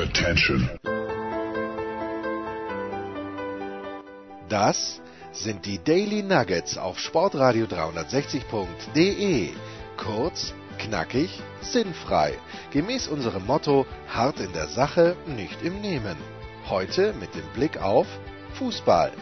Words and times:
Attention. 0.00 0.66
Das 4.48 5.02
sind 5.32 5.66
die 5.66 5.78
Daily 5.78 6.22
Nuggets 6.22 6.78
auf 6.78 6.98
Sportradio 6.98 7.66
360.de. 7.66 9.50
Kurz, 9.98 10.54
knackig, 10.78 11.42
sinnfrei. 11.60 12.32
Gemäß 12.70 13.08
unserem 13.08 13.44
Motto: 13.44 13.84
hart 14.08 14.40
in 14.40 14.54
der 14.54 14.68
Sache, 14.68 15.16
nicht 15.26 15.62
im 15.62 15.82
Nehmen. 15.82 16.16
Heute 16.70 17.12
mit 17.20 17.34
dem 17.34 17.46
Blick 17.54 17.82
auf 17.82 18.06
Fußball. 18.54 19.12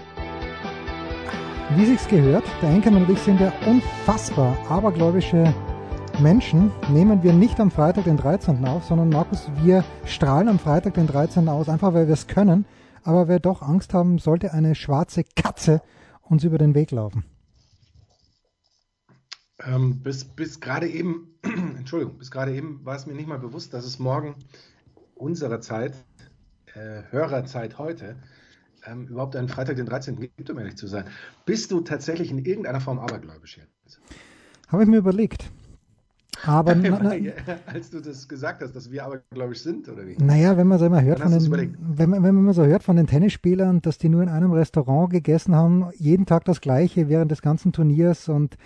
Wie 1.74 1.86
sich's 1.86 2.06
gehört, 2.06 2.44
der 2.62 2.70
Enkermann 2.70 3.04
und 3.04 3.10
ich 3.10 3.18
sind 3.18 3.40
ja 3.40 3.52
unfassbar 3.66 4.56
abergläubische 4.68 5.52
Menschen. 6.20 6.72
Nehmen 6.90 7.22
wir 7.22 7.32
nicht 7.32 7.60
am 7.60 7.70
Freitag 7.70 8.04
den 8.04 8.16
13. 8.16 8.64
auf, 8.64 8.84
sondern 8.84 9.08
Markus, 9.08 9.48
wir 9.62 9.84
strahlen 10.04 10.48
am 10.48 10.58
Freitag 10.58 10.94
den 10.94 11.06
13. 11.06 11.48
aus, 11.48 11.68
einfach 11.68 11.94
weil 11.94 12.06
wir 12.06 12.14
es 12.14 12.26
können. 12.26 12.64
Aber 13.04 13.28
wer 13.28 13.38
doch 13.38 13.62
Angst 13.62 13.94
haben 13.94 14.18
sollte, 14.18 14.52
eine 14.52 14.74
schwarze 14.74 15.24
Katze 15.24 15.80
uns 16.22 16.44
über 16.44 16.58
den 16.58 16.74
Weg 16.74 16.90
laufen. 16.90 17.24
Ähm, 19.64 20.02
bis 20.02 20.24
bis 20.24 20.60
gerade 20.60 20.88
eben, 20.88 21.34
Entschuldigung, 21.42 22.18
bis 22.18 22.30
gerade 22.30 22.54
eben 22.54 22.84
war 22.84 22.96
es 22.96 23.06
mir 23.06 23.14
nicht 23.14 23.28
mal 23.28 23.38
bewusst, 23.38 23.74
dass 23.74 23.84
es 23.84 23.98
morgen 23.98 24.34
unserer 25.14 25.60
Zeit, 25.60 25.94
äh, 26.74 27.02
Hörerzeit 27.10 27.78
heute, 27.78 28.16
ähm, 28.86 29.06
überhaupt 29.06 29.36
einen 29.36 29.48
Freitag 29.48 29.76
den 29.76 29.86
13. 29.86 30.18
gibt, 30.20 30.50
um 30.50 30.58
ehrlich 30.58 30.76
zu 30.76 30.86
sein. 30.86 31.04
Bist 31.44 31.70
du 31.70 31.80
tatsächlich 31.80 32.30
in 32.30 32.38
irgendeiner 32.38 32.80
Form 32.80 32.98
abergläubisch 32.98 33.58
jetzt? 33.58 34.00
Habe 34.68 34.82
ich 34.82 34.88
mir 34.88 34.98
überlegt. 34.98 35.50
Aber 36.44 36.74
na, 36.74 37.00
na, 37.02 37.12
als 37.66 37.90
du 37.90 38.00
das 38.00 38.28
gesagt 38.28 38.62
hast, 38.62 38.74
dass 38.74 38.90
wir 38.90 39.04
abergläubisch 39.04 39.62
sind, 39.62 39.88
oder 39.88 40.06
wie? 40.06 40.16
Naja, 40.22 40.56
wenn 40.56 40.66
man 40.66 40.78
so 40.78 40.86
immer 40.86 41.02
hört 41.02 41.20
Dann 41.20 41.40
von 41.40 41.58
den, 41.58 41.76
wenn 41.80 42.10
man, 42.10 42.22
wenn 42.22 42.34
man 42.34 42.54
so 42.54 42.64
hört 42.64 42.82
von 42.82 42.96
den 42.96 43.06
Tennisspielern, 43.06 43.82
dass 43.82 43.98
die 43.98 44.08
nur 44.08 44.22
in 44.22 44.28
einem 44.28 44.52
Restaurant 44.52 45.10
gegessen 45.10 45.54
haben, 45.54 45.86
jeden 45.96 46.26
Tag 46.26 46.44
das 46.44 46.60
gleiche 46.60 47.08
während 47.08 47.30
des 47.30 47.42
ganzen 47.42 47.72
Turniers 47.72 48.28
und 48.28 48.56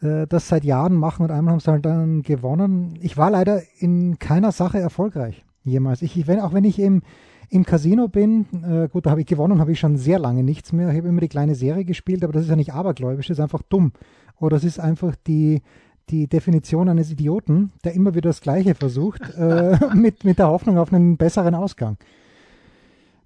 äh, 0.00 0.26
das 0.26 0.48
seit 0.48 0.64
Jahren 0.64 0.94
machen 0.94 1.22
und 1.22 1.30
einmal 1.30 1.52
haben 1.52 1.60
sie 1.60 1.70
halt 1.70 1.84
dann 1.84 2.22
gewonnen. 2.22 2.98
Ich 3.00 3.16
war 3.16 3.30
leider 3.30 3.62
in 3.78 4.18
keiner 4.18 4.52
Sache 4.52 4.78
erfolgreich 4.78 5.44
jemals. 5.64 6.02
Ich, 6.02 6.16
ich 6.16 6.26
wenn, 6.26 6.40
auch 6.40 6.52
wenn 6.52 6.64
ich 6.64 6.78
im, 6.78 7.02
im 7.48 7.64
Casino 7.64 8.08
bin, 8.08 8.46
äh, 8.64 8.88
gut, 8.88 9.06
da 9.06 9.10
habe 9.10 9.20
ich 9.20 9.26
gewonnen, 9.26 9.60
habe 9.60 9.72
ich 9.72 9.78
schon 9.78 9.96
sehr 9.96 10.18
lange 10.18 10.42
nichts 10.42 10.72
mehr. 10.72 10.90
Ich 10.90 10.96
habe 10.96 11.08
immer 11.08 11.20
die 11.20 11.28
kleine 11.28 11.54
Serie 11.54 11.84
gespielt, 11.84 12.24
aber 12.24 12.32
das 12.32 12.44
ist 12.44 12.48
ja 12.48 12.56
nicht 12.56 12.72
abergläubisch, 12.72 13.28
das 13.28 13.38
ist 13.38 13.42
einfach 13.42 13.62
dumm. 13.62 13.92
Oder 14.38 14.56
das 14.56 14.64
ist 14.64 14.80
einfach 14.80 15.14
die, 15.26 15.62
die 16.10 16.26
Definition 16.26 16.88
eines 16.88 17.10
Idioten, 17.10 17.72
der 17.84 17.94
immer 17.94 18.14
wieder 18.14 18.28
das 18.30 18.40
Gleiche 18.40 18.74
versucht, 18.74 19.22
äh, 19.36 19.78
mit, 19.94 20.24
mit 20.24 20.38
der 20.38 20.48
Hoffnung 20.48 20.78
auf 20.78 20.92
einen 20.92 21.16
besseren 21.16 21.54
Ausgang. 21.54 21.96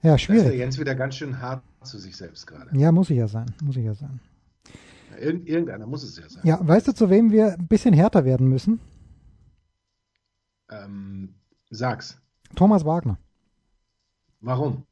Ja, 0.02 0.10
Da 0.10 0.14
ist 0.14 0.28
der 0.28 0.34
schwierig. 0.34 0.58
Jens 0.58 0.78
wieder 0.78 0.94
ganz 0.94 1.16
schön 1.16 1.40
hart 1.40 1.62
zu 1.82 1.98
sich 1.98 2.16
selbst 2.16 2.46
gerade. 2.46 2.70
Ja, 2.78 2.92
muss 2.92 3.10
ich 3.10 3.18
ja 3.18 3.28
sein, 3.28 3.46
muss 3.62 3.76
ich 3.76 3.84
ja 3.84 3.94
sein. 3.94 4.20
Irgend, 5.18 5.48
irgendeiner 5.48 5.86
muss 5.86 6.02
es 6.02 6.16
ja 6.18 6.28
sein. 6.28 6.42
Ja, 6.44 6.58
weißt 6.60 6.88
du, 6.88 6.92
zu 6.92 7.08
wem 7.10 7.30
wir 7.32 7.54
ein 7.54 7.66
bisschen 7.66 7.94
härter 7.94 8.24
werden 8.24 8.48
müssen? 8.48 8.80
Ähm, 10.70 11.34
sag's. 11.70 12.18
Thomas 12.54 12.84
Wagner. 12.84 13.18
Warum? 14.40 14.84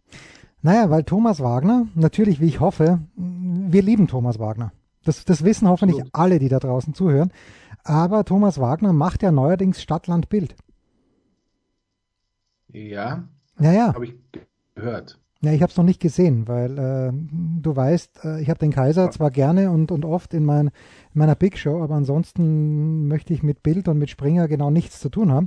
Naja, 0.63 0.89
weil 0.89 1.05
Thomas 1.05 1.41
Wagner, 1.41 1.87
natürlich, 1.95 2.41
wie 2.41 2.47
ich 2.47 2.61
hoffe, 2.61 3.01
wir 3.17 3.83
lieben 3.83 4.09
Thomas 4.09 4.39
Wagner. 4.39 4.73
Das, 5.05 5.25
das 5.27 5.45
wissen 5.45 5.69
hoffentlich 5.69 5.98
Absolut. 6.01 6.15
alle, 6.15 6.39
die 6.39 6.48
da 6.48 6.59
draußen 6.59 6.95
zuhören. 6.95 7.31
Aber 7.85 8.25
Thomas 8.25 8.59
Wagner 8.59 8.93
macht 8.93 9.23
ja 9.23 9.31
neuerdings 9.31 9.81
Stadtland 9.83 10.29
Bild. 10.29 10.57
Ja, 12.69 13.29
Naja, 13.59 13.95
habe 13.95 14.07
ich 14.07 14.15
gehört. 14.75 15.21
ja, 15.43 15.53
ich 15.53 15.63
habe 15.63 15.71
es 15.71 15.77
noch 15.77 15.85
nicht 15.85 16.01
gesehen, 16.01 16.49
weil 16.49 16.79
äh, 16.79 17.13
du 17.13 17.77
weißt, 17.77 18.25
äh, 18.25 18.41
ich 18.41 18.49
habe 18.51 18.59
den 18.59 18.73
Kaiser 18.73 19.11
zwar 19.11 19.31
gerne 19.31 19.71
und, 19.71 19.93
und 19.93 20.05
oft 20.05 20.35
in, 20.35 20.45
mein, 20.45 20.69
in 20.69 20.73
meiner 21.13 21.36
Big 21.36 21.57
Show, 21.57 21.83
aber 21.83 21.95
ansonsten 21.95 23.07
möchte 23.07 23.33
ich 23.33 23.42
mit 23.42 23.63
Bild 23.63 23.87
und 23.87 23.98
mit 23.98 24.11
Springer 24.11 24.48
genau 24.48 24.70
nichts 24.70 24.98
zu 24.98 25.08
tun 25.08 25.31
haben. 25.31 25.47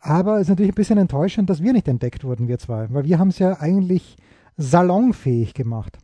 Aber 0.00 0.36
es 0.36 0.42
ist 0.42 0.48
natürlich 0.48 0.72
ein 0.72 0.76
bisschen 0.76 0.98
enttäuschend, 0.98 1.50
dass 1.50 1.62
wir 1.62 1.72
nicht 1.72 1.88
entdeckt 1.88 2.24
wurden, 2.24 2.48
wir 2.48 2.58
zwei, 2.58 2.88
weil 2.90 3.04
wir 3.04 3.18
haben 3.18 3.28
es 3.28 3.38
ja 3.38 3.60
eigentlich 3.60 4.16
salonfähig 4.56 5.54
gemacht. 5.54 5.98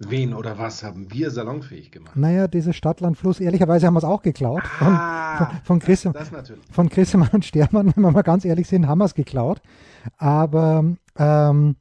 Wen 0.00 0.32
oder 0.32 0.58
was 0.58 0.84
haben 0.84 1.12
wir 1.12 1.30
salonfähig 1.32 1.90
gemacht? 1.90 2.14
Naja, 2.16 2.46
dieses 2.46 2.76
Stadtlandfluss, 2.76 3.40
ehrlicherweise 3.40 3.86
haben 3.86 3.94
wir 3.94 3.98
es 3.98 4.04
auch 4.04 4.22
geklaut. 4.22 4.62
Von, 4.64 4.86
Ah, 4.86 5.60
von, 5.64 5.80
von, 5.80 6.14
von 6.70 6.88
Christemann 6.88 7.30
und 7.32 7.44
Stermann, 7.44 7.92
wenn 7.96 8.02
wir 8.02 8.10
mal 8.12 8.22
ganz 8.22 8.44
ehrlich 8.44 8.68
sind, 8.68 8.86
haben 8.86 8.98
wir 8.98 9.06
es 9.06 9.14
geklaut. 9.14 9.60
Aber 10.16 10.84
ähm, 11.16 11.76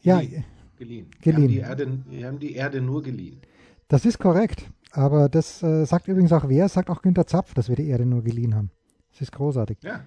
ja, 0.00 0.20
Geliehen. 0.20 0.44
Geliehen. 0.78 1.10
Geliehen. 1.20 1.50
Wir 1.50 1.68
haben, 1.68 1.76
die 1.76 1.84
Erde, 1.86 2.02
wir 2.08 2.26
haben 2.26 2.38
die 2.38 2.54
Erde 2.54 2.80
nur 2.80 3.02
geliehen. 3.02 3.40
das 3.88 4.04
ist 4.06 4.18
korrekt. 4.18 4.66
Aber 4.92 5.28
das 5.28 5.62
äh, 5.62 5.84
sagt 5.84 6.08
übrigens 6.08 6.32
auch 6.32 6.48
wer? 6.48 6.68
Sagt 6.68 6.88
auch 6.88 7.02
Günter 7.02 7.26
Zapf, 7.26 7.52
dass 7.52 7.68
wir 7.68 7.76
die 7.76 7.88
Erde 7.88 8.06
nur 8.06 8.22
geliehen 8.22 8.54
haben. 8.54 8.70
Das 9.12 9.20
ist 9.20 9.32
großartig. 9.32 9.78
Ja. 9.82 10.00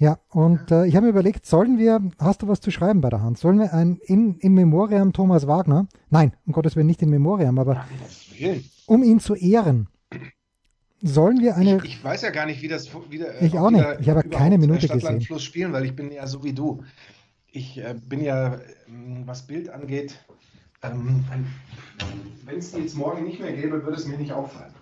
Ja, 0.00 0.18
und 0.30 0.70
äh, 0.70 0.86
ich 0.86 0.96
habe 0.96 1.04
mir 1.04 1.10
überlegt, 1.10 1.44
sollen 1.44 1.76
wir, 1.78 2.00
hast 2.18 2.40
du 2.40 2.48
was 2.48 2.60
zu 2.62 2.70
schreiben 2.70 3.02
bei 3.02 3.10
der 3.10 3.20
Hand? 3.20 3.36
Sollen 3.38 3.58
wir 3.58 3.74
ein 3.74 3.98
in, 4.02 4.36
in 4.38 4.54
Memoriam 4.54 5.12
Thomas 5.12 5.46
Wagner, 5.46 5.88
nein, 6.08 6.32
um 6.46 6.54
Gottes 6.54 6.74
Willen 6.74 6.86
nicht 6.86 7.02
in 7.02 7.10
Memoriam, 7.10 7.58
aber 7.58 7.84
um 8.86 9.02
ihn 9.02 9.20
zu 9.20 9.34
ehren, 9.34 9.88
sollen 11.02 11.40
wir 11.40 11.54
eine, 11.54 11.76
Ich, 11.78 11.84
ich 11.84 12.04
weiß 12.04 12.22
ja 12.22 12.30
gar 12.30 12.46
nicht, 12.46 12.62
wie 12.62 12.68
das 12.68 12.88
wieder. 13.10 13.42
Ich 13.42 13.52
ob 13.52 13.60
auch 13.60 13.70
nicht. 13.70 13.84
Ich 14.00 14.08
habe 14.08 14.22
keine 14.26 14.56
Minute 14.56 14.86
Stadtland 14.86 15.18
gesehen. 15.18 15.26
Fluss 15.26 15.42
spielen, 15.42 15.72
weil 15.74 15.84
ich 15.84 15.94
bin 15.94 16.10
ja 16.10 16.26
so 16.26 16.42
wie 16.44 16.54
du. 16.54 16.82
Ich 17.52 17.76
äh, 17.76 17.94
bin 18.08 18.22
ja, 18.22 18.54
ähm, 18.88 19.24
was 19.26 19.46
Bild 19.46 19.68
angeht, 19.68 20.14
ähm, 20.82 21.24
wenn 22.46 22.58
es 22.58 22.72
die 22.72 22.80
jetzt 22.80 22.96
morgen 22.96 23.24
nicht 23.24 23.38
mehr 23.38 23.52
gäbe, 23.52 23.84
würde 23.84 23.98
es 23.98 24.06
mir 24.06 24.16
nicht 24.16 24.32
auffallen. 24.32 24.72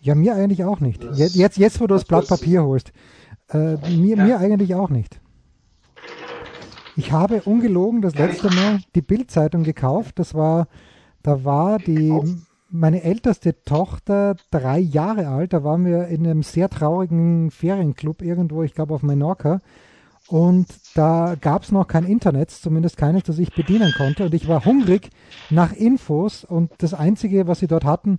ja, 0.00 0.14
mir 0.14 0.34
eigentlich 0.34 0.64
auch 0.64 0.80
nicht. 0.80 1.04
Das- 1.04 1.18
Jetzt, 1.18 1.34
jetzt, 1.36 1.58
jetzt 1.58 1.78
wo 1.78 1.86
du 1.86 1.94
das 1.94 2.02
das 2.04 2.08
Blatt 2.08 2.28
Papier 2.28 2.62
holst, 2.64 2.92
äh, 3.52 3.76
mir, 3.90 4.16
Ja. 4.16 4.24
mir 4.24 4.38
eigentlich 4.38 4.74
auch 4.74 4.90
nicht. 4.90 5.20
Ich 6.96 7.12
habe 7.12 7.42
ungelogen 7.42 8.02
das 8.02 8.14
letzte 8.16 8.50
Mal 8.54 8.80
die 8.94 9.02
Bildzeitung 9.02 9.62
gekauft. 9.62 10.18
Das 10.18 10.34
war, 10.34 10.68
da 11.22 11.44
war 11.44 11.78
die, 11.78 12.12
meine 12.68 13.02
älteste 13.02 13.62
Tochter 13.62 14.36
drei 14.50 14.78
Jahre 14.78 15.28
alt. 15.28 15.52
Da 15.52 15.64
waren 15.64 15.84
wir 15.86 16.08
in 16.08 16.26
einem 16.26 16.42
sehr 16.42 16.68
traurigen 16.68 17.50
Ferienclub 17.50 18.22
irgendwo, 18.22 18.62
ich 18.62 18.74
glaube 18.74 18.94
auf 18.94 19.02
Mallorca. 19.02 19.60
Und 20.28 20.66
da 20.94 21.34
gab 21.40 21.62
es 21.62 21.72
noch 21.72 21.88
kein 21.88 22.04
Internet, 22.04 22.50
zumindest 22.50 22.96
keines, 22.96 23.24
das 23.24 23.38
ich 23.38 23.54
bedienen 23.54 23.92
konnte. 23.96 24.24
Und 24.26 24.34
ich 24.34 24.46
war 24.46 24.64
hungrig 24.64 25.10
nach 25.48 25.72
Infos. 25.72 26.44
Und 26.44 26.70
das 26.78 26.94
Einzige, 26.94 27.46
was 27.46 27.60
sie 27.60 27.66
dort 27.66 27.84
hatten, 27.84 28.18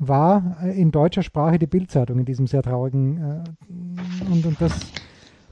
war 0.00 0.56
äh, 0.62 0.80
in 0.80 0.90
deutscher 0.90 1.22
Sprache 1.22 1.58
die 1.58 1.66
Bildzeitung 1.66 2.18
in 2.18 2.24
diesem 2.24 2.46
sehr 2.46 2.62
traurigen. 2.62 3.18
Äh, 3.18 4.30
und 4.32 4.44
und 4.46 4.60
das, 4.60 4.72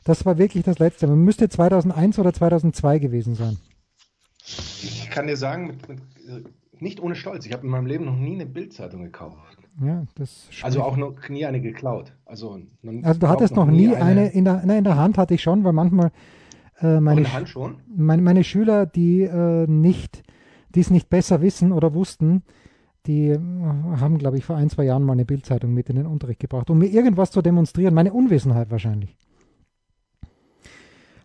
das 0.04 0.26
war 0.26 0.38
wirklich 0.38 0.64
das 0.64 0.78
Letzte. 0.80 1.06
Man 1.06 1.20
müsste 1.20 1.48
2001 1.48 2.18
oder 2.18 2.32
2002 2.32 2.98
gewesen 2.98 3.34
sein. 3.34 3.58
Ich 4.44 5.08
kann 5.10 5.26
dir 5.26 5.36
sagen, 5.36 5.66
mit, 5.68 5.88
mit, 5.88 5.98
äh, 6.28 6.42
nicht 6.80 7.00
ohne 7.00 7.14
Stolz, 7.14 7.44
ich 7.44 7.52
habe 7.52 7.64
in 7.64 7.70
meinem 7.70 7.86
Leben 7.86 8.04
noch 8.06 8.16
nie 8.16 8.34
eine 8.34 8.46
Bildzeitung 8.46 9.02
gekauft. 9.02 9.58
Ja, 9.84 10.04
das 10.16 10.48
Also 10.62 10.82
auch 10.82 10.96
noch 10.96 11.14
nie 11.28 11.44
eine 11.46 11.60
geklaut. 11.60 12.12
Also, 12.24 12.58
noch- 12.82 13.04
Also 13.04 13.20
du 13.20 13.28
hattest 13.28 13.54
noch 13.54 13.66
nie 13.66 13.94
eine, 13.94 14.28
in 14.28 14.44
der, 14.44 14.62
na, 14.64 14.76
in 14.78 14.84
der 14.84 14.96
Hand 14.96 15.18
hatte 15.18 15.34
ich 15.34 15.42
schon, 15.42 15.62
weil 15.64 15.72
manchmal 15.72 16.10
äh, 16.80 16.98
meine, 17.00 17.20
meine, 17.94 18.22
meine 18.22 18.44
Schüler, 18.44 18.86
die 18.86 19.22
äh, 19.22 19.66
nicht, 19.68 20.22
die 20.74 20.80
es 20.80 20.90
nicht 20.90 21.08
besser 21.10 21.42
wissen 21.42 21.70
oder 21.72 21.94
wussten, 21.94 22.42
die 23.08 23.30
äh, 23.30 23.38
haben, 23.38 24.18
glaube 24.18 24.38
ich, 24.38 24.44
vor 24.44 24.56
ein, 24.56 24.70
zwei 24.70 24.84
Jahren 24.84 25.02
mal 25.02 25.14
eine 25.14 25.24
Bildzeitung 25.24 25.74
mit 25.74 25.88
in 25.90 25.96
den 25.96 26.06
Unterricht 26.06 26.40
gebracht, 26.40 26.70
um 26.70 26.78
mir 26.78 26.86
irgendwas 26.86 27.30
zu 27.32 27.42
demonstrieren. 27.42 27.94
Meine 27.94 28.12
Unwissenheit 28.12 28.70
wahrscheinlich. 28.70 29.16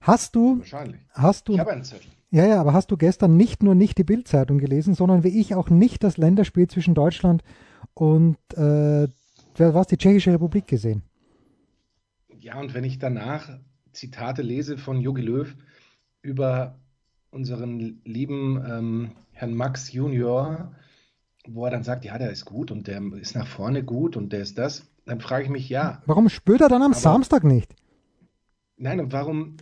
Hast 0.01 0.35
du, 0.35 0.59
Wahrscheinlich. 0.59 0.99
hast 1.11 1.47
du, 1.47 1.53
Ich 1.53 1.59
habe 1.59 1.71
einen 1.71 1.83
Zettel. 1.83 2.11
ja, 2.31 2.45
ja, 2.45 2.59
aber 2.59 2.73
hast 2.73 2.91
du 2.91 2.97
gestern 2.97 3.37
nicht 3.37 3.63
nur 3.63 3.75
nicht 3.75 3.97
die 3.97 4.03
Bildzeitung 4.03 4.57
gelesen, 4.57 4.95
sondern 4.95 5.23
wie 5.23 5.39
ich 5.39 5.55
auch 5.55 5.69
nicht 5.69 6.03
das 6.03 6.17
Länderspiel 6.17 6.67
zwischen 6.67 6.93
Deutschland 6.93 7.41
und 7.93 8.37
äh, 8.55 9.07
war's, 9.57 9.87
die 9.87 9.97
Tschechische 9.97 10.33
Republik 10.33 10.67
gesehen? 10.67 11.03
Ja, 12.39 12.59
und 12.59 12.73
wenn 12.73 12.83
ich 12.83 12.99
danach 12.99 13.49
Zitate 13.93 14.41
lese 14.41 14.77
von 14.77 14.99
Jogi 14.99 15.21
Löw 15.21 15.55
über 16.21 16.79
unseren 17.29 18.01
lieben 18.03 18.61
ähm, 18.67 19.11
Herrn 19.31 19.53
Max 19.55 19.93
Junior, 19.93 20.73
wo 21.47 21.65
er 21.65 21.71
dann 21.71 21.83
sagt, 21.83 22.05
ja, 22.05 22.17
der 22.17 22.31
ist 22.31 22.45
gut 22.45 22.71
und 22.71 22.87
der 22.87 23.01
ist 23.19 23.35
nach 23.35 23.47
vorne 23.47 23.83
gut 23.83 24.15
und 24.15 24.31
der 24.33 24.39
ist 24.41 24.57
das, 24.57 24.85
dann 25.05 25.19
frage 25.19 25.43
ich 25.45 25.49
mich, 25.49 25.69
ja, 25.69 26.01
Warum 26.05 26.29
spürt 26.29 26.61
er 26.61 26.69
dann 26.69 26.81
am 26.81 26.91
Aber- 26.91 26.99
Samstag 26.99 27.43
nicht? 27.43 27.75
nein, 28.77 28.99
und 28.99 29.11
warum, 29.13 29.57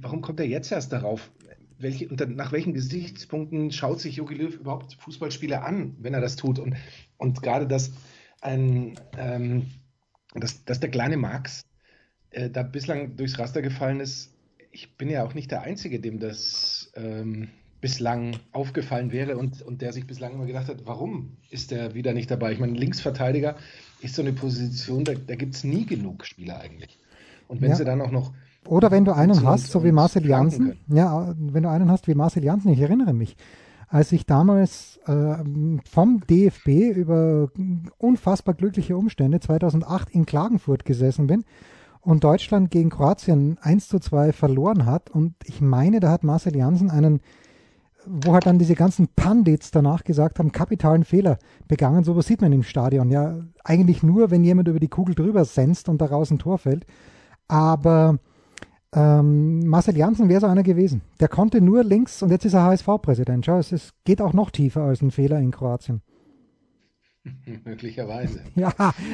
warum 0.00 0.20
kommt 0.20 0.40
er 0.40 0.46
jetzt 0.46 0.70
erst 0.72 0.92
darauf? 0.92 1.30
Welche, 1.78 2.08
unter, 2.08 2.26
nach 2.26 2.52
welchen 2.52 2.72
Gesichtspunkten 2.72 3.70
schaut 3.72 4.00
sich 4.00 4.16
Jogi 4.16 4.34
Löw 4.34 4.54
überhaupt 4.54 4.94
Fußballspieler 4.94 5.64
an, 5.64 5.96
wenn 6.00 6.14
er 6.14 6.20
das 6.20 6.36
tut? 6.36 6.58
Und, 6.58 6.76
und 7.18 7.42
gerade, 7.42 7.66
dass, 7.66 7.92
ein, 8.40 8.94
ähm, 9.18 9.66
dass, 10.34 10.64
dass 10.64 10.78
der 10.80 10.90
kleine 10.90 11.16
Max 11.16 11.62
äh, 12.30 12.48
da 12.48 12.62
bislang 12.62 13.16
durchs 13.16 13.38
Raster 13.38 13.60
gefallen 13.60 14.00
ist, 14.00 14.32
ich 14.70 14.96
bin 14.96 15.08
ja 15.10 15.24
auch 15.24 15.34
nicht 15.34 15.50
der 15.50 15.62
Einzige, 15.62 16.00
dem 16.00 16.18
das 16.20 16.92
ähm, 16.94 17.48
bislang 17.80 18.36
aufgefallen 18.52 19.12
wäre 19.12 19.36
und, 19.36 19.62
und 19.62 19.82
der 19.82 19.92
sich 19.92 20.06
bislang 20.06 20.32
immer 20.34 20.46
gedacht 20.46 20.68
hat, 20.68 20.86
warum 20.86 21.36
ist 21.50 21.70
der 21.70 21.94
wieder 21.94 22.14
nicht 22.14 22.30
dabei? 22.30 22.52
Ich 22.52 22.58
meine, 22.60 22.72
Linksverteidiger 22.78 23.56
ist 24.00 24.14
so 24.14 24.22
eine 24.22 24.32
Position, 24.32 25.04
da, 25.04 25.12
da 25.14 25.34
gibt 25.36 25.54
es 25.54 25.64
nie 25.64 25.84
genug 25.84 26.24
Spieler 26.24 26.60
eigentlich. 26.60 26.98
Und 27.48 27.60
wenn 27.60 27.70
Ja. 27.70 27.76
sie 27.76 27.84
dann 27.84 28.00
auch 28.00 28.10
noch 28.10 28.32
Oder 28.66 28.90
wenn 28.90 29.04
du 29.04 29.12
einen 29.12 29.44
hast, 29.44 29.66
so 29.70 29.84
wie 29.84 29.92
Marcel 29.92 30.24
Janssen, 30.26 30.78
ja, 30.88 31.34
wenn 31.38 31.62
du 31.62 31.68
einen 31.68 31.90
hast 31.90 32.08
wie 32.08 32.14
Marcel 32.14 32.42
Janssen, 32.42 32.72
ich 32.72 32.80
erinnere 32.80 33.12
mich, 33.12 33.36
als 33.88 34.10
ich 34.12 34.24
damals 34.24 34.98
äh, 35.06 35.36
vom 35.84 36.20
DFB 36.26 36.68
über 36.96 37.50
unfassbar 37.98 38.54
glückliche 38.54 38.96
Umstände 38.96 39.40
2008 39.40 40.08
in 40.10 40.24
Klagenfurt 40.24 40.86
gesessen 40.86 41.26
bin 41.26 41.44
und 42.00 42.24
Deutschland 42.24 42.70
gegen 42.70 42.88
Kroatien 42.88 43.58
1 43.60 43.88
zu 43.88 43.98
2 43.98 44.32
verloren 44.32 44.86
hat 44.86 45.10
und 45.10 45.34
ich 45.44 45.60
meine, 45.60 46.00
da 46.00 46.10
hat 46.10 46.24
Marcel 46.24 46.56
Janssen 46.56 46.90
einen 46.90 47.20
wo 48.06 48.32
halt 48.32 48.46
dann 48.46 48.58
diese 48.58 48.74
ganzen 48.74 49.08
Pandits 49.08 49.70
danach 49.70 50.04
gesagt 50.04 50.38
haben, 50.38 50.52
kapitalen 50.52 51.04
Fehler 51.04 51.38
begangen. 51.68 52.04
Sowas 52.04 52.26
sieht 52.26 52.40
man 52.40 52.52
im 52.52 52.62
Stadion. 52.62 53.10
Ja, 53.10 53.38
eigentlich 53.64 54.02
nur, 54.02 54.30
wenn 54.30 54.44
jemand 54.44 54.68
über 54.68 54.80
die 54.80 54.88
Kugel 54.88 55.14
drüber 55.14 55.44
senzt 55.44 55.88
und 55.88 56.00
daraus 56.00 56.30
ein 56.30 56.38
Tor 56.38 56.58
fällt. 56.58 56.86
Aber 57.48 58.18
ähm, 58.94 59.66
Marcel 59.66 59.96
Janssen 59.96 60.28
wäre 60.28 60.40
so 60.40 60.46
einer 60.46 60.62
gewesen. 60.62 61.02
Der 61.20 61.28
konnte 61.28 61.60
nur 61.60 61.84
links 61.84 62.22
und 62.22 62.30
jetzt 62.30 62.44
ist 62.44 62.54
er 62.54 62.64
HSV-Präsident. 62.64 63.44
Schau, 63.44 63.58
es 63.58 63.72
ist, 63.72 63.92
geht 64.04 64.20
auch 64.20 64.32
noch 64.32 64.50
tiefer 64.50 64.82
als 64.82 65.02
ein 65.02 65.10
Fehler 65.10 65.38
in 65.38 65.50
Kroatien. 65.50 66.02
möglicherweise. 67.64 68.40
Ja, 68.54 68.72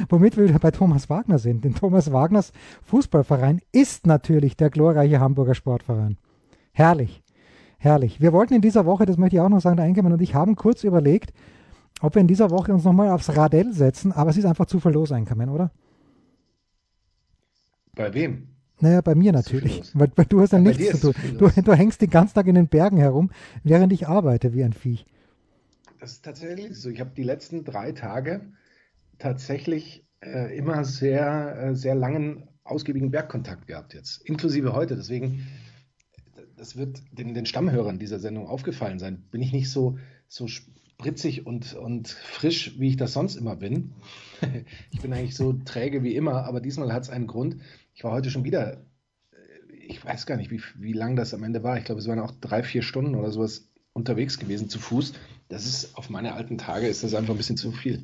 womit 0.09 0.37
wir 0.37 0.45
wieder 0.47 0.59
bei 0.59 0.71
Thomas 0.71 1.09
Wagner 1.09 1.39
sind. 1.39 1.63
Denn 1.63 1.75
Thomas 1.75 2.11
Wagners 2.11 2.51
Fußballverein 2.83 3.61
ist 3.71 4.05
natürlich 4.05 4.55
der 4.57 4.69
glorreiche 4.69 5.19
Hamburger 5.19 5.55
Sportverein. 5.55 6.17
Herrlich, 6.73 7.21
herrlich. 7.81 8.21
Wir 8.21 8.31
wollten 8.31 8.53
in 8.53 8.61
dieser 8.61 8.85
Woche, 8.85 9.05
das 9.05 9.17
möchte 9.17 9.35
ich 9.35 9.41
auch 9.41 9.49
noch 9.49 9.59
sagen, 9.59 9.77
der 9.77 9.85
Einkommen 9.85 10.13
und 10.13 10.21
ich 10.21 10.35
haben 10.35 10.55
kurz 10.55 10.83
überlegt, 10.83 11.33
ob 12.01 12.15
wir 12.15 12.21
in 12.21 12.27
dieser 12.27 12.51
Woche 12.51 12.73
uns 12.73 12.83
nochmal 12.83 13.09
aufs 13.09 13.35
Radell 13.35 13.73
setzen, 13.73 14.11
aber 14.11 14.29
es 14.29 14.37
ist 14.37 14.45
einfach 14.45 14.67
zu 14.67 14.79
viel 14.79 14.91
los, 14.91 15.11
Einkommen, 15.11 15.49
oder? 15.49 15.71
Bei 17.95 18.13
wem? 18.13 18.47
Naja, 18.79 19.01
bei 19.01 19.15
mir 19.15 19.31
natürlich. 19.31 19.83
Weil, 19.93 20.11
weil 20.15 20.25
du 20.25 20.41
hast 20.41 20.53
ja 20.53 20.59
Ja, 20.59 20.63
nichts 20.63 20.99
zu 20.99 21.11
tun. 21.13 21.37
Du, 21.37 21.49
du 21.49 21.73
hängst 21.73 22.01
den 22.01 22.09
ganzen 22.09 22.35
Tag 22.35 22.47
in 22.47 22.55
den 22.55 22.67
Bergen 22.67 22.97
herum, 22.97 23.31
während 23.63 23.93
ich 23.93 24.07
arbeite 24.07 24.53
wie 24.53 24.63
ein 24.63 24.73
Viech. 24.73 25.05
Das 25.99 26.13
ist 26.13 26.25
tatsächlich 26.25 26.75
so. 26.75 26.89
Ich 26.89 26.99
habe 26.99 27.11
die 27.15 27.23
letzten 27.23 27.63
drei 27.63 27.91
Tage 27.91 28.41
tatsächlich 29.19 30.07
äh, 30.21 30.55
immer 30.57 30.83
sehr, 30.83 31.57
äh, 31.61 31.75
sehr 31.75 31.95
langen, 31.95 32.47
ausgiebigen 32.63 33.11
Bergkontakt 33.11 33.67
gehabt 33.67 33.93
jetzt, 33.93 34.21
inklusive 34.27 34.73
heute. 34.73 34.95
Deswegen, 34.95 35.45
das 36.61 36.77
wird 36.77 37.01
den, 37.11 37.33
den 37.33 37.47
Stammhörern 37.47 37.97
dieser 37.97 38.19
Sendung 38.19 38.45
aufgefallen 38.45 38.99
sein. 38.99 39.23
Bin 39.31 39.41
ich 39.41 39.51
nicht 39.51 39.71
so, 39.71 39.97
so 40.27 40.45
spritzig 40.47 41.47
und, 41.47 41.73
und 41.73 42.07
frisch, 42.07 42.75
wie 42.77 42.89
ich 42.89 42.97
das 42.97 43.13
sonst 43.13 43.35
immer 43.35 43.55
bin. 43.55 43.93
Ich 44.91 45.01
bin 45.01 45.11
eigentlich 45.13 45.35
so 45.35 45.53
träge 45.53 46.03
wie 46.03 46.15
immer, 46.15 46.45
aber 46.45 46.61
diesmal 46.61 46.93
hat 46.93 47.03
es 47.03 47.09
einen 47.09 47.25
Grund. 47.25 47.57
Ich 47.95 48.03
war 48.03 48.11
heute 48.11 48.29
schon 48.29 48.43
wieder, 48.43 48.73
äh, 48.73 49.73
ich 49.87 50.05
weiß 50.05 50.27
gar 50.27 50.37
nicht, 50.37 50.51
wie, 50.51 50.61
wie 50.77 50.93
lang 50.93 51.15
das 51.15 51.33
am 51.33 51.43
Ende 51.43 51.63
war. 51.63 51.77
Ich 51.79 51.85
glaube, 51.85 51.99
es 51.99 52.07
waren 52.07 52.19
auch 52.19 52.33
drei, 52.39 52.61
vier 52.61 52.83
Stunden 52.83 53.15
oder 53.15 53.31
sowas 53.31 53.67
unterwegs 53.93 54.37
gewesen 54.37 54.69
zu 54.69 54.77
Fuß. 54.77 55.13
Das 55.49 55.65
ist 55.65 55.97
auf 55.97 56.11
meine 56.11 56.33
alten 56.33 56.59
Tage 56.59 56.87
ist 56.87 57.03
das 57.03 57.15
einfach 57.15 57.33
ein 57.33 57.37
bisschen 57.37 57.57
zu 57.57 57.71
viel. 57.71 58.03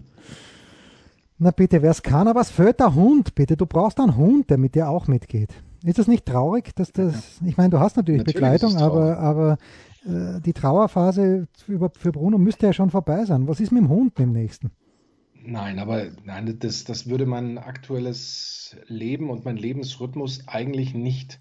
Na 1.37 1.51
bitte, 1.51 1.83
wer 1.83 1.91
es 1.91 2.01
kann, 2.01 2.27
aber 2.27 2.41
es 2.41 2.49
fehlt 2.49 2.79
der 2.79 2.95
Hund, 2.95 3.35
bitte. 3.35 3.55
Du 3.55 3.67
brauchst 3.67 3.99
einen 3.99 4.17
Hund, 4.17 4.49
der 4.49 4.57
mit 4.57 4.73
dir 4.73 4.89
auch 4.89 5.07
mitgeht. 5.07 5.53
Ist 5.83 5.99
das 5.99 6.07
nicht 6.07 6.25
traurig, 6.25 6.75
dass 6.75 6.91
das, 6.91 7.39
ich 7.45 7.57
meine, 7.57 7.69
du 7.69 7.79
hast 7.79 7.97
natürlich, 7.97 8.19
Natürlich 8.19 8.35
Begleitung, 8.35 8.77
aber, 8.77 9.17
aber 9.19 9.57
äh, 10.05 10.39
die 10.41 10.53
Trauerphase 10.53 11.47
für, 11.65 11.89
für 11.97 12.11
Bruno 12.11 12.37
müsste 12.37 12.65
ja 12.67 12.73
schon 12.73 12.89
vorbei 12.89 13.25
sein. 13.25 13.47
Was 13.47 13.59
ist 13.59 13.71
mit 13.71 13.81
dem 13.83 13.89
Hund, 13.89 14.17
dem 14.17 14.31
nächsten? 14.31 14.71
Nein, 15.45 15.79
aber 15.79 16.07
nein, 16.25 16.57
das, 16.59 16.83
das 16.83 17.07
würde 17.07 17.25
mein 17.25 17.57
aktuelles 17.57 18.75
Leben 18.87 19.29
und 19.29 19.45
mein 19.45 19.55
Lebensrhythmus 19.55 20.47
eigentlich 20.47 20.93
nicht, 20.93 21.39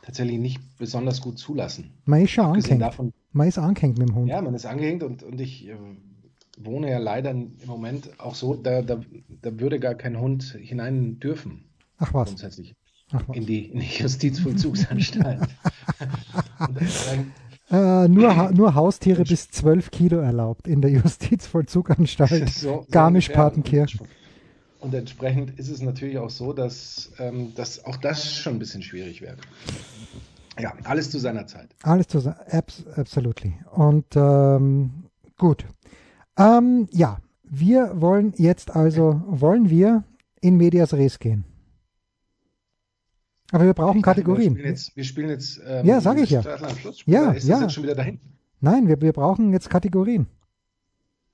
tatsächlich 0.00 0.38
nicht 0.38 0.60
besonders 0.78 1.20
gut 1.20 1.38
zulassen. 1.38 1.90
Man 2.04 2.22
ist 2.22 2.30
schon 2.30 2.46
Abgesehen 2.46 2.80
angehängt. 2.80 2.82
davon, 2.82 3.12
Man 3.32 3.48
ist 3.48 3.58
angehängt 3.58 3.98
mit 3.98 4.08
dem 4.08 4.14
Hund. 4.14 4.28
ja, 4.28 4.40
man 4.40 4.54
ist 4.54 4.64
angehängt 4.66 5.02
und, 5.02 5.22
und 5.22 5.40
ich 5.40 5.68
äh, 5.68 5.76
wohne 6.58 6.90
ja 6.90 6.98
leider 6.98 7.30
im 7.32 7.52
Moment 7.66 8.18
auch 8.20 8.34
so, 8.34 8.54
da, 8.54 8.82
da, 8.82 9.00
da 9.42 9.60
würde 9.60 9.78
gar 9.80 9.94
kein 9.94 10.18
Hund 10.18 10.44
hinein 10.58 11.18
dürfen, 11.20 11.64
Ach 11.98 12.14
was. 12.14 12.28
grundsätzlich, 12.28 12.74
Ach 12.74 12.76
was. 12.76 12.81
In 13.32 13.46
die, 13.46 13.66
in 13.66 13.80
die 13.80 13.86
Justizvollzugsanstalt. 13.98 15.40
Dann- 16.58 17.32
Äh, 17.70 18.06
nur, 18.08 18.36
Ha- 18.36 18.50
nur 18.52 18.74
Haustiere 18.74 19.22
bis 19.24 19.50
12 19.50 19.90
Kilo 19.90 20.18
erlaubt 20.18 20.68
in 20.68 20.82
der 20.82 20.90
Justizvollzuganstalt 20.90 22.48
So- 22.50 22.82
so 22.82 22.86
Garmisch-Partenkirchen. 22.90 24.00
ungefähr. 24.00 24.16
Und 24.80 24.94
entsprechend 24.94 25.58
ist 25.58 25.68
es 25.70 25.80
natürlich 25.80 26.18
auch 26.18 26.28
so, 26.28 26.52
dass, 26.52 27.12
ähm, 27.18 27.54
dass 27.54 27.84
auch 27.84 27.96
das 27.96 28.34
schon 28.34 28.54
ein 28.54 28.58
bisschen 28.58 28.82
schwierig 28.82 29.22
wird. 29.22 29.38
Ja, 30.60 30.74
alles 30.84 31.10
zu 31.10 31.18
seiner 31.18 31.46
Zeit. 31.46 31.68
Alles 31.82 32.08
zusammen, 32.08 32.36
abs 32.50 32.84
absolutely. 32.96 33.54
Und 33.70 34.04
ähm, 34.16 34.90
gut. 35.38 35.64
Ähm, 36.36 36.88
ja, 36.90 37.18
wir 37.44 37.92
wollen 38.02 38.34
jetzt 38.36 38.74
also, 38.74 39.22
wollen 39.26 39.70
wir 39.70 40.04
in 40.42 40.56
Medias 40.58 40.92
Res 40.92 41.18
gehen. 41.20 41.44
Aber 43.52 43.64
wir 43.64 43.74
brauchen 43.74 44.02
dachte, 44.02 44.22
Kategorien. 44.22 44.56
Wir 44.56 44.60
spielen 44.60 44.70
jetzt, 44.74 44.96
wir 44.96 45.04
spielen 45.04 45.28
jetzt 45.28 45.60
ähm, 45.66 45.86
Ja, 45.86 46.00
sag 46.00 46.18
ich 46.18 46.30
ja. 46.30 46.42
Ja, 47.06 47.30
ist 47.32 47.46
ja. 47.46 47.54
das 47.54 47.62
jetzt 47.62 47.72
schon 47.74 47.84
wieder 47.84 47.94
dahin? 47.94 48.18
Nein, 48.60 48.88
wir, 48.88 49.00
wir 49.00 49.12
brauchen 49.12 49.52
jetzt 49.52 49.68
Kategorien. 49.70 50.26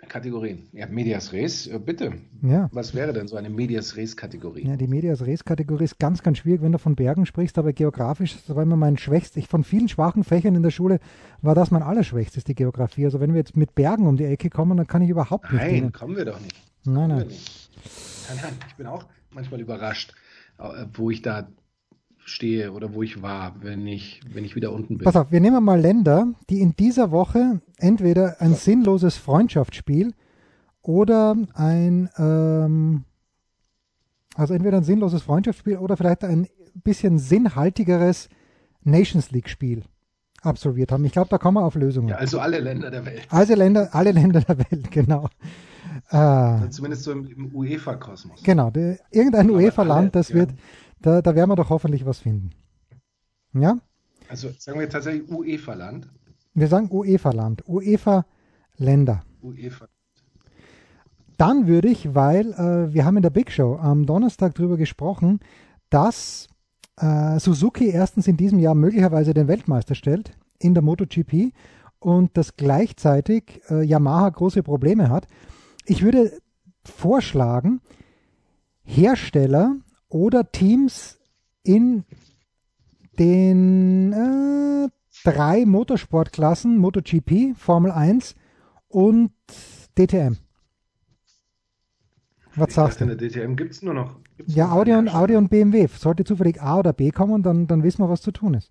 Kategorien. 0.09 0.69
Ja, 0.73 0.87
Medias 0.87 1.33
Res, 1.33 1.67
äh, 1.67 1.79
bitte. 1.79 2.13
Ja. 2.43 2.69
Was 2.73 2.95
wäre 2.95 3.13
denn 3.13 3.29
so 3.29 3.37
eine 3.37 3.51
Medias 3.51 3.97
Res-Kategorie? 3.97 4.67
Ja, 4.67 4.77
die 4.77 4.87
Medias 4.87 5.27
Res-Kategorie 5.27 5.85
ist 5.85 5.99
ganz, 5.99 6.23
ganz 6.23 6.39
schwierig, 6.39 6.63
wenn 6.63 6.73
du 6.73 6.79
von 6.79 6.95
Bergen 6.95 7.27
sprichst, 7.27 7.59
aber 7.59 7.73
geografisch, 7.73 8.37
das 8.47 8.55
war 8.55 8.63
immer 8.63 8.77
mein 8.77 8.97
schwächstes. 8.97 9.37
Ich 9.37 9.49
von 9.49 9.65
vielen 9.65 9.89
schwachen 9.89 10.25
Fächern 10.25 10.55
in 10.55 10.63
der 10.63 10.71
Schule 10.71 11.01
war 11.43 11.55
das 11.55 11.71
mein 11.71 11.83
allerschwächstes, 11.83 12.45
die 12.45 12.55
Geografie. 12.55 13.05
Also 13.05 13.21
wenn 13.21 13.33
wir 13.33 13.39
jetzt 13.39 13.57
mit 13.57 13.75
Bergen 13.75 14.07
um 14.07 14.17
die 14.17 14.25
Ecke 14.25 14.51
kommen, 14.51 14.77
dann 14.77 14.87
kann 14.87 15.03
ich 15.03 15.11
überhaupt 15.11 15.53
nicht 15.53 15.63
Nein, 15.63 15.75
dienen. 15.75 15.93
kommen 15.93 16.17
wir 16.17 16.25
doch 16.25 16.41
nicht. 16.41 16.57
Nein, 16.85 17.09
nein. 17.09 17.27
nicht. 17.27 17.71
Nein, 18.29 18.39
nein, 18.43 18.53
ich 18.69 18.75
bin 18.77 18.87
auch 18.87 19.05
manchmal 19.33 19.61
überrascht, 19.61 20.15
äh, 20.59 20.87
wo 20.95 21.11
ich 21.11 21.23
da 21.23 21.49
stehe 22.29 22.73
oder 22.73 22.95
wo 22.95 23.03
ich 23.03 23.23
war, 23.23 23.57
wenn 23.63 23.87
ich, 23.87 24.21
wenn 24.33 24.45
ich 24.45 24.55
wieder 24.55 24.73
unten 24.73 24.99
bin. 24.99 25.05
Pass 25.05 25.17
auf, 25.17 25.33
wir 25.33 25.41
nehmen 25.41 25.63
mal 25.65 25.81
Länder, 25.81 26.29
die 26.51 26.61
in 26.61 26.77
dieser 26.77 27.11
Woche 27.11 27.61
entweder 27.79 28.41
ein 28.41 28.55
sinnloses 28.55 29.17
Freundschaftsspiel 29.17 30.15
oder 30.83 31.37
ein, 31.55 32.09
ähm, 32.17 33.05
also 34.35 34.55
entweder 34.55 34.79
ein 34.79 34.85
sinnloses 34.85 35.23
Freundschaftsspiel 35.23 35.79
oder 35.79 35.97
vielleicht 35.97 36.25
ein 36.25 36.49
bisschen 36.85 37.19
sinnhaltigeres 37.19 38.29
Nations 38.85 39.31
League-Spiel 39.31 39.83
absolviert 40.43 40.93
haben. 40.93 41.05
Ich 41.05 41.13
glaube, 41.13 41.29
da 41.31 41.39
kommen 41.39 41.57
wir 41.57 41.65
auf 41.65 41.75
Lösungen. 41.75 42.09
Ja, 42.09 42.17
also 42.17 42.39
alle 42.39 42.61
Länder 42.61 42.91
der 42.91 43.05
Welt. 43.05 43.23
Also 43.31 43.55
Länder, 43.55 43.89
alle 43.93 44.13
Länder 44.13 44.41
der 44.41 44.59
Welt, 44.59 44.91
genau. 44.91 45.29
Äh, 46.11 46.69
Zumindest 46.71 47.03
so 47.03 47.13
im, 47.13 47.27
im 47.27 47.55
UEFA-Kosmos. 47.55 48.43
genau, 48.43 48.71
der, 48.71 48.99
irgendein 49.11 49.51
UEFA-Land, 49.51 50.15
das 50.15 50.29
ja. 50.29 50.37
wird, 50.37 50.51
da, 51.03 51.23
da 51.23 51.35
werden 51.35 51.51
wir 51.51 51.57
doch 51.57 51.71
hoffentlich 51.71 52.05
was 52.07 52.21
finden. 52.21 52.51
Ja? 53.53 53.79
Also 54.29 54.51
sagen 54.59 54.79
wir 54.81 54.89
tatsächlich 54.89 55.31
UEFA-Land. 55.31 56.09
Wir 56.55 56.69
sagen 56.69 56.89
UEFA-Land, 56.91 57.65
UEFA-Länder. 57.69 59.23
UEFA. 59.43 59.89
Dann 61.37 61.69
würde 61.69 61.89
ich, 61.89 62.15
weil 62.15 62.53
äh, 62.53 62.93
wir 62.93 63.05
haben 63.05 63.17
in 63.17 63.23
der 63.23 63.31
Big 63.31 63.53
Show 63.53 63.77
am 63.77 64.07
Donnerstag 64.07 64.57
darüber 64.57 64.77
gesprochen, 64.77 65.39
dass 65.89 66.49
äh, 66.97 67.39
Suzuki 67.39 67.89
erstens 67.91 68.27
in 68.27 68.37
diesem 68.37 68.59
Jahr 68.59 68.75
möglicherweise 68.75 69.35
den 69.35 69.47
Weltmeister 69.47 69.95
stellt 69.95 70.33
in 70.59 70.75
der 70.75 70.83
MotoGP 70.83 71.53
und 72.01 72.37
dass 72.37 72.57
gleichzeitig 72.57 73.63
äh, 73.71 73.85
Yamaha 73.85 74.31
große 74.31 74.65
Probleme 74.65 75.09
hat. 75.11 75.29
Ich 75.87 76.03
würde 76.03 76.33
vorschlagen, 76.85 77.81
Hersteller 78.83 79.77
oder 80.09 80.51
Teams 80.53 81.19
in 81.63 82.05
den 83.19 84.13
äh, 84.13 84.89
drei 85.25 85.67
Motorsportklassen, 85.67 86.79
MotoGP, 86.79 87.55
Formel 87.57 87.91
1 87.91 88.35
und 88.89 89.33
DTM. 89.99 90.37
Was 92.55 92.69
Ich 92.71 92.75
sagst 92.75 93.01
dachte, 93.01 93.07
du? 93.07 93.13
in 93.13 93.19
der 93.19 93.29
DTM 93.29 93.57
gibt 93.57 93.73
es 93.73 93.83
nur 93.83 93.95
noch. 93.95 94.17
Ja, 94.47 94.71
Audi 94.71 94.93
und. 94.93 95.15
Audi 95.15 95.37
und 95.37 95.49
BMW. 95.49 95.87
Sollte 95.89 96.25
zufällig 96.25 96.61
A 96.63 96.79
oder 96.79 96.93
B 96.93 97.11
kommen, 97.11 97.43
dann, 97.43 97.67
dann 97.67 97.83
wissen 97.83 98.03
wir, 98.03 98.09
was 98.09 98.23
zu 98.23 98.31
tun 98.33 98.55
ist. 98.55 98.71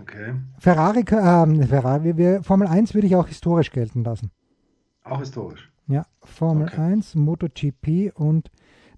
Okay. 0.00 0.34
Ferrari, 0.58 1.00
äh, 1.00 1.66
Ferrari 1.66 2.04
wir, 2.04 2.16
wir, 2.16 2.42
Formel 2.42 2.66
1 2.66 2.94
würde 2.94 3.06
ich 3.06 3.14
auch 3.16 3.28
historisch 3.28 3.70
gelten 3.70 4.02
lassen. 4.02 4.30
Auch 5.04 5.20
historisch. 5.20 5.70
Ja, 5.86 6.06
Formel 6.22 6.66
Okay. 6.68 6.80
1, 6.80 7.14
MotoGP 7.14 8.12
und 8.14 8.50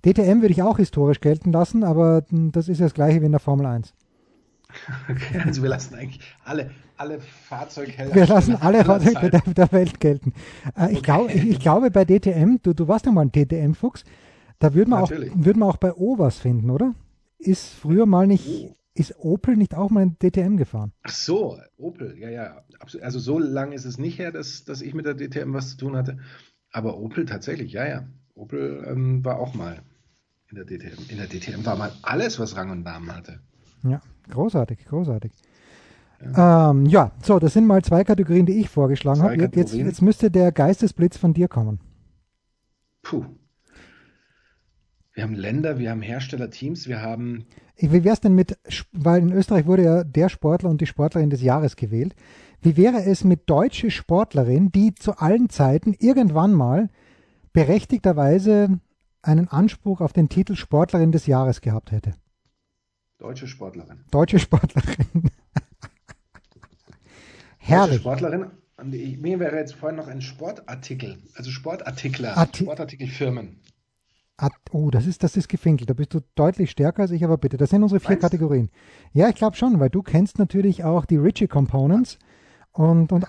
DTM 0.05 0.41
würde 0.41 0.53
ich 0.53 0.63
auch 0.63 0.77
historisch 0.77 1.21
gelten 1.21 1.53
lassen, 1.53 1.85
aber 1.85 2.25
das 2.31 2.69
ist 2.69 2.79
ja 2.79 2.87
das 2.87 2.95
gleiche 2.95 3.21
wie 3.21 3.27
in 3.27 3.33
der 3.33 3.41
Formel 3.41 3.67
1. 3.67 3.95
Okay, 5.09 5.41
also 5.45 5.63
wir 5.63 5.71
lassen 5.71 5.95
eigentlich 5.95 6.21
alle, 6.45 6.71
alle 6.97 7.21
Fahrzeughelden. 7.21 8.15
Wir 8.15 8.27
lassen 8.27 8.57
alle 8.57 8.85
Fahrzeuge 8.85 9.31
der, 9.31 9.41
der, 9.41 9.73
Welt 9.73 10.01
gelten. 10.01 10.33
Äh, 10.77 10.93
ich, 10.93 10.99
okay. 10.99 11.01
glaub, 11.03 11.35
ich, 11.35 11.49
ich, 11.49 11.61
glaube 11.61 11.91
bei 11.91 12.05
DTM, 12.05 12.57
du, 12.63 12.75
du 12.75 12.89
warst 12.89 13.07
ja 13.07 13.13
mal 13.13 13.23
ein 13.23 13.33
DTM-Fuchs, 13.33 14.05
da 14.59 14.75
würde 14.75 14.91
man, 14.91 15.03
auch, 15.03 15.11
würd 15.11 15.57
man 15.57 15.69
auch 15.69 15.77
bei 15.77 15.93
O 15.95 16.19
was 16.19 16.39
finden, 16.39 16.71
oder? 16.71 16.95
Ist 17.39 17.75
früher 17.75 18.07
mal 18.07 18.27
nicht, 18.27 18.75
ist 18.95 19.15
Opel 19.19 19.57
nicht 19.57 19.75
auch 19.75 19.91
mal 19.91 20.03
in 20.03 20.19
DTM 20.19 20.57
gefahren? 20.57 20.93
Ach 21.03 21.11
so, 21.11 21.59
Opel, 21.77 22.17
ja, 22.19 22.31
ja. 22.31 22.65
Also 23.03 23.19
so 23.19 23.39
lange 23.39 23.75
ist 23.75 23.85
es 23.85 23.99
nicht 23.99 24.19
her, 24.19 24.33
dass, 24.33 24.65
dass 24.65 24.81
ich 24.81 24.95
mit 24.95 25.07
der 25.07 25.15
DTM 25.15 25.53
was 25.53 25.71
zu 25.71 25.77
tun 25.77 25.97
hatte. 25.97 26.19
Aber 26.73 26.99
Opel 26.99 27.27
tatsächlich, 27.27 27.73
ja, 27.73 27.87
ja. 27.87 28.07
Opel 28.37 28.87
ähm, 28.87 29.25
war 29.25 29.39
auch 29.39 29.55
mal 29.55 29.81
in 30.51 30.57
der 30.57 30.65
DTM. 30.65 31.11
In 31.11 31.17
der 31.17 31.27
DTM 31.27 31.65
war 31.65 31.77
mal 31.77 31.93
alles, 32.03 32.39
was 32.39 32.57
Rang 32.57 32.71
und 32.71 32.85
Namen 32.85 33.15
hatte. 33.15 33.41
Ja, 33.83 34.01
großartig, 34.31 34.85
großartig. 34.87 35.33
Ja. 36.21 36.71
Ähm, 36.71 36.87
ja, 36.87 37.13
so, 37.23 37.39
das 37.39 37.55
sind 37.55 37.67
mal 37.67 37.83
zwei 37.83 38.05
Kategorien, 38.05 38.47
die 38.47 38.61
ich 38.61 38.69
vorgeschlagen 38.69 39.23
habe. 39.23 39.37
Jetzt, 39.37 39.75
jetzt 39.75 40.03
müsste 40.03 40.31
der 40.31 40.53
Geistesblitz 40.53 41.17
von 41.17 41.35
dir 41.35 41.49
kommen. 41.49 41.81
Puh. 43.03 43.25
Wir 45.13 45.23
haben 45.23 45.35
Länder, 45.35 45.79
wir 45.79 45.91
haben 45.91 46.03
Herstellerteams, 46.03 46.89
wir 46.89 47.01
haben. 47.01 47.47
Wie 47.79 48.05
wäre 48.05 48.15
es 48.15 48.21
denn 48.21 48.35
mit, 48.35 48.59
weil 48.93 49.23
in 49.23 49.33
Österreich 49.33 49.67
wurde 49.67 49.83
ja 49.83 50.05
der 50.05 50.29
Sportler 50.29 50.69
und 50.69 50.81
die 50.81 50.87
Sportlerin 50.87 51.31
des 51.31 51.43
Jahres 51.43 51.77
gewählt. 51.77 52.15
Wie 52.61 52.77
wäre 52.77 53.03
es 53.03 53.25
mit 53.25 53.49
deutsche 53.49 53.91
Sportlerin, 53.91 54.71
die 54.73 54.95
zu 54.95 55.17
allen 55.17 55.49
Zeiten 55.49 55.95
irgendwann 55.99 56.53
mal 56.53 56.91
berechtigterweise 57.57 58.81
einen 59.23 59.49
Anspruch 59.49 60.03
auf 60.03 60.13
den 60.13 60.29
Titel 60.29 60.57
Sportlerin 60.57 61.11
des 61.11 61.27
Jahres 61.27 61.63
gehabt 61.63 61.91
hätte? 61.91 62.13
Deutsche 63.17 63.47
Sportlerin. 63.47 64.05
Deutsche 64.11 64.39
Sportlerin. 64.39 65.31
Herrlich. 67.57 68.03
Deutsche 68.03 68.19
Sportlerin. 68.19 68.51
Mir 68.85 69.41
wäre 69.41 69.57
jetzt 69.57 69.75
vorhin 69.75 69.97
noch 69.97 70.07
ein 70.07 70.21
Sportartikel, 70.21 71.17
also 71.35 71.51
Sportartikler, 71.51 72.37
Arti 72.37 72.65
Sportartikelfirmen. 72.65 73.59
Oh, 74.71 74.91
das 74.91 75.07
ist, 75.07 75.23
das 75.23 75.35
ist 75.39 75.49
gefinkelt. 75.49 75.89
Da 75.89 75.95
bist 75.95 76.13
du 76.13 76.21
deutlich 76.35 76.71
stärker 76.71 77.01
als 77.03 77.11
ich, 77.11 77.25
aber 77.25 77.39
bitte. 77.39 77.57
Das 77.57 77.71
sind 77.71 77.83
unsere 77.83 78.01
vier 78.01 78.11
Meinst 78.11 78.21
Kategorien. 78.21 78.69
Ja, 79.15 79.31
ich 79.31 79.35
glaube 79.35 79.57
schon, 79.57 79.81
weil 79.81 79.89
du 79.89 80.03
kennst 80.03 80.39
natürlich 80.39 80.85
auch 80.85 81.07
die 81.07 81.17
Richie 81.17 81.49
Components 81.49 82.19
und, 82.73 83.13
und 83.13 83.25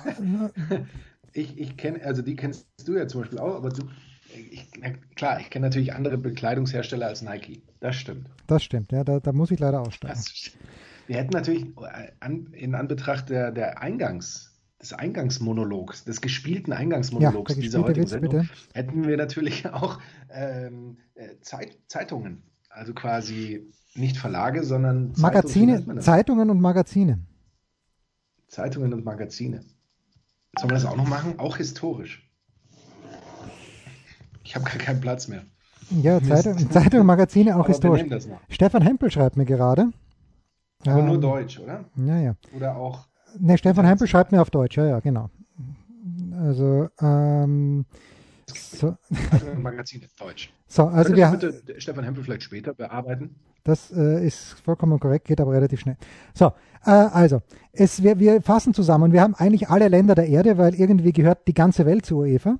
ich, 1.32 1.58
ich 1.58 1.78
kenne, 1.78 2.04
also 2.04 2.22
die 2.22 2.36
kennst 2.36 2.68
du 2.86 2.98
ja 2.98 3.08
zum 3.08 3.22
Beispiel 3.22 3.40
auch, 3.40 3.56
aber 3.56 3.70
du, 3.70 3.84
ich, 4.34 4.68
klar, 5.16 5.40
ich 5.40 5.50
kenne 5.50 5.68
natürlich 5.68 5.94
andere 5.94 6.18
Bekleidungshersteller 6.18 7.08
als 7.08 7.22
Nike. 7.22 7.62
Das 7.80 7.96
stimmt. 7.96 8.30
Das 8.48 8.64
stimmt, 8.64 8.92
ja, 8.92 9.04
da, 9.04 9.20
da 9.20 9.32
muss 9.32 9.52
ich 9.52 9.60
leider 9.60 9.82
aussteigen. 9.82 10.20
wir 11.08 11.18
hätten 11.18 11.34
natürlich 11.34 11.66
an, 12.20 12.48
in 12.54 12.76
Anbetracht 12.76 13.30
der, 13.30 13.52
der 13.52 13.82
Eingangs, 13.82 14.54
des 14.82 14.94
Eingangsmonologs, 14.94 16.04
des 16.04 16.22
gespielten 16.22 16.72
Eingangsmonologs 16.72 17.56
ja, 17.56 17.62
dieser 17.62 17.82
heutigen 17.82 18.04
Witz, 18.04 18.12
Sendung, 18.12 18.32
bitte. 18.32 18.50
hätten 18.74 19.08
wir 19.08 19.18
natürlich 19.18 19.68
auch 19.72 20.00
ähm, 20.30 20.98
äh, 21.16 21.40
Zeit, 21.42 21.78
Zeitungen, 21.88 22.44
also 22.70 22.94
quasi 22.94 23.68
nicht 23.96 24.18
Verlage, 24.18 24.64
sondern 24.64 25.14
Magazine, 25.18 25.80
Zeitung, 25.80 26.02
Zeitungen 26.02 26.50
und 26.52 26.62
Magazine. 26.62 27.26
Zeitungen 28.48 28.94
und 28.94 29.04
Magazine. 29.04 29.66
Sollen 30.58 30.70
wir 30.70 30.76
das 30.76 30.86
auch 30.86 30.96
noch 30.96 31.08
machen? 31.08 31.40
Auch 31.40 31.58
historisch. 31.58 32.27
Ich 34.48 34.56
habe 34.56 34.66
gar 34.66 34.78
keinen 34.78 35.02
Platz 35.02 35.28
mehr. 35.28 35.44
Ja, 35.90 36.22
Zeitung, 36.22 36.72
Zeitung 36.72 37.02
und 37.02 37.06
Magazine 37.06 37.56
auch 37.56 37.60
Aber 37.60 37.68
historisch. 37.70 38.04
Stefan 38.50 38.82
Hempel 38.82 39.12
schreibt 39.12 39.38
mir 39.38 39.46
gerade. 39.46 39.92
Aber 40.86 41.00
ähm, 41.00 41.06
nur 41.06 41.20
Deutsch, 41.20 41.60
oder? 41.60 41.86
Ja, 41.96 42.18
ja. 42.20 42.36
Oder 42.56 42.76
auch 42.76 43.08
Ne, 43.40 43.58
Stefan 43.58 43.86
Hempel 43.86 44.08
schreibt 44.08 44.32
mir 44.32 44.42
auf 44.42 44.50
Deutsch, 44.50 44.78
ja, 44.78 44.86
ja, 44.86 45.00
genau. 45.00 45.30
Also, 46.40 46.88
ähm, 47.02 47.86
so. 48.48 48.96
Also 49.32 49.46
Magazin 49.60 50.02
ist 50.02 50.20
Deutsch. 50.20 50.52
So, 50.70 50.84
also 50.84 51.16
wir 51.16 51.28
bitte 51.28 51.80
Stefan 51.80 52.04
Hempel 52.04 52.26
vielleicht 52.26 52.44
später 52.44 52.74
bearbeiten? 52.74 53.38
Das 53.64 53.90
äh, 53.90 54.28
ist 54.28 54.52
vollkommen 54.66 55.00
korrekt, 55.00 55.26
geht 55.26 55.40
aber 55.40 55.54
relativ 55.54 55.80
schnell. 55.80 55.96
So, 56.34 56.48
äh, 56.86 56.90
also, 56.90 57.42
es, 57.72 58.04
wir, 58.04 58.20
wir 58.20 58.42
fassen 58.42 58.74
zusammen. 58.74 59.14
Wir 59.14 59.22
haben 59.22 59.34
eigentlich 59.34 59.70
alle 59.70 59.88
Länder 59.88 60.14
der 60.14 60.28
Erde, 60.28 60.58
weil 60.58 60.76
irgendwie 60.76 61.14
gehört 61.14 61.48
die 61.48 61.54
ganze 61.54 61.86
Welt 61.86 62.06
zu 62.06 62.18
UEFA. 62.18 62.58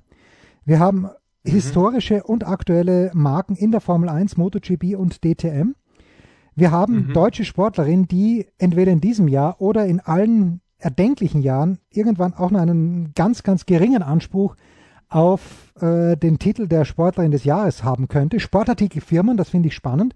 Wir 0.64 0.78
haben 0.78 1.10
mhm. 1.44 1.50
historische 1.50 2.22
und 2.22 2.46
aktuelle 2.46 3.10
Marken 3.14 3.56
in 3.56 3.70
der 3.70 3.80
Formel 3.80 4.08
1, 4.08 4.36
MotoGP 4.36 4.96
und 4.96 5.24
DTM. 5.24 5.74
Wir 6.54 6.70
haben 6.70 7.08
mhm. 7.08 7.12
deutsche 7.12 7.44
Sportlerinnen, 7.44 8.08
die 8.08 8.46
entweder 8.58 8.90
in 8.90 9.00
diesem 9.00 9.28
Jahr 9.28 9.60
oder 9.60 9.86
in 9.86 10.00
allen 10.00 10.60
erdenklichen 10.78 11.42
Jahren 11.42 11.78
irgendwann 11.90 12.34
auch 12.34 12.50
noch 12.50 12.60
einen 12.60 13.12
ganz, 13.14 13.42
ganz 13.42 13.66
geringen 13.66 14.02
Anspruch 14.02 14.56
auf 15.08 15.72
äh, 15.80 16.16
den 16.16 16.38
Titel 16.38 16.68
der 16.68 16.84
Sportlerin 16.84 17.30
des 17.30 17.44
Jahres 17.44 17.82
haben 17.82 18.08
könnte. 18.08 18.40
Sportartikelfirmen, 18.40 19.36
das 19.36 19.50
finde 19.50 19.68
ich 19.68 19.74
spannend, 19.74 20.14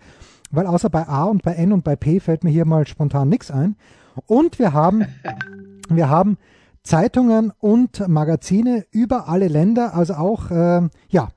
weil 0.51 0.67
außer 0.67 0.91
bei 0.91 1.09
A 1.09 1.25
und 1.25 1.43
bei 1.43 1.53
N 1.55 1.73
und 1.73 1.85
bei 1.85 1.97
P 1.97 2.21
fällt 2.21 2.45
mir 2.45 2.51
hier 2.51 2.67
mal 2.67 2.87
spontan 2.87 3.29
nichts 3.29 3.51
ein. 3.51 3.77
Und 4.27 4.59
wir 4.59 4.73
haben, 4.73 5.05
wir 5.89 6.09
haben 6.09 6.37
Zeitungen 6.83 7.53
und 7.59 8.07
Magazine 8.09 8.85
über 8.91 9.29
alle 9.29 9.49
Länder, 9.49 9.95
also 9.95 10.15
auch, 10.15 10.51
äh, 10.51 10.89
ja, 11.09 11.29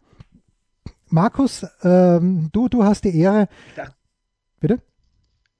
Markus, 1.09 1.63
äh, 1.63 2.19
du, 2.19 2.67
du 2.69 2.83
hast 2.83 3.03
die 3.03 3.17
Ehre. 3.17 3.47
Bitte? 4.59 4.81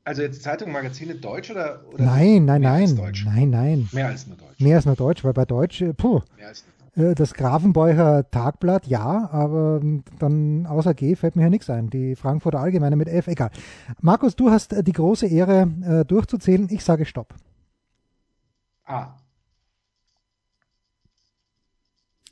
Also 0.03 0.21
jetzt 0.21 0.43
Zeitung, 0.43 0.71
Magazine 0.71 1.15
Deutsch 1.15 1.49
oder, 1.49 1.83
oder 1.91 2.03
Nein, 2.03 2.45
nein, 2.45 2.61
nein. 2.61 3.13
Nein, 3.25 3.49
nein. 3.49 3.89
Mehr 3.91 4.07
als 4.07 4.27
nur 4.27 4.37
Deutsch. 4.37 4.59
Mehr 4.59 4.75
als 4.75 4.85
nur 4.85 4.95
Deutsch, 4.95 5.23
weil 5.23 5.33
bei 5.33 5.45
Deutsch, 5.45 5.81
äh, 5.81 5.93
puh. 5.93 6.21
Mehr 6.37 6.49
als 6.49 6.63
nur 6.63 6.73
Deutsch. 7.03 7.11
Äh, 7.11 7.15
das 7.15 7.33
Grafenbeucher 7.33 8.29
Tagblatt, 8.29 8.87
ja, 8.87 9.29
aber 9.31 9.81
dann 10.19 10.65
außer 10.67 10.93
G 10.93 11.15
fällt 11.15 11.35
mir 11.35 11.43
ja 11.43 11.49
nichts 11.49 11.69
ein. 11.69 11.89
Die 11.89 12.15
Frankfurter 12.15 12.59
Allgemeine 12.59 12.95
mit 12.95 13.07
F, 13.07 13.27
egal. 13.27 13.49
Markus, 14.01 14.35
du 14.35 14.51
hast 14.51 14.75
die 14.85 14.91
große 14.91 15.27
Ehre, 15.27 15.67
äh, 15.83 16.05
durchzuzählen. 16.05 16.67
Ich 16.69 16.83
sage 16.83 17.05
Stopp. 17.05 17.33
A. 18.85 19.15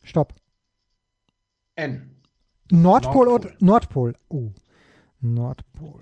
Stopp. 0.04 0.34
N. 1.76 2.22
Nordpol, 2.72 3.26
Nordpol. 3.26 3.30
oder 3.30 3.56
Nordpol. 3.60 4.16
Uh. 4.30 4.52
Nordpol. 5.22 6.02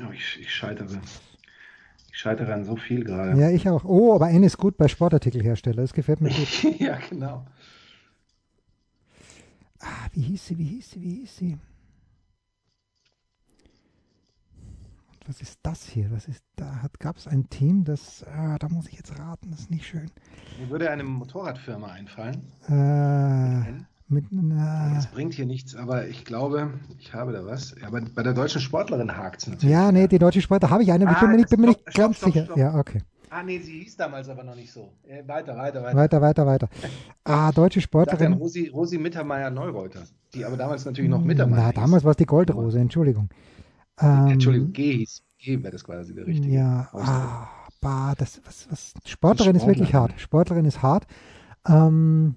Oh, 0.00 0.12
ich, 0.12 0.40
ich, 0.40 0.52
scheitere. 0.52 1.00
Ich 2.10 2.18
scheitere 2.18 2.52
an 2.54 2.64
so 2.64 2.76
viel 2.76 3.04
gerade. 3.04 3.38
Ja, 3.38 3.50
ich 3.50 3.68
auch. 3.68 3.84
Oh, 3.84 4.14
aber 4.14 4.30
N 4.30 4.42
ist 4.42 4.56
gut 4.56 4.76
bei 4.76 4.88
Sportartikelhersteller. 4.88 5.82
Das 5.82 5.92
gefällt 5.92 6.20
mir 6.20 6.30
gut. 6.30 6.62
ja, 6.78 6.98
genau. 7.10 7.44
Ah, 9.80 10.08
wie 10.12 10.22
hieß 10.22 10.46
sie, 10.46 10.58
wie 10.58 10.64
hieß 10.64 10.90
sie, 10.92 11.02
wie 11.02 11.14
hieß 11.16 11.36
sie? 11.36 11.58
Was 15.26 15.40
ist 15.40 15.58
das 15.62 15.84
hier? 15.84 16.10
Was 16.10 16.28
ist 16.28 16.44
da? 16.56 16.82
Gab 16.98 17.16
es 17.16 17.26
ein 17.26 17.48
Team, 17.48 17.84
das, 17.84 18.24
ah, 18.24 18.56
da 18.58 18.68
muss 18.68 18.88
ich 18.88 18.94
jetzt 18.94 19.18
raten, 19.18 19.50
das 19.50 19.60
ist 19.60 19.70
nicht 19.70 19.86
schön. 19.86 20.10
Mir 20.60 20.70
würde 20.70 20.90
eine 20.90 21.04
Motorradfirma 21.04 21.88
einfallen. 21.88 22.42
Äh, 22.68 23.82
mit, 24.08 24.26
na, 24.30 24.94
das 24.94 25.06
bringt 25.06 25.34
hier 25.34 25.46
nichts, 25.46 25.74
aber 25.74 26.06
ich 26.06 26.24
glaube, 26.24 26.70
ich 26.98 27.14
habe 27.14 27.32
da 27.32 27.46
was. 27.46 27.74
Aber 27.82 28.02
bei 28.02 28.22
der 28.22 28.34
deutschen 28.34 28.60
Sportlerin 28.60 29.16
hakt 29.16 29.42
es 29.42 29.48
natürlich. 29.48 29.72
Ja, 29.72 29.90
nee, 29.90 30.06
die 30.06 30.18
deutsche 30.18 30.42
Sportler 30.42 30.70
habe 30.70 30.82
ich 30.82 30.92
eine, 30.92 31.06
aber 31.06 31.12
ah, 31.12 31.16
ich 31.16 31.20
bin 31.20 31.30
mir 31.30 31.36
nicht, 31.36 31.50
bin 31.50 31.60
mir 31.62 31.66
nicht 31.68 31.80
stopp, 31.80 31.94
ganz 31.94 32.16
stopp, 32.18 32.32
sicher. 32.32 32.44
Stopp. 32.44 32.58
Ja, 32.58 32.78
okay. 32.78 33.00
Ah, 33.30 33.42
nee, 33.42 33.58
sie 33.58 33.80
hieß 33.80 33.96
damals 33.96 34.28
aber 34.28 34.44
noch 34.44 34.54
nicht 34.54 34.70
so. 34.70 34.92
Weiter, 35.26 35.56
weiter, 35.56 35.82
weiter. 35.82 35.96
Weiter, 35.96 36.20
weiter, 36.20 36.46
weiter. 36.46 36.68
Ah, 37.24 37.50
deutsche 37.50 37.80
Sportlerin. 37.80 38.34
Rosi, 38.34 38.68
Rosi 38.68 38.96
Mittermeier-Neureuter, 38.98 40.04
die 40.34 40.44
aber 40.44 40.56
damals 40.56 40.84
natürlich 40.84 41.10
noch 41.10 41.24
Mittermeier 41.24 41.62
Na, 41.66 41.72
damals 41.72 42.04
war 42.04 42.12
es 42.12 42.16
die 42.16 42.26
Goldrose, 42.26 42.78
Entschuldigung. 42.78 43.30
Ähm, 44.00 44.26
Entschuldigung, 44.28 44.72
G 44.72 44.98
hieß. 44.98 45.22
G 45.38 45.62
wäre 45.62 45.72
das 45.72 45.84
quasi 45.84 46.14
der 46.14 46.26
richtige. 46.26 46.54
Ja, 46.54 46.88
ah, 46.92 47.48
bah, 47.80 48.14
das, 48.16 48.40
was, 48.44 48.66
was, 48.70 48.94
Sportlerin 49.04 49.56
ist 49.56 49.66
wirklich 49.66 49.94
hart. 49.94 50.18
Sportlerin 50.18 50.64
ist 50.64 50.82
hart. 50.82 51.06
Ähm, 51.68 52.36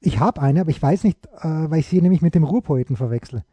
ich 0.00 0.20
habe 0.20 0.40
eine, 0.40 0.62
aber 0.62 0.70
ich 0.70 0.82
weiß 0.82 1.04
nicht, 1.04 1.26
äh, 1.26 1.70
weil 1.70 1.80
ich 1.80 1.86
sie 1.86 2.00
nämlich 2.00 2.22
mit 2.22 2.34
dem 2.34 2.44
Ruhrpoeten 2.44 2.96
verwechsle. 2.96 3.44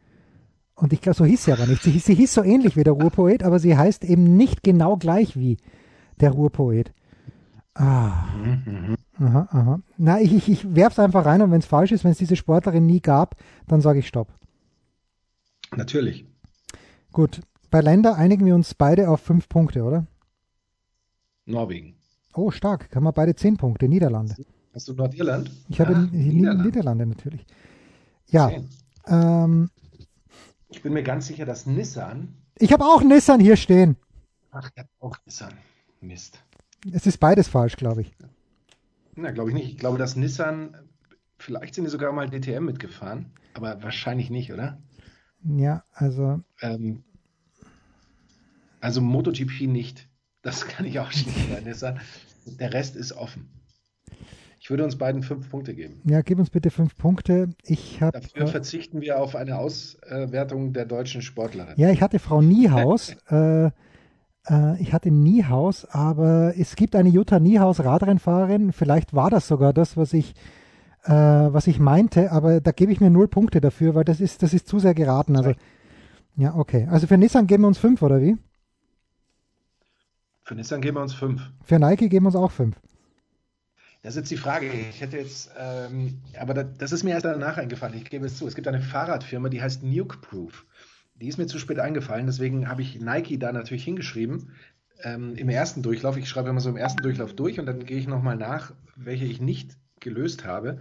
Und 0.74 0.92
ich 0.92 1.00
glaube, 1.00 1.16
so 1.16 1.24
hieß 1.24 1.44
sie 1.44 1.52
aber 1.52 1.66
nicht. 1.66 1.82
Sie, 1.82 1.98
sie 1.98 2.14
hieß 2.14 2.34
so 2.34 2.42
ähnlich 2.42 2.76
wie 2.76 2.84
der 2.84 2.94
Ruhrpoet, 2.94 3.42
aber 3.42 3.58
sie 3.58 3.76
heißt 3.76 4.04
eben 4.04 4.36
nicht 4.36 4.62
genau 4.62 4.96
gleich 4.96 5.36
wie 5.36 5.58
der 6.20 6.32
Ruhrpoet. 6.32 6.92
Ah. 7.74 8.24
Mhm, 8.36 8.62
mhm. 8.66 8.96
Aha, 9.26 9.48
aha. 9.50 9.80
Na, 9.96 10.20
ich, 10.20 10.32
ich, 10.32 10.48
ich 10.48 10.74
werf's 10.74 10.98
einfach 10.98 11.24
rein 11.24 11.42
und 11.42 11.50
wenn 11.52 11.60
es 11.60 11.66
falsch 11.66 11.92
ist, 11.92 12.04
wenn 12.04 12.10
es 12.10 12.18
diese 12.18 12.36
Sportlerin 12.36 12.86
nie 12.86 13.00
gab, 13.00 13.36
dann 13.68 13.80
sage 13.80 14.00
ich 14.00 14.08
Stopp. 14.08 14.28
Natürlich. 15.76 16.26
Gut. 17.14 17.40
Bei 17.70 17.80
Länder 17.80 18.16
einigen 18.16 18.44
wir 18.44 18.54
uns 18.56 18.74
beide 18.74 19.08
auf 19.08 19.20
fünf 19.20 19.48
Punkte, 19.48 19.84
oder? 19.84 20.04
Norwegen. 21.46 21.94
Oh, 22.34 22.50
stark. 22.50 22.90
Kann 22.90 23.04
man 23.04 23.14
beide 23.14 23.36
10 23.36 23.56
Punkte. 23.56 23.88
Niederlande. 23.88 24.34
Hast 24.74 24.88
du 24.88 24.94
Nordirland? 24.94 25.48
Ich 25.68 25.80
habe 25.80 25.94
Ah, 25.94 26.08
Niederlande. 26.10 26.64
Niederlande 26.64 27.06
natürlich. 27.06 27.46
Ja. 28.26 28.48
Zehn. 28.50 28.68
Ähm, 29.06 29.70
Ich 30.70 30.82
bin 30.82 30.92
mir 30.92 31.04
ganz 31.04 31.28
sicher, 31.28 31.44
dass 31.46 31.66
Nissan. 31.66 32.34
ich 32.58 32.72
habe 32.72 32.84
auch 32.84 33.02
Nissan 33.02 33.38
hier 33.38 33.56
stehen. 33.56 33.96
Ach, 34.50 34.68
ich 34.74 34.78
habe 34.78 34.88
auch 34.98 35.16
Nissan. 35.24 35.54
Mist. 36.00 36.40
Es 36.92 37.06
ist 37.06 37.18
beides 37.18 37.46
falsch, 37.46 37.76
glaube 37.76 38.02
ich. 38.02 38.12
Na, 39.14 39.30
glaube 39.30 39.50
ich 39.50 39.54
nicht. 39.54 39.68
Ich 39.70 39.78
glaube, 39.78 39.98
dass 39.98 40.16
Nissan, 40.16 40.76
vielleicht 41.38 41.76
sind 41.76 41.84
die 41.84 41.90
sogar 41.90 42.12
mal 42.12 42.28
DTM 42.28 42.64
mitgefahren, 42.64 43.30
aber 43.54 43.80
wahrscheinlich 43.84 44.30
nicht, 44.30 44.52
oder? 44.52 44.78
Ja, 45.44 45.84
also 45.92 46.40
Ähm, 46.60 47.04
also 48.80 49.00
MotoGP 49.00 49.62
nicht. 49.62 50.08
Das 50.42 50.66
kann 50.68 50.86
ich 50.86 50.98
auch 50.98 51.12
nicht 51.12 51.52
bei 51.52 51.60
Nissan. 51.60 52.00
Der 52.46 52.72
Rest 52.72 52.96
ist 52.96 53.12
offen. 53.12 53.48
Ich 54.60 54.70
würde 54.70 54.84
uns 54.84 54.96
beiden 54.96 55.22
fünf 55.22 55.50
Punkte 55.50 55.74
geben. 55.74 56.00
Ja, 56.04 56.22
gib 56.22 56.38
uns 56.38 56.48
bitte 56.48 56.70
fünf 56.70 56.96
Punkte. 56.96 57.50
Ich 57.64 58.00
habe. 58.00 58.18
Dafür 58.18 58.46
verzichten 58.46 59.02
wir 59.02 59.20
auf 59.20 59.36
eine 59.36 59.58
Auswertung 59.58 60.72
der 60.72 60.86
deutschen 60.86 61.20
Sportlerin. 61.20 61.74
Ja, 61.76 61.90
ich 61.90 62.00
hatte 62.00 62.18
Frau 62.18 62.40
Niehaus. 62.40 63.14
äh, 63.28 63.66
äh, 63.66 64.80
ich 64.80 64.92
hatte 64.92 65.10
Niehaus, 65.10 65.84
aber 65.84 66.54
es 66.56 66.76
gibt 66.76 66.96
eine 66.96 67.08
Jutta 67.10 67.40
Niehaus 67.40 67.84
Radrennfahrerin. 67.84 68.72
Vielleicht 68.72 69.14
war 69.14 69.30
das 69.30 69.48
sogar 69.48 69.72
das, 69.72 69.96
was 69.98 70.12
ich, 70.12 70.34
äh, 71.04 71.12
was 71.12 71.66
ich 71.66 71.78
meinte, 71.78 72.32
aber 72.32 72.60
da 72.60 72.72
gebe 72.72 72.92
ich 72.92 73.00
mir 73.00 73.10
null 73.10 73.28
Punkte 73.28 73.60
dafür, 73.60 73.94
weil 73.94 74.04
das 74.04 74.20
ist, 74.20 74.42
das 74.42 74.54
ist 74.54 74.68
zu 74.68 74.78
sehr 74.78 74.94
geraten. 74.94 75.36
Also, 75.36 75.54
ja, 76.36 76.54
okay. 76.54 76.88
Also 76.90 77.06
für 77.06 77.18
Nissan 77.18 77.46
geben 77.46 77.64
wir 77.64 77.68
uns 77.68 77.78
fünf, 77.78 78.02
oder 78.02 78.20
wie? 78.20 78.36
Für 80.42 80.54
Nissan 80.54 80.80
geben 80.80 80.96
wir 80.96 81.02
uns 81.02 81.14
fünf. 81.14 81.42
Für 81.62 81.78
Nike 81.78 82.08
geben 82.08 82.24
wir 82.24 82.28
uns 82.28 82.36
auch 82.36 82.50
fünf. 82.50 82.76
Das 84.02 84.14
ist 84.14 84.20
jetzt 84.20 84.30
die 84.30 84.36
Frage. 84.36 84.66
Ich 84.66 85.00
hätte 85.00 85.16
jetzt, 85.16 85.50
ähm, 85.58 86.20
aber 86.38 86.52
das, 86.52 86.66
das 86.76 86.92
ist 86.92 87.04
mir 87.04 87.12
erst 87.12 87.24
danach 87.24 87.56
eingefallen. 87.56 87.96
Ich 87.96 88.10
gebe 88.10 88.26
es 88.26 88.36
zu. 88.36 88.46
Es 88.46 88.54
gibt 88.54 88.68
eine 88.68 88.82
Fahrradfirma, 88.82 89.48
die 89.48 89.62
heißt 89.62 89.82
Nuke 89.82 90.18
Proof. 90.18 90.66
Die 91.14 91.28
ist 91.28 91.38
mir 91.38 91.46
zu 91.46 91.58
spät 91.58 91.78
eingefallen, 91.78 92.26
deswegen 92.26 92.68
habe 92.68 92.82
ich 92.82 93.00
Nike 93.00 93.38
da 93.38 93.52
natürlich 93.52 93.84
hingeschrieben. 93.84 94.50
Ähm, 95.02 95.36
Im 95.36 95.48
ersten 95.48 95.82
Durchlauf. 95.82 96.16
Ich 96.18 96.28
schreibe 96.28 96.50
immer 96.50 96.60
so 96.60 96.68
im 96.68 96.76
ersten 96.76 97.02
Durchlauf 97.02 97.34
durch 97.34 97.58
und 97.58 97.66
dann 97.66 97.86
gehe 97.86 97.98
ich 97.98 98.06
nochmal 98.06 98.36
nach, 98.36 98.72
welche 98.96 99.24
ich 99.24 99.40
nicht 99.40 99.76
gelöst 100.04 100.44
habe. 100.44 100.78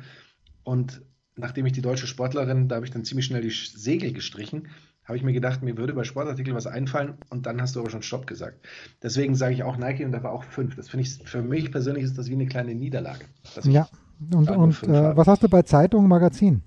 Und 0.63 1.01
nachdem 1.36 1.65
ich 1.65 1.74
die 1.74 1.82
deutsche 1.82 2.06
Sportlerin, 2.06 2.68
da 2.68 2.75
habe 2.75 2.86
ich 2.86 2.92
dann 2.92 3.03
ziemlich 3.03 3.25
schnell 3.25 3.42
die 3.42 3.50
Segel 3.50 4.13
gestrichen, 4.13 4.68
habe 5.06 5.18
ich 5.18 5.24
mir 5.24 5.34
gedacht, 5.34 5.63
mir 5.63 5.75
würde 5.77 5.94
bei 5.94 6.03
Sportartikel 6.03 6.53
was 6.53 6.68
einfallen 6.68 7.15
und 7.30 7.46
dann 7.46 7.60
hast 7.62 7.75
du 7.75 7.80
aber 7.82 7.89
schon 7.89 8.03
Stopp 8.03 8.27
gesagt. 8.27 8.65
Deswegen 9.01 9.36
sage 9.36 9.53
ich 9.53 9.63
auch 9.63 9.77
Nike 9.77 10.06
und 10.06 10.12
da 10.12 10.24
war 10.24 10.32
auch 10.32 10.44
fünf. 10.44 10.75
Das 10.75 10.89
finde 10.89 11.06
ich, 11.06 11.20
für 11.25 11.42
mich 11.42 11.72
persönlich 11.72 12.03
ist 12.03 12.18
das 12.18 12.30
wie 12.30 12.34
eine 12.34 12.46
kleine 12.46 12.75
Niederlage. 12.75 13.25
Ja. 13.63 13.89
Und, 14.32 14.50
und 14.50 14.84
äh, 14.84 15.18
was 15.18 15.27
hast 15.27 15.44
du 15.44 15.50
bei 15.50 15.63
Zeitung, 15.63 16.08
Magazin? 16.08 16.62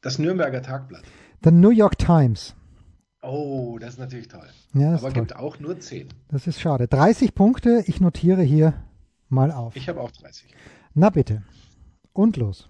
Das 0.00 0.18
Nürnberger 0.18 0.62
Tagblatt. 0.62 1.02
The 1.44 1.50
New 1.50 1.70
York 1.70 1.98
Times. 1.98 2.54
Oh, 3.22 3.76
das 3.78 3.90
ist 3.94 3.98
natürlich 3.98 4.28
toll. 4.28 4.48
Ja, 4.72 4.92
Aber 4.94 5.00
toll. 5.00 5.12
gibt 5.12 5.36
auch 5.36 5.58
nur 5.58 5.78
10. 5.78 6.08
Das 6.28 6.46
ist 6.46 6.58
schade. 6.60 6.88
30 6.88 7.34
Punkte. 7.34 7.84
Ich 7.86 8.00
notiere 8.00 8.42
hier 8.42 8.72
mal 9.28 9.52
auf. 9.52 9.76
Ich 9.76 9.88
habe 9.90 10.00
auch 10.00 10.10
30. 10.10 10.54
Na 10.94 11.10
bitte. 11.10 11.42
Und 12.12 12.36
los. 12.36 12.68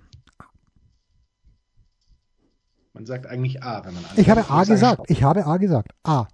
Man 2.92 3.06
sagt 3.06 3.26
eigentlich 3.26 3.62
A, 3.62 3.84
wenn 3.84 3.94
man 3.94 4.04
Ich 4.16 4.28
habe. 4.28 4.48
A 4.48 4.64
gesagt. 4.64 4.94
Stopp. 4.94 5.10
Ich 5.10 5.22
habe 5.22 5.46
A 5.46 5.56
gesagt. 5.56 5.92
A. 6.02 6.26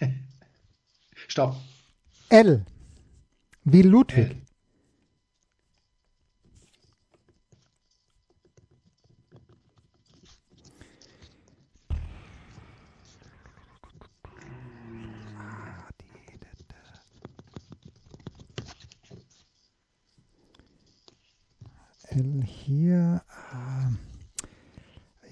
Stopp. 1.28 1.56
L. 2.28 2.66
Wie 3.64 3.82
Ludwig. 3.82 4.30
L. 4.30 4.45
L 22.16 22.42
hier. 22.44 23.22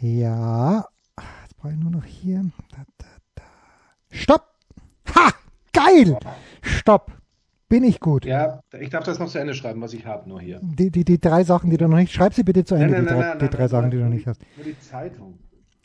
äh, 0.00 0.06
Ja. 0.06 0.86
Jetzt 1.42 1.56
brauche 1.56 1.72
ich 1.72 1.78
nur 1.78 1.90
noch 1.90 2.04
hier. 2.04 2.50
Stopp! 4.10 4.42
Ha! 5.14 5.30
Geil! 5.72 6.18
Stopp! 6.62 7.12
Bin 7.68 7.82
ich 7.84 7.98
gut. 8.00 8.24
Ja, 8.26 8.60
ich 8.78 8.90
darf 8.90 9.04
das 9.04 9.18
noch 9.18 9.28
zu 9.28 9.38
Ende 9.38 9.54
schreiben, 9.54 9.80
was 9.80 9.94
ich 9.94 10.04
habe, 10.06 10.28
nur 10.28 10.40
hier. 10.40 10.60
Die, 10.62 10.90
die, 10.90 11.04
die 11.04 11.18
drei 11.20 11.42
Sachen, 11.44 11.70
die 11.70 11.76
du 11.78 11.88
noch 11.88 11.96
nicht. 11.96 12.12
Schreib 12.12 12.34
sie 12.34 12.44
bitte 12.44 12.64
zu 12.64 12.74
Ende, 12.74 13.00
die, 13.00 13.06
drei, 13.06 13.36
die 13.36 13.48
drei 13.48 13.66
Sachen, 13.68 13.90
die 13.90 13.96
du 13.96 14.02
noch 14.04 14.10
nicht 14.10 14.26
hast. 14.26 14.42
Nur 14.56 14.66
die 14.66 14.78
Zeitung. 14.78 15.38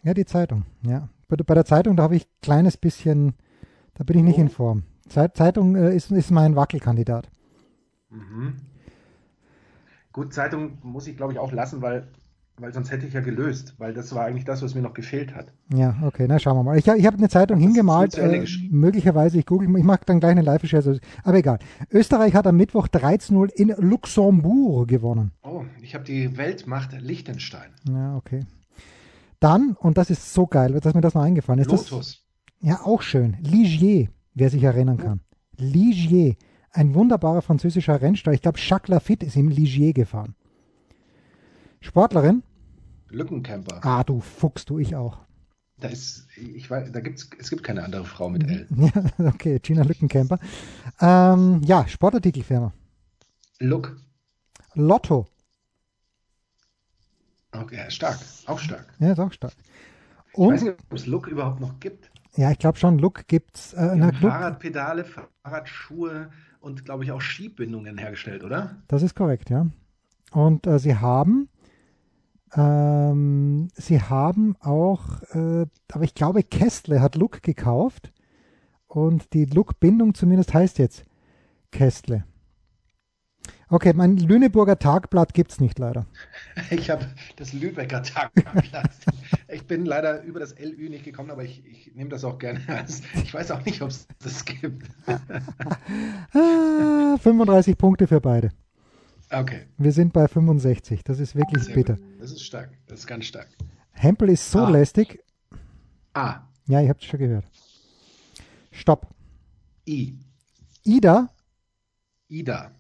Ja, 0.04 0.14
die 0.14 0.26
Zeitung. 0.26 0.66
Ja. 0.86 1.10
Bei, 1.28 1.54
der 1.54 1.66
Zeitung, 1.66 1.96
da 1.96 2.04
habe 2.04 2.16
ich 2.16 2.26
ein 2.26 2.42
kleines 2.42 2.78
bisschen. 2.78 3.34
Da 3.96 4.04
bin 4.04 4.18
ich 4.18 4.24
nicht 4.24 4.38
Oh. 4.38 4.42
in 4.42 4.50
Form. 4.50 4.84
Zeit, 5.08 5.36
Zeitung 5.38 5.76
äh, 5.76 5.96
ist, 5.96 6.12
ist 6.12 6.32
mein 6.32 6.56
Wackelkandidat. 6.56 7.30
Mhm. 8.10 8.56
Gut, 10.12 10.34
Zeitung 10.34 10.80
muss 10.82 11.08
ich, 11.08 11.18
glaube 11.18 11.34
ich, 11.34 11.40
auch 11.40 11.52
lassen, 11.52 11.82
weil, 11.82 12.08
weil 12.58 12.74
sonst 12.74 12.92
hätte 12.92 13.06
ich 13.06 13.14
ja 13.14 13.22
gelöst, 13.22 13.76
weil 13.78 13.94
das 13.94 14.14
war 14.16 14.26
eigentlich 14.26 14.46
das, 14.46 14.62
was 14.64 14.74
mir 14.74 14.82
noch 14.82 14.96
gefehlt 14.96 15.36
hat. 15.36 15.54
Ja, 15.74 15.96
okay, 16.04 16.26
na 16.28 16.40
schauen 16.40 16.58
wir 16.58 16.64
mal. 16.64 16.78
Ich, 16.78 16.88
ich 16.88 17.06
habe 17.06 17.18
eine 17.18 17.30
Zeitung 17.30 17.58
Das 17.58 17.66
hingemalt, 17.66 18.18
äh, 18.18 18.46
möglicherweise, 18.72 19.38
ich 19.38 19.46
google, 19.46 19.70
ich 19.78 19.84
mache 19.84 20.02
dann 20.06 20.20
gleich 20.20 20.32
eine 20.32 20.42
Live-Recherche, 20.42 21.00
aber 21.24 21.38
egal. 21.38 21.60
Österreich 21.92 22.34
hat 22.34 22.48
am 22.48 22.58
Mittwoch 22.58 22.88
13-0 22.88 23.52
in 23.52 23.74
Luxemburg 23.78 24.88
gewonnen. 24.88 25.32
Oh, 25.44 25.64
ich 25.82 25.94
habe 25.94 26.04
die 26.04 26.38
Weltmacht 26.38 27.00
Liechtenstein. 27.00 27.70
Ja, 27.88 28.16
okay. 28.16 28.46
Dann, 29.40 29.78
und 29.80 29.98
das 29.98 30.10
ist 30.10 30.34
so 30.34 30.48
geil, 30.48 30.78
dass 30.82 30.94
mir 30.96 31.02
das 31.02 31.14
noch 31.14 31.22
eingefallen 31.22 31.62
ist, 31.62 31.72
das, 31.72 31.92
Lotus. 31.92 32.26
ja 32.60 32.82
auch 32.84 33.04
schön, 33.04 33.38
Ligier, 33.42 34.10
wer 34.34 34.50
sich 34.50 34.64
erinnern 34.64 34.98
kann. 34.98 35.22
Ligier, 35.56 36.36
ein 36.72 36.94
wunderbarer 36.94 37.42
französischer 37.42 38.02
Rennstall. 38.02 38.34
Ich 38.34 38.42
glaube, 38.42 38.60
Jacques 38.60 38.90
Lafitte 38.90 39.26
ist 39.26 39.36
im 39.36 39.50
Ligier 39.50 39.94
gefahren. 39.94 40.36
Sportlerin? 41.82 42.44
Lückencamper. 43.10 43.80
Ah, 43.84 44.04
du 44.04 44.20
Fuchs, 44.20 44.66
du, 44.66 44.78
ich 44.80 44.96
auch. 44.96 45.20
Da 45.80 45.88
ist, 45.88 46.28
ich 46.38 46.70
weiß, 46.70 46.92
da 46.92 47.00
gibt's, 47.00 47.30
es 47.40 47.50
gibt 47.50 47.64
keine 47.64 47.84
andere 47.84 48.04
Frau 48.06 48.30
mit 48.30 48.44
L. 48.48 48.68
Ja, 48.76 49.28
okay, 49.28 49.60
Gina 49.60 49.84
Lückencamper. 49.84 50.38
Ähm, 51.00 51.62
ja, 51.64 51.88
Sportartikelfirma. 51.88 52.74
Look. 53.60 53.96
Lotto. 54.76 55.26
Okay, 57.52 57.90
stark. 57.90 58.20
Auch 58.46 58.60
stark. 58.60 58.94
Ja, 59.00 59.14
ist 59.14 59.20
auch 59.20 59.32
stark. 59.32 59.54
Ich 60.34 60.38
weiß 60.38 60.62
Und, 60.62 60.68
nicht, 60.68 60.78
ob 60.90 60.94
es 60.94 61.06
Look 61.08 61.28
überhaupt 61.28 61.60
noch 61.62 61.80
gibt. 61.80 62.12
ja, 62.36 62.52
ich 62.52 62.60
glaube 62.60 62.78
schon, 62.78 63.00
Look 63.00 63.28
gibt's. 63.28 63.74
Äh, 63.74 63.96
na, 63.96 64.12
Fahrradpedale, 64.12 65.06
Fahrradschuhe 65.06 66.30
und, 66.60 66.86
glaube 66.86 67.04
ich, 67.04 67.12
auch 67.12 67.22
Schiebbindungen 67.22 67.98
hergestellt, 67.98 68.44
oder? 68.44 68.78
das 68.88 69.04
ist 69.04 69.16
korrekt, 69.16 69.50
ja. 69.50 69.68
Und 70.32 70.68
äh, 70.68 70.80
sie 70.80 70.96
haben, 70.96 71.50
ähm, 72.54 73.70
sie 73.74 74.02
haben 74.02 74.56
auch, 74.60 75.22
äh, 75.34 75.66
aber 75.92 76.04
ich 76.04 76.14
glaube, 76.14 76.44
Kästle 76.44 77.02
hat 77.02 77.16
Look 77.16 77.42
gekauft 77.42 78.12
und 78.88 79.34
die 79.34 79.46
Look-Bindung 79.46 80.14
zumindest 80.14 80.54
heißt 80.54 80.78
jetzt 80.80 81.06
Kästle. 81.72 82.26
Okay, 83.70 83.94
mein 83.94 84.18
Lüneburger 84.18 84.80
Tagblatt 84.80 85.34
gibt's 85.34 85.60
nicht 85.60 85.78
leider. 85.80 86.06
Ich 86.72 86.90
habe 86.90 87.06
das 87.38 87.54
Lübecker 87.54 88.04
Tagblatt. 88.04 88.90
ich 89.48 89.66
bin 89.66 89.86
leider 89.86 90.24
über 90.24 90.40
das 90.40 90.56
LÜ 90.60 90.90
nicht 90.90 91.06
gekommen, 91.06 91.32
aber 91.32 91.44
ich, 91.44 91.64
ich 91.66 91.96
nehme 91.96 92.10
das 92.10 92.24
auch 92.26 92.38
gerne 92.38 92.62
als. 92.68 93.02
Ich 93.24 93.34
weiß 93.34 93.52
auch 93.52 93.64
nicht, 93.64 93.82
ob 93.82 93.90
es 93.90 94.08
das 94.22 94.44
gibt. 94.46 94.88
Ah, 96.34 97.18
35 97.18 97.78
Punkte 97.78 98.08
für 98.08 98.22
beide. 98.22 98.50
Okay. 99.32 99.68
Wir 99.78 99.92
sind 99.92 100.14
bei 100.14 100.28
65. 100.28 101.04
Das 101.04 101.20
ist 101.20 101.36
wirklich 101.36 101.64
sehr 101.64 101.76
bitter. 101.76 101.96
gut. 101.96 102.04
Das 102.20 102.32
ist 102.32 102.44
stark. 102.44 102.72
Das 102.88 103.00
ist 103.02 103.08
ganz 103.08 103.26
stark. 103.26 103.48
Hempel 103.92 104.30
ist 104.30 104.50
so 104.50 104.60
Ah. 104.60 104.70
lästig. 104.70 105.24
A. 106.14 106.42
Ja, 106.68 106.82
ihr 106.82 106.90
habt 106.90 107.02
es 107.04 107.08
schon 107.10 107.20
gehört. 107.20 107.46
Stopp. 108.72 109.08
I. 109.88 110.16
Ida. 110.84 111.30
Ida. 112.28 112.72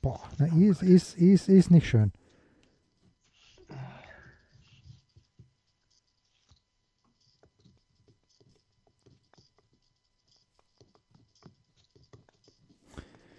Boah, 0.00 0.20
na, 0.38 0.46
ist, 0.46 0.82
ist, 0.82 1.16
ist, 1.16 1.48
ist 1.48 1.70
nicht 1.70 1.88
schön. 1.88 2.12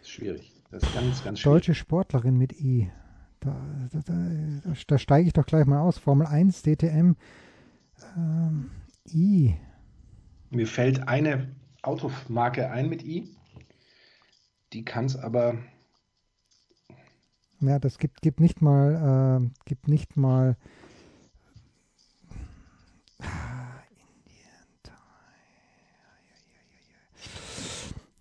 Schwierig. 0.04 0.52
Das 0.72 0.84
ist 0.84 0.94
ganz, 0.94 1.24
ganz 1.24 1.40
schwierig. 1.40 1.44
Deutsche 1.44 1.76
Sportlerin 1.76 2.38
mit 2.38 2.60
I. 2.60 2.92
Da, 3.40 3.56
da, 3.94 4.00
da, 4.02 4.74
da 4.88 4.98
steige 4.98 5.28
ich 5.28 5.34
doch 5.34 5.46
gleich 5.46 5.66
mal 5.66 5.80
aus. 5.80 5.98
Formel 6.00 6.28
1, 6.28 6.64
DTM. 6.64 7.16
Ähm, 8.18 8.72
I. 9.14 9.58
Mir 10.50 10.68
fällt 10.68 11.08
eine 11.08 11.56
Automarke 11.82 12.70
ein 12.70 12.90
mit 12.90 13.04
I. 13.04 13.28
Die 14.74 14.84
kann 14.84 15.06
es 15.06 15.16
aber. 15.16 15.58
Ja, 17.60 17.80
das 17.80 17.98
gibt, 17.98 18.22
gibt 18.22 18.40
nicht 18.40 18.62
mal, 18.62 19.42
äh, 19.42 19.50
gibt 19.66 19.88
nicht 19.88 20.16
mal. 20.16 20.58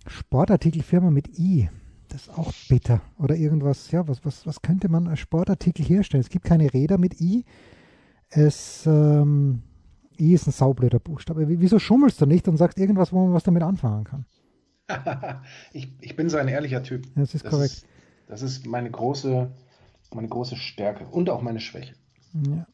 Sportartikelfirma 0.06 1.10
mit 1.10 1.38
I. 1.38 1.68
Das 2.08 2.22
ist 2.22 2.30
auch 2.30 2.52
bitter. 2.68 3.02
Oder 3.18 3.36
irgendwas, 3.36 3.90
ja, 3.90 4.06
was, 4.08 4.24
was, 4.24 4.46
was 4.46 4.62
könnte 4.62 4.88
man 4.88 5.06
als 5.06 5.20
Sportartikel 5.20 5.84
herstellen? 5.84 6.22
Es 6.22 6.30
gibt 6.30 6.44
keine 6.44 6.72
Räder 6.72 6.98
mit 6.98 7.20
I. 7.20 7.44
Es, 8.30 8.86
ähm, 8.86 9.62
I 10.20 10.34
ist 10.34 10.46
ein 10.46 10.52
saublöder 10.52 10.98
Buchstabe. 10.98 11.46
Wieso 11.48 11.78
schummelst 11.78 12.20
du 12.20 12.26
nicht 12.26 12.48
und 12.48 12.56
sagst 12.56 12.78
irgendwas, 12.78 13.12
wo 13.12 13.24
man 13.24 13.34
was 13.34 13.44
damit 13.44 13.62
anfangen 13.62 14.04
kann? 14.04 14.26
ich, 15.72 15.92
ich 16.00 16.16
bin 16.16 16.28
so 16.28 16.36
ein 16.36 16.48
ehrlicher 16.48 16.82
Typ. 16.82 17.06
Das 17.14 17.34
ist 17.34 17.44
das 17.44 17.50
korrekt. 17.50 17.72
Ist, 17.72 17.86
das 18.28 18.42
ist 18.42 18.66
meine 18.66 18.90
große, 18.90 19.50
meine 20.14 20.28
große 20.28 20.56
Stärke 20.56 21.06
und 21.06 21.30
auch 21.30 21.42
meine 21.42 21.60
Schwäche. 21.60 21.94
Ja, 22.32 22.66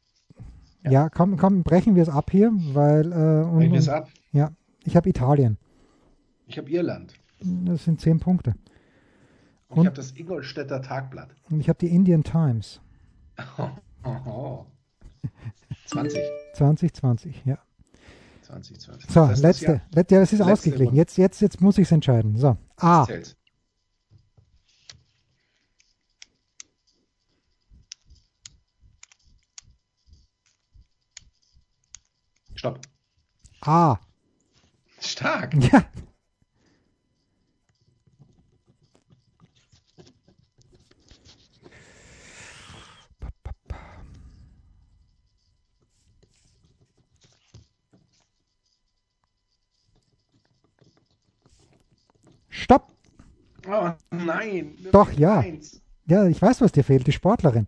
ja. 0.84 0.90
ja 0.90 1.08
komm, 1.08 1.36
komm, 1.36 1.62
brechen 1.62 1.94
wir 1.94 2.02
es 2.02 2.08
ab 2.08 2.30
hier, 2.30 2.52
weil. 2.52 3.12
Äh, 3.12 3.44
und, 3.44 3.58
brechen 3.58 3.72
wir 3.72 3.78
es 3.78 3.88
ab? 3.88 4.08
Ja, 4.32 4.52
ich 4.84 4.96
habe 4.96 5.08
Italien. 5.08 5.58
Ich 6.46 6.58
habe 6.58 6.70
Irland. 6.70 7.14
Das 7.40 7.84
sind 7.84 8.00
zehn 8.00 8.20
Punkte. 8.20 8.54
Und, 9.68 9.78
und 9.78 9.82
ich 9.82 9.86
habe 9.86 9.96
das 9.96 10.12
Ingolstädter 10.12 10.82
Tagblatt. 10.82 11.34
Und 11.50 11.60
ich 11.60 11.68
habe 11.68 11.78
die 11.78 11.88
Indian 11.88 12.22
Times. 12.22 12.80
Oh, 13.58 13.70
oh, 14.04 14.30
oh. 14.30 14.66
20. 15.92 16.20
2020, 16.54 17.42
ja. 17.44 17.58
2020. 18.42 19.10
So, 19.10 19.26
das 19.26 19.40
letzte. 19.40 19.82
Let, 19.94 20.10
ja, 20.10 20.22
es 20.22 20.32
ist 20.32 20.38
letzte 20.38 20.52
ausgeglichen. 20.52 20.94
Jetzt, 20.94 21.18
jetzt, 21.18 21.40
jetzt 21.40 21.60
muss 21.60 21.78
ich 21.78 21.86
es 21.86 21.92
entscheiden. 21.92 22.36
So, 22.36 22.56
A. 22.76 23.04
Zählt. 23.06 23.36
Stopp. 32.54 32.80
A. 33.60 33.98
Stark. 35.00 35.54
Ja. 35.72 35.84
Stopp! 52.62 52.92
Oh 53.66 53.90
nein! 54.26 54.74
Doch, 54.90 55.12
ja. 55.12 55.40
Eins. 55.40 55.80
Ja, 56.06 56.26
ich 56.26 56.40
weiß, 56.40 56.60
was 56.60 56.72
dir 56.72 56.84
fehlt, 56.84 57.06
die 57.06 57.12
Sportlerin. 57.12 57.66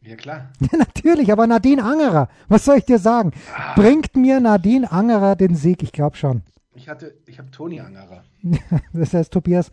Ja, 0.00 0.16
klar. 0.16 0.50
Ja, 0.60 0.78
natürlich, 0.78 1.30
aber 1.30 1.46
Nadine 1.46 1.84
Angerer, 1.84 2.28
was 2.48 2.64
soll 2.64 2.78
ich 2.78 2.84
dir 2.84 2.98
sagen? 2.98 3.32
Ah. 3.54 3.74
Bringt 3.74 4.16
mir 4.16 4.40
Nadine 4.40 4.90
Angerer 4.90 5.36
den 5.36 5.54
Sieg? 5.54 5.82
Ich 5.82 5.92
glaube 5.92 6.16
schon. 6.16 6.42
Ich 6.74 6.88
hatte, 6.88 7.14
ich 7.26 7.38
habe 7.38 7.50
Toni 7.50 7.80
Angerer. 7.80 8.24
das 8.92 9.12
heißt 9.12 9.32
Tobias, 9.32 9.70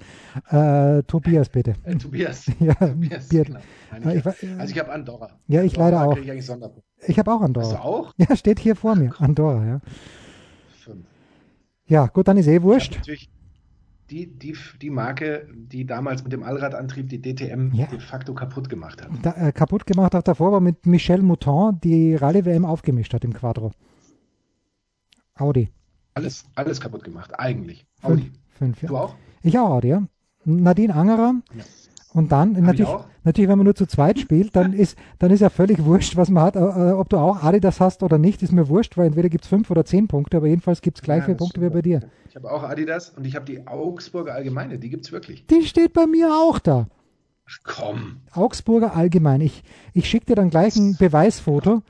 äh, 0.50 1.02
Tobias 1.04 1.50
bitte. 1.50 1.76
Äh, 1.84 1.96
Tobias. 1.96 2.46
ja, 2.60 2.74
Tobias, 2.74 3.30
genau. 3.30 3.60
Nein, 3.92 4.18
ich 4.18 4.26
also 4.26 4.74
ich 4.74 4.80
habe 4.80 4.92
Andorra. 4.92 5.32
Ja, 5.48 5.64
ich 5.64 5.80
Andorra 5.80 5.90
leider 5.90 6.12
auch. 6.12 6.18
Ich, 6.18 7.10
ich 7.10 7.20
habe 7.20 7.32
auch 7.32 7.42
Andorra. 7.42 7.66
Hast 7.66 7.76
du 7.76 7.84
auch? 7.84 8.14
Ja, 8.18 8.36
steht 8.36 8.60
hier 8.60 8.76
vor 8.76 8.96
mir. 8.96 9.14
Andorra, 9.20 9.66
ja. 9.66 9.80
Fünf. 10.84 11.06
Ja, 11.88 12.08
gut, 12.08 12.28
dann 12.28 12.38
ist 12.38 12.48
eh 12.48 12.62
wurscht. 12.62 12.98
Natürlich 12.98 13.30
die, 14.10 14.28
die, 14.28 14.56
die 14.82 14.90
Marke, 14.90 15.48
die 15.54 15.86
damals 15.86 16.24
mit 16.24 16.34
dem 16.34 16.44
Allradantrieb 16.44 17.10
die 17.10 17.22
DTM 17.22 17.74
ja. 17.74 17.86
de 17.88 18.00
facto 18.00 18.34
kaputt 18.34 18.70
gemacht 18.70 19.02
hat. 19.02 19.10
Da, 19.22 19.34
äh, 19.34 19.52
kaputt 19.52 19.86
gemacht 19.86 20.14
hat 20.14 20.28
davor, 20.28 20.48
aber 20.48 20.62
mit 20.62 20.86
Michel 20.86 21.22
Mouton 21.22 21.80
die 21.82 22.16
Rallye-WM 22.16 22.66
aufgemischt 22.66 23.14
hat 23.14 23.24
im 23.24 23.34
Quadro. 23.34 23.72
Audi. 25.36 25.70
Alles, 26.16 26.46
alles 26.56 26.82
kaputt 26.82 27.04
gemacht, 27.04 27.40
eigentlich. 27.40 27.86
Fünf, 28.02 28.20
Audi. 28.20 28.32
Fünf, 28.50 28.82
ja. 28.82 28.88
Du 28.90 28.98
auch? 28.98 29.16
Ich 29.42 29.58
auch 29.58 29.70
Audi, 29.70 29.90
ja. 29.90 30.04
Nadine 30.44 30.96
Angerer. 30.96 31.36
Ja. 31.56 31.64
Und 32.12 32.32
dann, 32.32 32.54
natürlich, 32.54 32.90
natürlich, 33.24 33.50
wenn 33.50 33.58
man 33.60 33.66
nur 33.66 33.76
zu 33.76 33.86
zweit 33.86 34.20
spielt, 34.20 34.56
dann 34.56 34.74
ist, 34.74 34.98
dann 35.20 35.32
ist 35.32 35.42
ja 35.42 35.50
völlig 35.50 35.84
wurscht, 35.84 36.16
was 36.18 36.30
man 36.30 36.44
hat. 36.44 36.56
Äh, 36.56 36.60
äh 36.60 36.92
ob 36.92 37.10
du 37.10 37.18
auch 37.18 37.44
Adidas 37.44 37.80
hast 37.80 38.02
oder 38.02 38.18
nicht, 38.18 38.42
ist 38.42 38.52
mir 38.52 38.68
wurscht, 38.68 38.98
weil 38.98 39.08
entweder 39.08 39.30
gibt 39.30 39.44
es 39.44 39.50
fünf 39.50 39.70
oder 39.70 39.86
zehn 39.86 40.08
Punkte, 40.08 40.38
aber 40.38 40.48
jedenfalls 40.48 40.82
gibt 40.82 40.98
es 40.98 41.04
gleich 41.04 41.20
ja, 41.20 41.26
viele 41.26 41.38
Punkte 41.38 41.62
wie 41.62 41.70
bei 41.70 41.82
dir. 41.82 42.02
Ich 42.28 42.36
habe 42.36 42.52
auch 42.52 42.64
Adidas 42.64 43.12
und 43.12 43.26
ich 43.26 43.36
habe 43.36 43.46
die 43.46 43.68
Augsburger 43.68 44.34
Allgemeine, 44.34 44.80
die 44.80 44.90
gibt 44.90 45.06
es 45.06 45.12
wirklich. 45.12 45.46
Die 45.48 45.64
steht 45.64 45.94
bei 45.94 46.08
mir 46.08 46.32
auch 46.34 46.60
da. 46.60 46.88
Ach 47.48 47.58
komm. 47.64 48.18
Augsburger 48.32 48.96
Allgemeine. 48.96 49.44
Ich, 49.44 49.64
ich 49.94 50.10
schicke 50.10 50.28
dir 50.28 50.36
dann 50.36 50.50
gleich 50.50 50.76
ein 50.76 50.96
Beweisfoto 50.98 51.82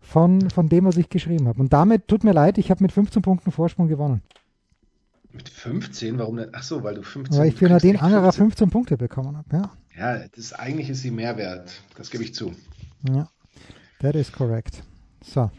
von, 0.00 0.50
von 0.50 0.68
dem, 0.68 0.84
was 0.84 0.96
ich 0.96 1.08
geschrieben 1.08 1.48
habe. 1.48 1.60
Und 1.60 1.72
damit, 1.72 2.08
tut 2.08 2.24
mir 2.24 2.32
leid, 2.32 2.58
ich 2.58 2.70
habe 2.70 2.82
mit 2.82 2.92
15 2.92 3.22
Punkten 3.22 3.50
Vorsprung 3.50 3.88
gewonnen. 3.88 4.22
Mit 5.32 5.48
15? 5.48 6.18
Warum 6.18 6.36
denn? 6.36 6.50
Ach 6.52 6.62
so, 6.62 6.82
weil 6.82 6.94
du 6.94 7.02
15 7.02 7.38
Weil 7.38 7.48
ich 7.48 7.54
für 7.54 7.68
Nadine 7.68 8.00
Angerer 8.00 8.32
15 8.32 8.70
Punkte 8.70 8.96
bekommen 8.96 9.36
habe, 9.36 9.48
ja. 9.52 9.70
Ja, 9.96 10.28
das, 10.34 10.52
eigentlich 10.52 10.90
ist 10.90 11.02
sie 11.02 11.10
Mehrwert. 11.10 11.70
Das 11.96 12.10
gebe 12.10 12.24
ich 12.24 12.34
zu. 12.34 12.52
Ja, 13.08 13.28
that 14.00 14.14
is 14.14 14.30
correct. 14.30 14.82
So. 15.24 15.50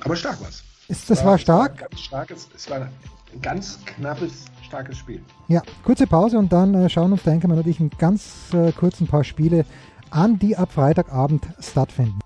Aber 0.00 0.16
stark 0.16 0.40
was. 0.40 0.62
Ist, 0.88 1.08
das 1.08 1.20
war, 1.20 1.32
war 1.32 1.38
stark? 1.38 1.80
War 1.80 1.88
ganz 1.88 2.00
starkes, 2.00 2.48
es 2.54 2.70
war 2.70 2.82
ein 2.82 2.90
ganz 3.40 3.78
knappes, 3.86 4.44
starkes 4.62 4.98
Spiel. 4.98 5.22
Ja, 5.48 5.62
kurze 5.82 6.06
Pause 6.06 6.38
und 6.38 6.52
dann 6.52 6.74
äh, 6.74 6.88
schauen 6.90 7.12
uns, 7.12 7.22
denke 7.22 7.46
ich 7.46 7.54
natürlich 7.54 7.80
in 7.80 7.90
ganz 7.90 8.52
äh, 8.52 8.70
kurzen 8.72 9.06
paar 9.06 9.24
Spiele 9.24 9.64
an, 10.10 10.38
die 10.38 10.56
ab 10.56 10.72
Freitagabend 10.72 11.46
stattfinden. 11.58 12.18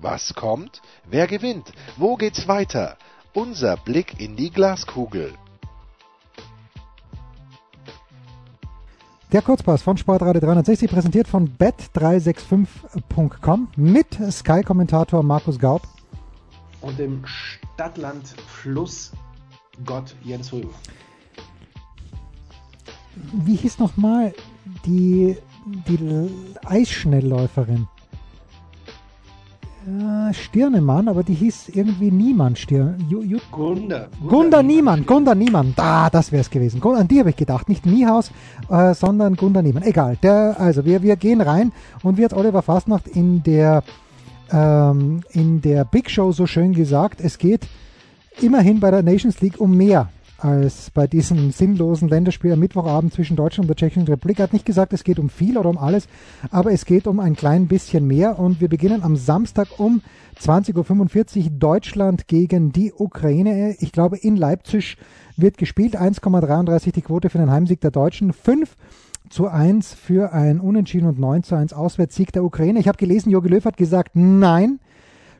Was 0.00 0.34
kommt? 0.34 0.82
Wer 1.10 1.26
gewinnt? 1.26 1.72
Wo 1.98 2.16
geht's 2.16 2.48
weiter? 2.48 2.96
Unser 3.34 3.76
Blick 3.76 4.18
in 4.18 4.34
die 4.34 4.48
Glaskugel. 4.50 5.34
Der 9.30 9.42
Kurzpass 9.42 9.82
von 9.82 9.98
Sportradio 9.98 10.40
360 10.40 10.90
präsentiert 10.90 11.28
von 11.28 11.54
bet365.com 11.56 13.68
mit 13.76 14.18
Sky-Kommentator 14.30 15.22
Markus 15.22 15.58
Gaub. 15.58 15.82
Und 16.80 16.98
dem 16.98 17.26
Stadtland 17.26 18.26
Fluss 18.48 19.12
Gott 19.84 20.16
Jens 20.24 20.50
Röber. 20.52 20.72
Wie 23.44 23.56
hieß 23.56 23.78
nochmal 23.78 24.32
die, 24.86 25.36
die 25.86 26.30
Eisschnellläuferin? 26.64 27.86
Äh, 29.86 30.34
Stirnemann, 30.34 31.08
aber 31.08 31.22
die 31.22 31.34
hieß 31.34 31.70
irgendwie 31.70 32.10
Niemann. 32.10 32.56
Stir 32.56 32.96
Ju, 33.08 33.22
Ju 33.22 33.38
Gunda. 33.50 34.08
Gunda, 34.20 34.28
Gunda 34.28 34.62
Niemann. 34.62 35.06
Gunda 35.06 35.34
Niemann. 35.34 35.72
Da, 35.76 36.10
das 36.10 36.32
wäre 36.32 36.42
es 36.42 36.50
gewesen. 36.50 36.82
An 36.82 37.08
die 37.08 37.18
habe 37.18 37.30
ich 37.30 37.36
gedacht. 37.36 37.68
Nicht 37.68 37.86
Niehaus, 37.86 38.30
äh, 38.68 38.94
sondern 38.94 39.36
Gunda 39.36 39.62
Niemann. 39.62 39.82
Egal. 39.82 40.16
Der, 40.22 40.56
also 40.58 40.84
wir, 40.84 41.02
wir 41.02 41.16
gehen 41.16 41.40
rein 41.40 41.72
und 42.02 42.18
wie 42.18 42.24
hat 42.24 42.34
Oliver 42.34 42.62
Fastnacht 42.62 43.08
in 43.08 43.42
der, 43.42 43.82
ähm, 44.52 45.22
in 45.30 45.62
der 45.62 45.84
Big 45.84 46.10
Show 46.10 46.32
so 46.32 46.46
schön 46.46 46.74
gesagt, 46.74 47.20
es 47.20 47.38
geht 47.38 47.66
immerhin 48.40 48.80
bei 48.80 48.90
der 48.90 49.02
Nations 49.02 49.40
League 49.40 49.60
um 49.60 49.76
mehr 49.76 50.10
als 50.42 50.90
bei 50.90 51.06
diesem 51.06 51.50
sinnlosen 51.50 52.08
Länderspiel 52.08 52.52
am 52.52 52.58
Mittwochabend 52.58 53.12
zwischen 53.12 53.36
Deutschland 53.36 53.64
und 53.64 53.68
der 53.68 53.76
Tschechischen 53.76 54.08
Republik. 54.08 54.38
Er 54.38 54.44
hat 54.44 54.52
nicht 54.52 54.66
gesagt, 54.66 54.92
es 54.92 55.04
geht 55.04 55.18
um 55.18 55.28
viel 55.28 55.58
oder 55.58 55.68
um 55.68 55.78
alles, 55.78 56.08
aber 56.50 56.72
es 56.72 56.84
geht 56.84 57.06
um 57.06 57.20
ein 57.20 57.36
klein 57.36 57.68
bisschen 57.68 58.06
mehr 58.06 58.38
und 58.38 58.60
wir 58.60 58.68
beginnen 58.68 59.02
am 59.02 59.16
Samstag 59.16 59.78
um 59.78 60.02
20.45 60.40 61.44
Uhr 61.44 61.50
Deutschland 61.50 62.26
gegen 62.28 62.72
die 62.72 62.92
Ukraine. 62.92 63.76
Ich 63.78 63.92
glaube, 63.92 64.16
in 64.16 64.36
Leipzig 64.36 64.96
wird 65.36 65.58
gespielt. 65.58 66.00
1,33 66.00 66.92
die 66.92 67.02
Quote 67.02 67.30
für 67.30 67.38
den 67.38 67.50
Heimsieg 67.50 67.80
der 67.80 67.90
Deutschen. 67.90 68.32
5 68.32 68.76
zu 69.28 69.46
1 69.46 69.94
für 69.94 70.32
ein 70.32 70.60
Unentschieden 70.60 71.06
und 71.06 71.18
9 71.18 71.42
zu 71.42 71.54
1 71.54 71.72
Auswärtssieg 71.72 72.32
der 72.32 72.44
Ukraine. 72.44 72.80
Ich 72.80 72.88
habe 72.88 72.98
gelesen, 72.98 73.30
Jogi 73.30 73.48
Löw 73.48 73.64
hat 73.64 73.76
gesagt, 73.76 74.12
nein, 74.14 74.80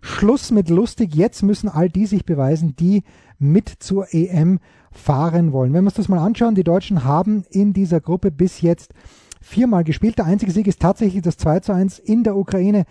Schluss 0.00 0.50
mit 0.50 0.70
lustig. 0.70 1.14
Jetzt 1.14 1.42
müssen 1.42 1.68
all 1.68 1.88
die 1.88 2.06
sich 2.06 2.24
beweisen, 2.24 2.76
die 2.76 3.02
mit 3.38 3.68
zur 3.68 4.14
EM 4.14 4.60
fahren 4.92 5.53
wollen. 5.53 5.72
Wenn 5.72 5.85
wir 5.85 5.88
uns 5.88 5.94
das 5.94 6.09
mal 6.09 6.18
anschauen, 6.18 6.55
die 6.55 6.64
Deutschen 6.64 7.05
haben 7.05 7.44
in 7.50 7.72
dieser 7.72 8.00
Gruppe 8.00 8.31
bis 8.31 8.61
jetzt 8.61 8.92
viermal 9.40 9.85
gespielt. 9.85 10.18
Der 10.18 10.26
einzige 10.26 10.53
Sieg 10.53 10.66
ist 10.66 10.81
tatsächlich 10.81 11.22
das 11.22 11.37
2 11.37 11.61
zu 11.61 11.72
1 11.72 11.98
in 11.98 12.24
der 12.24 12.37
Ukraine 12.37 12.85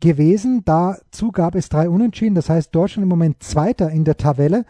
gewesen. 0.00 0.62
Dazu 0.64 1.32
gab 1.32 1.54
es 1.54 1.68
drei 1.68 1.88
Unentschieden. 1.88 2.34
Das 2.34 2.48
heißt, 2.48 2.74
Deutschland 2.74 3.04
im 3.04 3.08
Moment 3.08 3.42
Zweiter 3.42 3.90
in 3.90 4.04
der 4.04 4.16
Tabelle. 4.16 4.64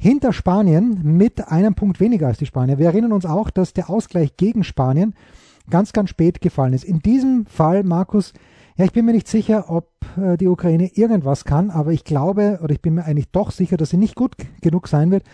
Hinter 0.00 0.32
Spanien 0.32 1.00
mit 1.02 1.48
einem 1.48 1.74
Punkt 1.74 1.98
weniger 2.00 2.28
als 2.28 2.38
die 2.38 2.46
Spanier. 2.46 2.78
Wir 2.78 2.86
erinnern 2.86 3.12
uns 3.12 3.26
auch, 3.26 3.50
dass 3.50 3.72
der 3.72 3.90
Ausgleich 3.90 4.36
gegen 4.36 4.62
Spanien 4.62 5.14
ganz, 5.68 5.92
ganz 5.92 6.10
spät 6.10 6.40
gefallen 6.40 6.72
ist. 6.72 6.84
In 6.84 7.00
diesem 7.00 7.46
Fall, 7.46 7.82
Markus, 7.82 8.32
Ja, 8.76 8.84
ich 8.84 8.92
bin 8.92 9.04
mir 9.06 9.12
nicht 9.12 9.26
sicher, 9.26 9.64
ob 9.68 9.90
äh, 10.16 10.36
die 10.36 10.46
Ukraine 10.46 10.88
irgendwas 10.94 11.44
kann, 11.44 11.70
aber 11.70 11.90
ich 11.90 12.04
glaube, 12.04 12.60
oder 12.62 12.72
ich 12.72 12.80
bin 12.80 12.94
mir 12.94 13.04
eigentlich 13.04 13.28
doch 13.32 13.50
sicher, 13.50 13.76
dass 13.76 13.90
sie 13.90 13.96
nicht 13.96 14.14
gut 14.14 14.36
genug 14.60 14.86
sein 14.86 15.10
wird, 15.10 15.24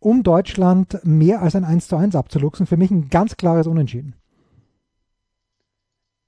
um 0.00 0.22
Deutschland 0.22 0.98
mehr 1.04 1.42
als 1.42 1.54
ein 1.54 1.64
1 1.64 1.88
zu 1.88 1.96
1 1.96 2.16
abzuluxen. 2.16 2.66
Für 2.66 2.76
mich 2.76 2.90
ein 2.90 3.08
ganz 3.10 3.36
klares 3.36 3.66
Unentschieden. 3.66 4.14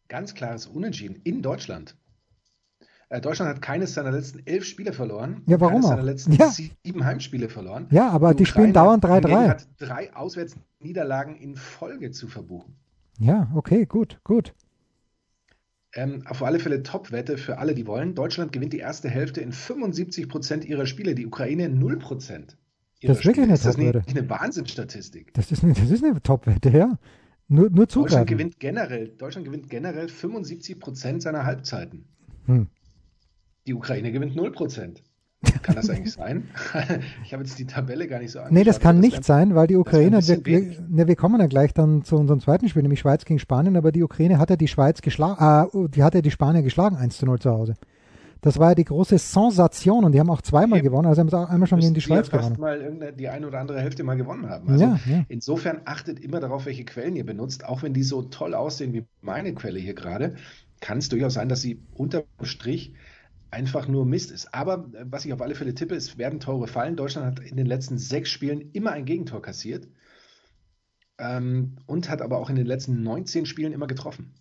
Ganz 0.08 0.35
klares 0.35 0.66
Unentschieden 0.66 1.20
in 1.24 1.42
Deutschland. 1.42 1.96
Äh, 3.08 3.20
Deutschland 3.20 3.50
hat 3.54 3.62
keines 3.62 3.94
seiner 3.94 4.11
letzten 4.12 4.40
elf 4.46 4.64
Spiele 4.64 4.92
verloren. 4.92 5.42
Ja, 5.46 5.61
warum 5.61 5.74
keines 5.74 5.87
auch? 5.87 5.90
seiner 5.90 6.02
letzten 6.02 6.32
Ja. 6.32 6.50
sieben 6.50 7.04
Heimspiele 7.04 7.48
verloren. 7.48 7.87
Ja, 7.90 8.08
aber 8.11 8.35
die 8.35 8.46
spielen 8.46 8.70
Ukraine 8.70 9.00
dauernd 9.00 9.04
3-3. 9.04 9.28
hingegen 9.28 9.50
hat 9.50 9.68
drei 9.78 10.14
Auswärtsniederlagen 10.14 11.37
in 11.37 11.56
Folge 11.56 12.11
zu 12.11 12.28
verbuchen. 12.28 12.76
Ja, 13.18 13.50
okay, 13.54 13.87
gut, 13.87 14.18
gut. 14.24 14.54
Ähm, 15.94 16.22
auf 16.26 16.42
alle 16.42 16.58
Fälle 16.58 16.82
Top-Wette 16.82 17.37
für 17.37 17.58
alle, 17.58 17.74
die 17.74 17.87
wollen. 17.87 18.14
Deutschland 18.14 18.52
gewinnt 18.52 18.72
die 18.72 18.78
erste 18.78 19.11
Hälfte 19.11 19.42
in 19.42 19.52
75 19.52 20.28
Prozent 20.28 20.64
ihrer 20.64 20.87
Spiele, 20.87 21.14
die 21.14 21.26
Ukraine 21.26 21.68
0 21.68 21.98
Prozent. 21.98 22.56
Das 23.08 23.18
ist 23.18 23.26
wirklich 23.26 23.44
eine 23.44 23.54
Ist 23.54 23.66
das 23.66 23.76
nicht 23.76 23.92
Top-Wette. 23.92 24.18
eine 24.18 24.30
Wahnsinnsstatistik? 24.30 25.34
Das 25.34 25.50
ist 25.52 25.64
eine, 25.64 25.74
das 25.74 25.90
ist 25.90 26.04
eine 26.04 26.22
Top-Wette, 26.22 26.70
ja. 26.70 26.98
Nur, 27.48 27.64
nur 27.64 27.86
Deutschland 27.86 27.90
zugreifen. 27.90 28.26
gewinnt 28.26 28.60
generell, 28.60 29.08
Deutschland 29.08 29.44
gewinnt 29.44 29.68
generell 29.68 30.08
75 30.08 30.78
Prozent 30.78 31.22
seiner 31.22 31.44
Halbzeiten. 31.44 32.04
Hm. 32.46 32.68
Die 33.66 33.74
Ukraine 33.74 34.10
gewinnt 34.12 34.34
0 34.34 34.52
Prozent. 34.52 35.02
Kann 35.62 35.74
das 35.74 35.90
eigentlich 35.90 36.12
sein? 36.12 36.48
ich 37.24 37.32
habe 37.32 37.42
jetzt 37.42 37.58
die 37.58 37.66
Tabelle 37.66 38.06
gar 38.06 38.20
nicht 38.20 38.30
so 38.30 38.38
Nee, 38.38 38.62
das 38.64 38.76
angeschaut, 38.76 38.80
kann 38.80 38.96
aber 38.96 39.06
nicht 39.06 39.24
sein, 39.24 39.54
weil 39.54 39.66
die 39.66 39.76
Ukraine, 39.76 40.26
wir, 40.26 40.46
wir, 40.46 40.60
ne, 40.88 41.08
wir 41.08 41.16
kommen 41.16 41.40
ja 41.40 41.46
gleich 41.46 41.74
dann 41.74 42.04
zu 42.04 42.16
unserem 42.16 42.40
zweiten 42.40 42.68
Spiel, 42.68 42.82
nämlich 42.82 43.00
Schweiz 43.00 43.24
gegen 43.24 43.40
Spanien, 43.40 43.76
aber 43.76 43.90
die 43.90 44.02
Ukraine 44.02 44.38
hat 44.38 44.50
ja 44.50 44.56
die 44.56 44.68
Schweiz 44.68 45.02
geschlagen, 45.02 45.40
äh, 45.40 45.88
die 45.88 46.04
hat 46.04 46.14
ja 46.14 46.20
die 46.22 46.30
Spanier 46.30 46.62
geschlagen, 46.62 46.96
1 46.96 47.18
zu 47.18 47.26
0 47.26 47.40
zu 47.40 47.50
Hause. 47.50 47.74
Das 48.42 48.59
war 48.59 48.70
ja 48.70 48.74
die 48.74 48.85
große 48.85 49.18
Sensation 49.18 50.05
und 50.05 50.12
die 50.12 50.20
haben 50.20 50.28
auch 50.28 50.42
zweimal 50.42 50.81
Eben. 50.81 50.88
gewonnen, 50.88 51.07
also 51.07 51.20
haben 51.20 51.28
sie 51.28 51.38
auch 51.38 51.48
einmal 51.48 51.68
schon 51.68 51.78
gegen 51.78 51.94
die 51.94 52.00
Schweiz 52.00 52.28
fast 52.28 52.55
gewonnen. 52.57 52.61
mal 52.61 53.12
die 53.12 53.28
eine 53.28 53.46
oder 53.46 53.61
andere 53.61 53.81
Hälfte 53.81 54.02
mal 54.02 54.16
gewonnen 54.16 54.50
haben. 54.50 54.68
Also 54.68 54.85
Ja, 54.85 55.00
ja. 55.07 55.24
insofern 55.28 55.83
achtet 55.85 56.18
immer 56.18 56.40
darauf, 56.40 56.66
welche 56.66 56.85
Quellen 56.85 57.14
ihr 57.14 57.24
benutzt, 57.24 57.64
auch 57.64 57.85
wenn 57.85 57.94
die 57.94 58.02
so 58.02 58.22
toll 58.22 58.55
aussehen 58.55 58.92
wie 58.92 59.07
meine 59.20 59.55
Quelle 59.55 59.78
hier 59.78 59.94
gerade, 59.94 60.35
kann 60.81 60.98
es 60.98 61.09
durchaus 61.09 61.35
sein, 61.35 61.48
dass 61.48 61.62
sie 61.62 61.81
unterm 61.94 62.24
Strich 62.42 62.94
einfach 63.52 63.87
nur 63.87 64.05
Mist 64.07 64.33
ist. 64.33 64.52
Aber 64.52 64.90
äh, 64.92 65.05
was 65.05 65.24
ich 65.24 65.33
auf 65.33 65.40
alle 65.40 65.55
Fälle 65.55 65.74
tippe, 65.74 65.94
es 65.94 66.18
werden 66.18 66.40
Tore 66.40 66.66
fallen. 66.66 66.96
Deutschland 66.96 67.26
hat 67.26 67.46
in 67.46 67.57
den 67.57 67.66
letzten 67.66 67.96
sechs 67.96 68.28
Spielen 68.28 68.72
immer 68.72 68.90
ein 68.90 69.05
Gegentor 69.05 69.40
kassiert 69.40 69.87
ähm, 71.18 71.76
und 71.87 72.09
hat 72.11 72.22
aber 72.22 72.38
auch 72.38 72.50
in 72.50 72.57
den 72.57 72.66
letzten 72.66 73.02
19 73.05 73.46
Spielen 73.46 73.72
immer 73.72 73.87
getroffen. 73.87 74.35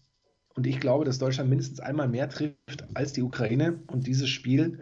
Und 0.56 0.68
ich 0.68 0.80
glaube, 0.80 1.06
dass 1.06 1.18
Deutschland 1.20 1.50
mindestens 1.50 1.80
einmal 1.80 2.08
mehr 2.08 2.30
trifft 2.30 2.86
als 2.94 3.14
die 3.14 3.22
Ukraine 3.22 3.80
und 3.88 4.08
dieses 4.08 4.30
Spiel 4.30 4.80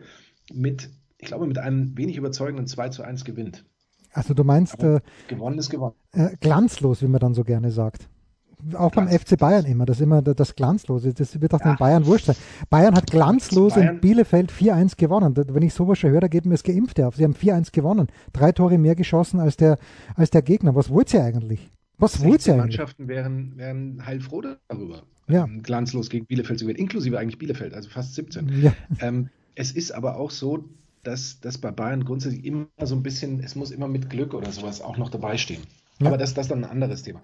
mit, 0.54 0.90
ich 1.20 1.28
glaube, 1.28 1.46
mit 1.48 1.58
einem 1.60 1.96
wenig 1.98 2.18
überzeugenden 2.18 2.66
2 2.68 2.90
zu 2.90 3.04
1 3.04 3.24
gewinnt. 3.26 3.66
Also 4.12 4.34
du 4.34 4.44
meinst 4.44 4.82
äh, 4.84 5.00
gewonnen 5.28 5.60
ist 5.60 5.70
gewonnen. 5.70 5.94
äh, 6.14 6.30
glanzlos, 6.40 7.02
wie 7.04 7.08
man 7.08 7.20
dann 7.20 7.36
so 7.36 7.44
gerne 7.44 7.70
sagt. 7.72 8.10
Auch 8.74 8.92
beim 8.92 9.06
Glanzlos. 9.08 9.22
FC 9.36 9.38
Bayern 9.40 9.66
immer, 9.66 9.86
das 9.86 9.98
ist 9.98 10.02
immer 10.04 10.22
das 10.22 10.54
Glanzlose, 10.56 11.14
das 11.14 11.40
wird 11.40 11.54
auch 11.54 11.60
den 11.60 11.72
Ja. 11.72 11.76
Bayern 11.78 12.06
wurscht 12.08 12.26
sein. 12.26 12.36
Bayern 12.70 12.94
hat 12.96 13.10
glanzlos 13.10 13.78
in 13.78 13.84
Bayern- 13.84 14.02
Bielefeld 14.02 14.52
4-1 14.52 14.98
gewonnen. 14.98 15.34
Wenn 15.38 15.64
ich 15.64 15.74
sowas 15.74 16.00
schon 16.00 16.10
höre, 16.10 16.22
da 16.22 16.28
geht 16.28 16.46
mir 16.46 16.56
das 16.56 16.64
Geimpfte 16.64 17.08
auf. 17.08 17.16
Sie 17.16 17.24
haben 17.24 17.36
4-1 17.36 17.72
gewonnen. 17.72 18.08
Drei 18.34 18.52
Tore 18.52 18.78
mehr 18.78 18.96
geschossen 18.96 19.40
als 19.40 19.56
der, 19.56 19.78
als 20.16 20.32
der 20.32 20.42
Gegner. 20.42 20.76
Was 20.76 20.90
wollt 20.90 21.14
ihr 21.14 21.24
eigentlich? 21.24 21.70
Was 22.00 22.20
wollt 22.22 22.42
16 22.42 22.56
ihr 22.56 22.62
eigentlich? 22.64 22.78
Mannschaften 22.80 23.08
wären, 23.08 23.54
wären 23.58 24.06
heilfroh 24.06 24.42
darüber. 24.42 25.04
Ja. 25.30 25.46
Ähm, 25.46 25.64
glanzlos 25.64 26.10
gegen 26.10 26.26
Bielefeld 26.26 26.60
zu 26.60 26.66
gewinnen, 26.66 26.80
inklusive 26.80 27.18
eigentlich 27.18 27.38
Bielefeld, 27.38 27.74
also 27.74 27.90
fast 27.90 28.16
17. 28.16 28.62
Ja, 28.62 28.74
Ähm, 29.00 29.30
es 29.56 29.72
ist 29.72 29.92
aber 29.92 30.18
auch 30.18 30.32
so, 30.32 30.66
dass, 31.04 31.40
dass 31.40 31.58
bei 31.58 31.72
Bayern 31.72 32.04
grundsätzlich 32.04 32.44
immer 32.46 32.68
so 32.82 32.96
ein 32.96 33.04
bisschen, 33.04 33.42
es 33.42 33.56
muss 33.56 33.72
immer 33.72 33.88
mit 33.88 34.10
Glück 34.10 34.34
oder 34.34 34.52
sowas 34.52 34.82
auch 34.82 34.98
noch 34.98 35.10
dabei 35.10 35.38
stehen. 35.38 35.62
Ja. 36.00 36.08
Aber 36.08 36.18
das, 36.18 36.34
das 36.34 36.46
ist 36.46 36.52
dann 36.52 36.64
ein 36.64 36.70
anderes 36.70 37.04
Thema. 37.04 37.22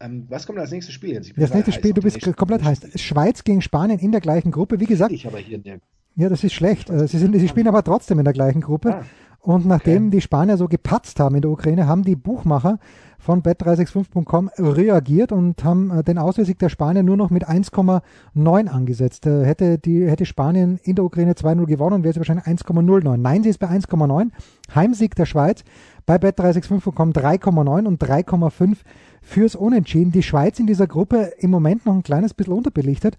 Ähm, 0.00 0.26
was 0.28 0.46
kommt 0.46 0.58
als 0.58 0.70
nächstes 0.70 0.94
Spiel 0.94 1.10
jetzt? 1.10 1.32
Das 1.36 1.52
nächste 1.52 1.72
Spiel, 1.72 1.92
du 1.92 2.00
bist 2.02 2.20
komplett 2.36 2.64
heiß. 2.64 2.80
Schweiz 3.00 3.44
gegen 3.44 3.62
Spanien 3.62 3.98
in 3.98 4.12
der 4.12 4.20
gleichen 4.20 4.50
Gruppe. 4.50 4.80
Wie 4.80 4.86
gesagt, 4.86 5.12
Ich 5.12 5.26
aber 5.26 5.38
hier 5.38 5.56
in 5.56 5.62
der 5.62 5.80
ja, 6.16 6.28
das 6.28 6.44
ist 6.44 6.52
schlecht. 6.52 6.90
Äh, 6.90 7.06
Sie, 7.08 7.18
sind, 7.18 7.34
sie 7.38 7.48
spielen 7.48 7.68
aber 7.68 7.82
trotzdem 7.82 8.18
in 8.18 8.24
der 8.24 8.34
gleichen 8.34 8.60
Gruppe. 8.60 8.94
Ah, 8.96 9.02
Und 9.40 9.64
nachdem 9.66 10.06
Okay. 10.08 10.10
die 10.16 10.20
Spanier 10.20 10.56
so 10.56 10.68
gepatzt 10.68 11.18
haben 11.20 11.34
in 11.36 11.42
der 11.42 11.50
Ukraine, 11.50 11.86
haben 11.86 12.02
die 12.02 12.16
Buchmacher 12.16 12.78
von 13.18 13.42
bet365.com 13.42 14.50
reagiert 14.58 15.30
und 15.32 15.62
haben 15.64 15.90
äh, 15.90 16.02
den 16.04 16.18
Auswärtssieg 16.18 16.58
der 16.58 16.68
Spanier 16.70 17.02
nur 17.02 17.16
noch 17.16 17.30
mit 17.30 17.48
1,9 17.48 18.66
angesetzt. 18.68 19.26
Äh, 19.26 19.44
Hätte, 19.44 19.78
die, 19.78 20.06
hätte 20.08 20.24
Spanien 20.26 20.78
in 20.82 20.94
der 20.96 21.04
Ukraine 21.04 21.32
2-0 21.32 21.66
gewonnen, 21.66 22.02
wäre 22.02 22.12
es 22.12 22.16
wahrscheinlich 22.18 22.46
1,09. 22.46 23.16
Nein, 23.16 23.42
sie 23.42 23.50
ist 23.50 23.58
bei 23.58 23.68
1,9. 23.68 24.30
Heimsieg 24.74 25.14
der 25.16 25.26
Schweiz 25.26 25.64
bei 26.06 26.16
bet365.com 26.16 27.12
3,9 27.12 27.86
und 27.86 28.02
3,5 28.02 28.78
fürs 29.22 29.54
Unentschieden. 29.54 30.12
Die 30.12 30.22
Schweiz 30.22 30.58
in 30.58 30.66
dieser 30.66 30.86
Gruppe 30.86 31.32
im 31.38 31.50
Moment 31.50 31.86
noch 31.86 31.94
ein 31.94 32.02
kleines 32.02 32.34
bisschen 32.34 32.54
unterbelichtet. 32.54 33.16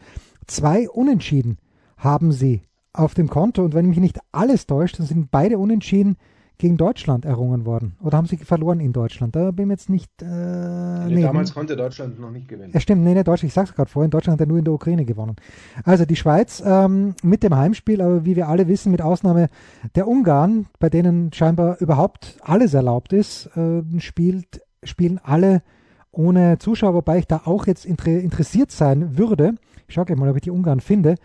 Zwei 0.47 0.89
Unentschieden 0.89 1.57
haben 1.97 2.31
sie 2.31 2.63
auf 2.93 3.13
dem 3.13 3.29
Konto 3.29 3.63
und 3.63 3.73
wenn 3.73 3.87
mich 3.87 3.99
nicht 3.99 4.19
alles 4.31 4.67
täuscht, 4.67 4.99
dann 4.99 5.05
sind 5.05 5.31
beide 5.31 5.57
Unentschieden 5.57 6.17
gegen 6.61 6.77
Deutschland 6.77 7.25
errungen 7.25 7.65
worden. 7.65 7.95
Oder 8.03 8.17
haben 8.17 8.27
sie 8.27 8.37
verloren 8.37 8.79
in 8.79 8.93
Deutschland? 8.93 9.35
Da 9.35 9.49
bin 9.49 9.65
ich 9.65 9.71
jetzt 9.71 9.89
nicht. 9.89 10.11
Äh, 10.21 10.25
nee, 10.25 11.15
nee, 11.15 11.21
damals 11.23 11.55
konnte 11.55 11.75
Deutschland 11.75 12.19
noch 12.19 12.29
nicht 12.29 12.47
gewinnen. 12.47 12.71
ja, 12.71 12.79
stimmt, 12.79 13.03
nee, 13.03 13.15
nee, 13.15 13.23
Deutschland, 13.23 13.49
ich 13.49 13.53
sag's 13.53 13.73
gerade 13.73 13.89
vorhin, 13.89 14.11
Deutschland 14.11 14.39
hat 14.39 14.45
ja 14.45 14.49
nur 14.49 14.59
in 14.59 14.65
der 14.65 14.73
Ukraine 14.73 15.03
gewonnen. 15.03 15.35
Also 15.83 16.05
die 16.05 16.15
Schweiz 16.15 16.61
ähm, 16.63 17.15
mit 17.23 17.41
dem 17.41 17.55
Heimspiel, 17.55 17.99
aber 17.99 18.25
wie 18.25 18.35
wir 18.35 18.47
alle 18.47 18.67
wissen, 18.67 18.91
mit 18.91 19.01
Ausnahme 19.01 19.49
der 19.95 20.07
Ungarn, 20.07 20.67
bei 20.77 20.89
denen 20.91 21.33
scheinbar 21.33 21.81
überhaupt 21.81 22.37
alles 22.41 22.75
erlaubt 22.75 23.11
ist, 23.11 23.49
äh, 23.57 23.81
spielt, 23.99 24.61
spielen 24.83 25.19
alle 25.23 25.63
ohne 26.11 26.59
Zuschauer, 26.59 26.93
wobei 26.93 27.17
ich 27.17 27.27
da 27.27 27.41
auch 27.45 27.65
jetzt 27.65 27.85
inter 27.85 28.19
interessiert 28.19 28.71
sein 28.71 29.17
würde. 29.17 29.55
Ich 29.87 29.95
schau 29.95 30.05
gleich 30.05 30.17
mal, 30.17 30.29
ob 30.29 30.35
ich 30.35 30.43
die 30.43 30.51
Ungarn 30.51 30.79
finde, 30.79 31.15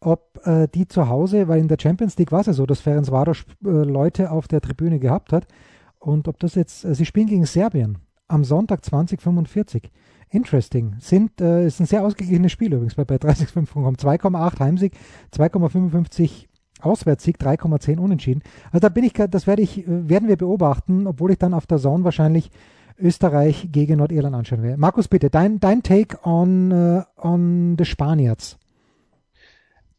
ob 0.00 0.40
äh, 0.44 0.68
die 0.68 0.86
zu 0.86 1.08
Hause, 1.08 1.48
weil 1.48 1.60
in 1.60 1.68
der 1.68 1.78
Champions 1.80 2.16
League 2.18 2.32
war 2.32 2.40
es 2.40 2.46
ja 2.46 2.52
so, 2.52 2.66
dass 2.66 2.80
Ferencvaros 2.80 3.44
äh, 3.64 3.68
Leute 3.68 4.30
auf 4.30 4.48
der 4.48 4.60
Tribüne 4.60 4.98
gehabt 4.98 5.32
hat 5.32 5.46
und 5.98 6.28
ob 6.28 6.38
das 6.38 6.54
jetzt, 6.54 6.84
äh, 6.84 6.94
sie 6.94 7.06
spielen 7.06 7.26
gegen 7.26 7.46
Serbien 7.46 7.98
am 8.28 8.44
Sonntag 8.44 8.84
2045. 8.84 9.90
Interesting. 10.30 10.96
Sind, 10.98 11.40
äh, 11.40 11.66
ist 11.66 11.80
ein 11.80 11.86
sehr 11.86 12.04
ausgeglichenes 12.04 12.52
Spiel 12.52 12.72
übrigens 12.72 12.94
bei, 12.94 13.04
bei 13.04 13.16
365.com. 13.16 13.94
2,8 13.94 14.58
Heimsieg, 14.60 14.92
2,55 15.32 16.46
Auswärtssieg, 16.80 17.38
3,10 17.38 17.98
Unentschieden. 17.98 18.42
Also 18.70 18.80
da 18.80 18.88
bin 18.88 19.04
ich, 19.04 19.12
das 19.12 19.46
werde 19.46 19.62
ich, 19.62 19.86
äh, 19.86 20.08
werden 20.08 20.28
wir 20.28 20.36
beobachten, 20.36 21.06
obwohl 21.06 21.30
ich 21.30 21.38
dann 21.38 21.54
auf 21.54 21.66
der 21.66 21.78
Zone 21.78 22.04
wahrscheinlich 22.04 22.50
Österreich 22.98 23.68
gegen 23.72 23.98
Nordirland 23.98 24.36
anschauen 24.36 24.62
werde. 24.62 24.78
Markus, 24.78 25.08
bitte, 25.08 25.30
dein, 25.30 25.58
dein 25.58 25.82
Take 25.82 26.18
on, 26.24 26.70
äh, 26.70 27.02
on 27.16 27.76
the 27.78 27.84
Spaniards. 27.84 28.58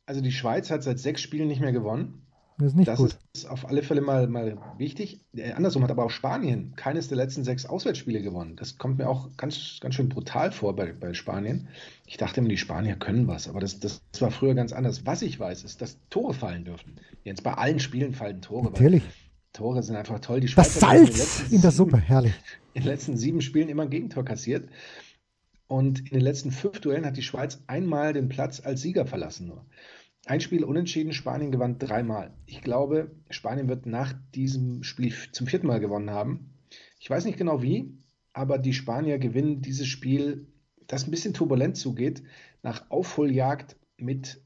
Also 0.05 0.21
die 0.21 0.31
Schweiz 0.31 0.69
hat 0.69 0.83
seit 0.83 0.99
sechs 0.99 1.21
Spielen 1.21 1.47
nicht 1.47 1.61
mehr 1.61 1.71
gewonnen. 1.71 2.21
Das 2.57 2.67
ist 2.67 2.75
nicht 2.75 2.87
Das 2.87 2.99
gut. 2.99 3.17
ist 3.33 3.49
auf 3.49 3.67
alle 3.67 3.83
Fälle 3.83 3.99
mal, 3.99 4.27
mal 4.27 4.57
wichtig. 4.77 5.19
Äh, 5.35 5.51
andersrum 5.51 5.83
hat 5.83 5.91
aber 5.91 6.05
auch 6.05 6.09
Spanien 6.09 6.73
keines 6.77 7.09
der 7.09 7.17
letzten 7.17 7.43
sechs 7.43 7.65
Auswärtsspiele 7.65 8.21
gewonnen. 8.21 8.55
Das 8.55 8.77
kommt 8.77 8.97
mir 8.97 9.09
auch 9.09 9.29
ganz, 9.35 9.79
ganz 9.81 9.95
schön 9.95 10.07
brutal 10.07 10.53
vor 10.53 10.73
bei, 10.73 10.93
bei 10.93 11.13
Spanien. 11.13 11.67
Ich 12.05 12.15
dachte 12.15 12.39
immer, 12.39 12.47
die 12.47 12.55
Spanier 12.57 12.95
können 12.95 13.27
was, 13.27 13.49
aber 13.49 13.59
das, 13.59 13.81
das 13.81 14.01
war 14.19 14.31
früher 14.31 14.53
ganz 14.55 14.71
anders. 14.71 15.05
Was 15.05 15.21
ich 15.21 15.37
weiß, 15.37 15.65
ist, 15.65 15.81
dass 15.81 15.97
Tore 16.09 16.33
fallen 16.33 16.63
dürfen. 16.63 16.95
Jetzt 17.25 17.43
bei 17.43 17.53
allen 17.55 17.79
Spielen 17.79 18.13
fallen 18.13 18.41
Tore, 18.41 18.63
Natürlich. 18.65 19.03
Tore 19.51 19.83
sind 19.83 19.97
einfach 19.97 20.19
toll. 20.19 20.39
Die 20.39 20.47
Das 20.53 20.73
Schweiz 20.75 20.81
hat 20.81 20.93
in 20.93 21.05
den 21.05 21.13
Salz 21.13 21.17
letzten 21.39 21.55
in 21.55 21.61
der 21.61 21.71
Suppe, 21.71 21.97
herrlich. 21.97 22.33
in 22.73 22.83
den 22.83 22.89
letzten 22.89 23.17
sieben 23.17 23.41
Spielen 23.41 23.67
immer 23.67 23.83
ein 23.83 23.89
Gegentor 23.89 24.23
kassiert. 24.23 24.69
Und 25.67 25.99
in 25.99 26.05
den 26.13 26.21
letzten 26.21 26.51
fünf 26.51 26.79
Duellen 26.79 27.05
hat 27.05 27.17
die 27.17 27.23
Schweiz 27.23 27.59
einmal 27.67 28.13
den 28.13 28.29
Platz 28.29 28.61
als 28.63 28.81
Sieger 28.81 29.05
verlassen 29.05 29.47
nur. 29.47 29.65
Ein 30.25 30.41
Spiel 30.41 30.63
unentschieden, 30.63 31.13
Spanien 31.13 31.51
gewann 31.51 31.77
dreimal. 31.77 32.33
Ich 32.47 32.61
glaube, 32.61 33.11
Spanien 33.29 33.67
wird 33.67 33.85
nach 33.85 34.13
diesem 34.33 34.83
Spiel 34.83 35.13
zum 35.31 35.45
vierten 35.45 35.67
Mal 35.67 35.79
gewonnen 35.79 36.09
haben. 36.09 36.49
Ich 36.99 37.09
weiß 37.09 37.25
nicht 37.25 37.37
genau 37.37 37.61
wie, 37.61 37.95
aber 38.33 38.57
die 38.57 38.73
Spanier 38.73 39.19
gewinnen 39.19 39.61
dieses 39.61 39.87
Spiel, 39.87 40.47
das 40.87 41.07
ein 41.07 41.11
bisschen 41.11 41.33
turbulent 41.35 41.77
zugeht, 41.77 42.23
nach 42.63 42.89
Aufholjagd 42.89 43.75
mit, 43.97 44.41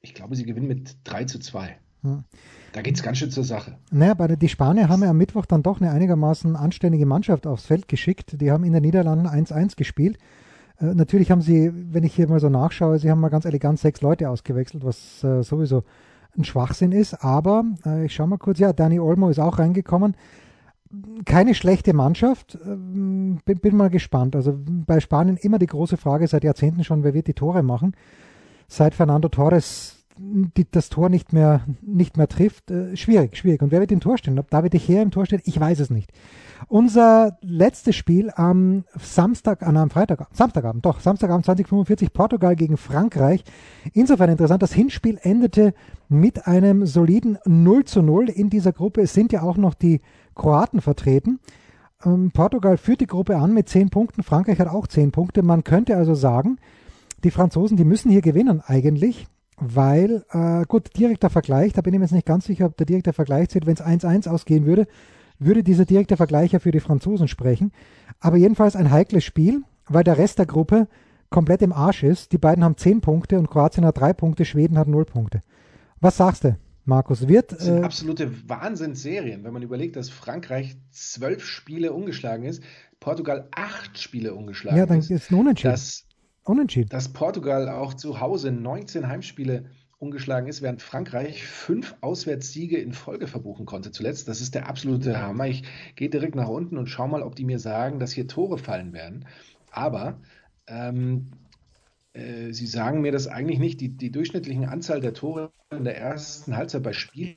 ich 0.00 0.14
glaube, 0.14 0.34
sie 0.34 0.44
gewinnen 0.44 0.66
mit 0.66 0.96
3 1.04 1.24
zu 1.24 1.38
2. 1.38 1.78
Ja. 2.02 2.24
Da 2.72 2.82
geht 2.82 2.96
es 2.96 3.02
ganz 3.04 3.18
schön 3.18 3.30
zur 3.30 3.44
Sache. 3.44 3.78
Naja, 3.92 4.14
bei 4.14 4.26
der, 4.26 4.36
die 4.36 4.48
Spanier 4.48 4.88
haben 4.88 5.02
ja 5.02 5.10
am 5.10 5.18
Mittwoch 5.18 5.46
dann 5.46 5.62
doch 5.62 5.80
eine 5.80 5.92
einigermaßen 5.92 6.56
anständige 6.56 7.06
Mannschaft 7.06 7.46
aufs 7.46 7.66
Feld 7.66 7.86
geschickt. 7.86 8.40
Die 8.40 8.50
haben 8.50 8.64
in 8.64 8.72
den 8.72 8.82
Niederlanden 8.82 9.28
1-1 9.28 9.76
gespielt. 9.76 10.18
Äh, 10.82 10.94
natürlich 10.94 11.30
haben 11.30 11.40
sie, 11.40 11.72
wenn 11.72 12.04
ich 12.04 12.14
hier 12.14 12.28
mal 12.28 12.40
so 12.40 12.48
nachschaue, 12.48 12.98
sie 12.98 13.10
haben 13.10 13.20
mal 13.20 13.28
ganz 13.30 13.44
elegant 13.44 13.78
sechs 13.78 14.02
Leute 14.02 14.28
ausgewechselt, 14.28 14.84
was 14.84 15.22
äh, 15.24 15.42
sowieso 15.42 15.84
ein 16.36 16.44
Schwachsinn 16.44 16.92
ist. 16.92 17.24
Aber 17.24 17.64
äh, 17.86 18.04
ich 18.04 18.14
schaue 18.14 18.26
mal 18.28 18.38
kurz, 18.38 18.58
ja, 18.58 18.72
Danny 18.72 18.98
Olmo 19.00 19.28
ist 19.30 19.38
auch 19.38 19.58
reingekommen. 19.58 20.16
Keine 21.24 21.54
schlechte 21.54 21.94
Mannschaft. 21.94 22.58
Ähm, 22.66 23.40
bin, 23.44 23.58
bin 23.60 23.76
mal 23.76 23.90
gespannt. 23.90 24.36
Also 24.36 24.54
bei 24.56 25.00
Spanien 25.00 25.36
immer 25.36 25.58
die 25.58 25.66
große 25.66 25.96
Frage 25.96 26.26
seit 26.26 26.44
Jahrzehnten 26.44 26.84
schon, 26.84 27.04
wer 27.04 27.14
wird 27.14 27.28
die 27.28 27.34
Tore 27.34 27.62
machen. 27.62 27.94
seit 28.68 28.94
Fernando 28.94 29.28
Torres 29.28 30.01
die, 30.56 30.66
das 30.70 30.88
Tor 30.88 31.08
nicht 31.08 31.32
mehr, 31.32 31.62
nicht 31.80 32.16
mehr 32.16 32.28
trifft. 32.28 32.70
Äh, 32.70 32.96
schwierig, 32.96 33.36
schwierig. 33.36 33.62
Und 33.62 33.72
wer 33.72 33.80
wird 33.80 33.92
im 33.92 34.00
Tor 34.00 34.18
stehen? 34.18 34.38
Ob 34.38 34.50
David 34.50 34.72
Gea 34.72 35.02
im 35.02 35.10
Tor 35.10 35.26
steht, 35.26 35.42
ich 35.44 35.58
weiß 35.58 35.80
es 35.80 35.90
nicht. 35.90 36.12
Unser 36.68 37.38
letztes 37.40 37.96
Spiel 37.96 38.30
am 38.34 38.84
Samstag, 38.96 39.62
an 39.62 39.76
ah, 39.76 39.82
am 39.82 39.90
Freitag, 39.90 40.28
Samstagabend, 40.32 40.86
doch, 40.86 41.00
Samstagabend 41.00 41.44
2045, 41.44 42.12
Portugal 42.12 42.54
gegen 42.54 42.76
Frankreich. 42.76 43.42
Insofern 43.92 44.30
interessant, 44.30 44.62
das 44.62 44.72
Hinspiel 44.72 45.18
endete 45.22 45.74
mit 46.08 46.46
einem 46.46 46.86
soliden 46.86 47.38
0 47.44 47.84
zu 47.84 48.02
0 48.02 48.28
in 48.28 48.48
dieser 48.48 48.72
Gruppe. 48.72 49.06
Sind 49.06 49.32
ja 49.32 49.42
auch 49.42 49.56
noch 49.56 49.74
die 49.74 50.00
Kroaten 50.36 50.80
vertreten. 50.80 51.40
Ähm, 52.04 52.30
Portugal 52.32 52.76
führt 52.76 53.00
die 53.00 53.06
Gruppe 53.06 53.36
an 53.36 53.52
mit 53.54 53.68
10 53.68 53.90
Punkten, 53.90 54.22
Frankreich 54.22 54.60
hat 54.60 54.68
auch 54.68 54.86
10 54.86 55.10
Punkte. 55.10 55.42
Man 55.42 55.64
könnte 55.64 55.96
also 55.96 56.14
sagen, 56.14 56.58
die 57.24 57.30
Franzosen, 57.30 57.76
die 57.76 57.84
müssen 57.84 58.10
hier 58.10 58.22
gewinnen 58.22 58.62
eigentlich 58.64 59.26
weil, 59.62 60.24
äh, 60.30 60.64
gut, 60.66 60.96
direkter 60.96 61.30
Vergleich, 61.30 61.72
da 61.72 61.82
bin 61.82 61.94
ich 61.94 61.98
mir 62.00 62.04
jetzt 62.04 62.12
nicht 62.12 62.26
ganz 62.26 62.46
sicher, 62.46 62.66
ob 62.66 62.76
der 62.76 62.86
direkte 62.86 63.12
Vergleich 63.12 63.48
zählt. 63.50 63.66
Wenn 63.66 63.74
es 63.74 63.82
1-1 63.82 64.28
ausgehen 64.28 64.66
würde, 64.66 64.86
würde 65.38 65.62
dieser 65.62 65.84
direkte 65.84 66.16
Vergleich 66.16 66.52
ja 66.52 66.58
für 66.58 66.72
die 66.72 66.80
Franzosen 66.80 67.28
sprechen. 67.28 67.72
Aber 68.20 68.36
jedenfalls 68.36 68.76
ein 68.76 68.90
heikles 68.90 69.24
Spiel, 69.24 69.62
weil 69.86 70.04
der 70.04 70.18
Rest 70.18 70.38
der 70.38 70.46
Gruppe 70.46 70.88
komplett 71.30 71.62
im 71.62 71.72
Arsch 71.72 72.02
ist. 72.02 72.32
Die 72.32 72.38
beiden 72.38 72.64
haben 72.64 72.76
10 72.76 73.00
Punkte 73.00 73.38
und 73.38 73.50
Kroatien 73.50 73.84
hat 73.84 73.98
3 73.98 74.12
Punkte, 74.12 74.44
Schweden 74.44 74.78
hat 74.78 74.88
0 74.88 75.04
Punkte. 75.04 75.40
Was 76.00 76.16
sagst 76.16 76.44
du, 76.44 76.56
Markus? 76.84 77.28
Wird, 77.28 77.52
das 77.52 77.64
sind 77.64 77.78
äh, 77.78 77.82
absolute 77.82 78.48
Wahnsinnsserien, 78.48 79.44
wenn 79.44 79.52
man 79.52 79.62
überlegt, 79.62 79.96
dass 79.96 80.10
Frankreich 80.10 80.76
zwölf 80.90 81.44
Spiele 81.44 81.92
ungeschlagen 81.92 82.44
ist, 82.44 82.62
Portugal 83.00 83.48
acht 83.52 83.98
Spiele 83.98 84.34
ungeschlagen 84.34 84.76
ist. 84.76 84.80
Ja, 84.80 84.86
dann 84.86 84.98
ist 84.98 85.10
es 85.10 85.30
Unentschieden. 85.30 85.72
Dass 85.72 86.04
Unentschieden. 86.44 86.88
Dass 86.88 87.12
Portugal 87.12 87.68
auch 87.68 87.94
zu 87.94 88.20
Hause 88.20 88.50
19 88.50 89.06
Heimspiele 89.06 89.66
ungeschlagen 89.98 90.48
ist, 90.48 90.62
während 90.62 90.82
Frankreich 90.82 91.46
fünf 91.46 91.94
Auswärtssiege 92.00 92.76
in 92.78 92.92
Folge 92.92 93.28
verbuchen 93.28 93.66
konnte 93.66 93.92
zuletzt. 93.92 94.26
Das 94.26 94.40
ist 94.40 94.54
der 94.56 94.68
absolute 94.68 95.22
Hammer. 95.22 95.46
Ich 95.46 95.62
gehe 95.94 96.10
direkt 96.10 96.34
nach 96.34 96.48
unten 96.48 96.76
und 96.76 96.88
schau 96.88 97.06
mal, 97.06 97.22
ob 97.22 97.36
die 97.36 97.44
mir 97.44 97.60
sagen, 97.60 98.00
dass 98.00 98.10
hier 98.10 98.26
Tore 98.26 98.58
fallen 98.58 98.92
werden. 98.92 99.26
Aber 99.70 100.20
ähm, 100.66 101.30
äh, 102.14 102.52
sie 102.52 102.66
sagen 102.66 103.00
mir 103.00 103.12
das 103.12 103.28
eigentlich 103.28 103.60
nicht. 103.60 103.80
Die, 103.80 103.90
die 103.90 104.10
durchschnittliche 104.10 104.68
Anzahl 104.68 105.00
der 105.00 105.14
Tore 105.14 105.52
in 105.70 105.84
der 105.84 105.96
ersten 105.96 106.56
Halbzeit 106.56 106.82
bei 106.82 106.92
Spielen 106.92 107.36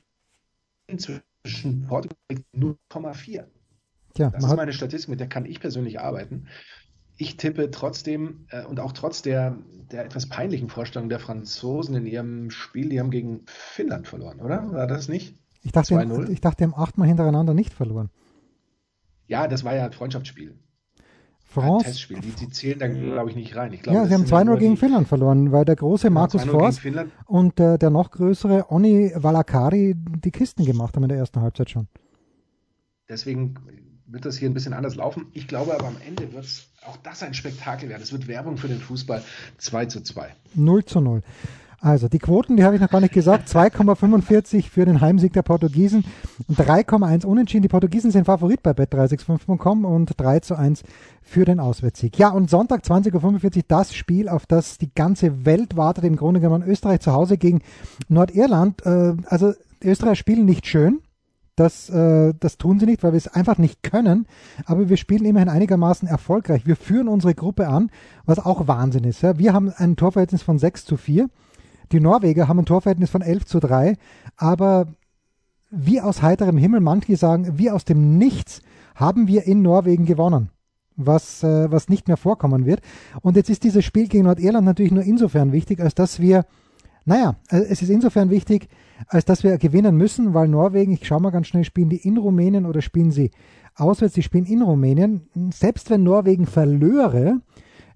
zwischen 0.98 1.86
Portugal 1.86 2.16
0,4. 2.52 3.44
Ja, 4.16 4.30
das 4.30 4.44
ist 4.44 4.56
meine 4.56 4.72
Statistik, 4.72 5.10
mit 5.10 5.20
der 5.20 5.28
kann 5.28 5.44
ich 5.44 5.60
persönlich 5.60 6.00
arbeiten 6.00 6.48
ich 7.16 7.36
tippe 7.36 7.70
trotzdem 7.70 8.46
äh, 8.50 8.64
und 8.64 8.80
auch 8.80 8.92
trotz 8.92 9.22
der, 9.22 9.56
der 9.90 10.04
etwas 10.04 10.28
peinlichen 10.28 10.68
Vorstellung 10.68 11.08
der 11.08 11.18
Franzosen 11.18 11.94
in 11.94 12.06
ihrem 12.06 12.50
Spiel, 12.50 12.88
die 12.88 13.00
haben 13.00 13.10
gegen 13.10 13.42
Finnland 13.46 14.06
verloren, 14.06 14.40
oder? 14.40 14.72
War 14.72 14.86
das 14.86 15.08
nicht? 15.08 15.36
Ich 15.62 15.72
dachte, 15.72 15.94
ich 16.30 16.40
dachte, 16.40 16.58
die 16.58 16.64
haben 16.64 16.74
achtmal 16.74 17.08
hintereinander 17.08 17.54
nicht 17.54 17.72
verloren. 17.72 18.10
Ja, 19.26 19.48
das 19.48 19.64
war 19.64 19.74
ja 19.74 19.86
ein 19.86 19.92
Freundschaftsspiel. 19.92 20.56
France. 21.40 21.86
Ein 21.86 21.92
Testspiel. 21.92 22.20
Die, 22.20 22.30
die 22.30 22.48
zählen 22.50 22.78
da, 22.78 22.86
glaube 22.86 23.30
ich, 23.30 23.36
nicht 23.36 23.56
rein. 23.56 23.72
Ich 23.72 23.82
glaub, 23.82 23.94
ja, 23.94 24.06
sie 24.06 24.14
haben 24.14 24.24
2-0 24.24 24.58
gegen 24.58 24.76
Finnland 24.76 25.08
verloren, 25.08 25.52
weil 25.52 25.64
der 25.64 25.76
große 25.76 26.10
Markus 26.10 26.44
Forst 26.44 26.82
und 27.24 27.58
äh, 27.58 27.78
der 27.78 27.90
noch 27.90 28.10
größere 28.10 28.70
Onni 28.70 29.12
Valakari 29.14 29.94
die 29.96 30.30
Kisten 30.30 30.64
gemacht 30.64 30.96
haben 30.96 31.04
in 31.04 31.08
der 31.08 31.18
ersten 31.18 31.40
Halbzeit 31.40 31.70
schon. 31.70 31.88
Deswegen 33.08 33.54
wird 34.06 34.24
das 34.24 34.36
hier 34.36 34.48
ein 34.48 34.54
bisschen 34.54 34.72
anders 34.72 34.96
laufen. 34.96 35.26
Ich 35.32 35.48
glaube 35.48 35.74
aber 35.74 35.86
am 35.86 35.96
Ende 36.06 36.32
wird 36.32 36.44
es 36.44 36.66
auch 36.86 36.96
das 36.98 37.22
ein 37.22 37.34
Spektakel 37.34 37.88
werden. 37.88 38.02
Es 38.02 38.12
wird 38.12 38.28
Werbung 38.28 38.56
für 38.56 38.68
den 38.68 38.80
Fußball 38.80 39.22
2 39.58 39.86
zu 39.86 40.02
2. 40.02 40.28
0 40.54 40.84
zu 40.84 41.00
0. 41.00 41.22
Also 41.80 42.08
die 42.08 42.18
Quoten, 42.18 42.56
die 42.56 42.64
habe 42.64 42.74
ich 42.74 42.80
noch 42.80 42.90
gar 42.90 43.00
nicht 43.00 43.12
gesagt. 43.12 43.48
2,45 43.54 44.70
für 44.70 44.84
den 44.84 45.00
Heimsieg 45.00 45.32
der 45.32 45.42
Portugiesen 45.42 46.04
und 46.48 46.58
3,1 46.58 47.24
unentschieden. 47.24 47.62
Die 47.62 47.68
Portugiesen 47.68 48.10
sind 48.10 48.24
Favorit 48.24 48.62
bei 48.62 48.70
bet365.com 48.72 49.84
und 49.84 50.12
3 50.16 50.40
zu 50.40 50.56
1 50.56 50.82
für 51.22 51.44
den 51.44 51.60
Auswärtssieg. 51.60 52.18
Ja, 52.18 52.30
und 52.30 52.50
Sonntag 52.50 52.82
20.45 52.82 53.56
Uhr 53.56 53.62
das 53.68 53.94
Spiel, 53.94 54.28
auf 54.28 54.46
das 54.46 54.78
die 54.78 54.92
ganze 54.94 55.44
Welt 55.44 55.76
wartet. 55.76 56.04
Im 56.04 56.16
Grunde 56.16 56.40
genommen 56.40 56.68
Österreich 56.68 57.00
zu 57.00 57.12
Hause 57.12 57.38
gegen 57.38 57.62
Nordirland. 58.08 58.84
Äh, 58.84 59.14
also 59.26 59.52
die 59.82 59.88
Österreicher 59.88 60.16
spielen 60.16 60.44
nicht 60.44 60.66
schön. 60.66 61.02
Das, 61.56 61.88
äh, 61.88 62.34
das 62.38 62.58
tun 62.58 62.78
sie 62.78 62.84
nicht, 62.84 63.02
weil 63.02 63.12
wir 63.12 63.16
es 63.16 63.28
einfach 63.28 63.56
nicht 63.56 63.82
können. 63.82 64.26
Aber 64.66 64.90
wir 64.90 64.98
spielen 64.98 65.24
immerhin 65.24 65.48
einigermaßen 65.48 66.06
erfolgreich. 66.06 66.66
Wir 66.66 66.76
führen 66.76 67.08
unsere 67.08 67.34
Gruppe 67.34 67.68
an, 67.68 67.90
was 68.26 68.38
auch 68.38 68.68
Wahnsinn 68.68 69.04
ist. 69.04 69.22
Ja. 69.22 69.38
Wir 69.38 69.54
haben 69.54 69.72
ein 69.74 69.96
Torverhältnis 69.96 70.42
von 70.42 70.58
6 70.58 70.84
zu 70.84 70.98
4. 70.98 71.30
Die 71.92 72.00
Norweger 72.00 72.46
haben 72.46 72.58
ein 72.58 72.66
Torverhältnis 72.66 73.08
von 73.08 73.22
11 73.22 73.46
zu 73.46 73.60
3. 73.60 73.96
Aber 74.36 74.86
wie 75.70 76.02
aus 76.02 76.20
heiterem 76.20 76.58
Himmel, 76.58 76.80
manche 76.80 77.16
sagen, 77.16 77.58
wie 77.58 77.70
aus 77.70 77.86
dem 77.86 78.18
Nichts 78.18 78.60
haben 78.94 79.26
wir 79.26 79.44
in 79.44 79.62
Norwegen 79.62 80.04
gewonnen. 80.04 80.50
Was, 80.94 81.42
äh, 81.42 81.70
was 81.70 81.88
nicht 81.88 82.06
mehr 82.06 82.18
vorkommen 82.18 82.66
wird. 82.66 82.80
Und 83.22 83.36
jetzt 83.36 83.50
ist 83.50 83.64
dieses 83.64 83.84
Spiel 83.84 84.08
gegen 84.08 84.24
Nordirland 84.24 84.66
natürlich 84.66 84.92
nur 84.92 85.04
insofern 85.04 85.52
wichtig, 85.52 85.80
als 85.80 85.94
dass 85.94 86.20
wir, 86.20 86.44
naja, 87.06 87.36
äh, 87.50 87.58
es 87.68 87.80
ist 87.80 87.90
insofern 87.90 88.28
wichtig, 88.28 88.68
als 89.08 89.24
dass 89.24 89.42
wir 89.42 89.58
gewinnen 89.58 89.96
müssen, 89.96 90.34
weil 90.34 90.48
Norwegen, 90.48 90.92
ich 90.92 91.06
schaue 91.06 91.20
mal 91.20 91.30
ganz 91.30 91.48
schnell, 91.48 91.64
spielen 91.64 91.88
die 91.88 92.06
in 92.06 92.16
Rumänien 92.16 92.66
oder 92.66 92.82
spielen 92.82 93.10
sie 93.10 93.30
auswärts? 93.74 94.14
Sie 94.14 94.22
spielen 94.22 94.46
in 94.46 94.62
Rumänien. 94.62 95.28
Selbst 95.52 95.90
wenn 95.90 96.02
Norwegen 96.02 96.46
verlöre, 96.46 97.40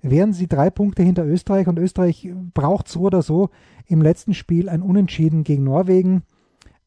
wären 0.02 0.32
sie 0.32 0.46
drei 0.46 0.70
Punkte 0.70 1.02
hinter 1.02 1.26
Österreich 1.26 1.66
und 1.66 1.78
Österreich 1.78 2.30
braucht 2.54 2.88
so 2.88 3.00
oder 3.00 3.22
so 3.22 3.50
im 3.86 4.02
letzten 4.02 4.34
Spiel 4.34 4.68
ein 4.68 4.82
Unentschieden 4.82 5.44
gegen 5.44 5.64
Norwegen, 5.64 6.22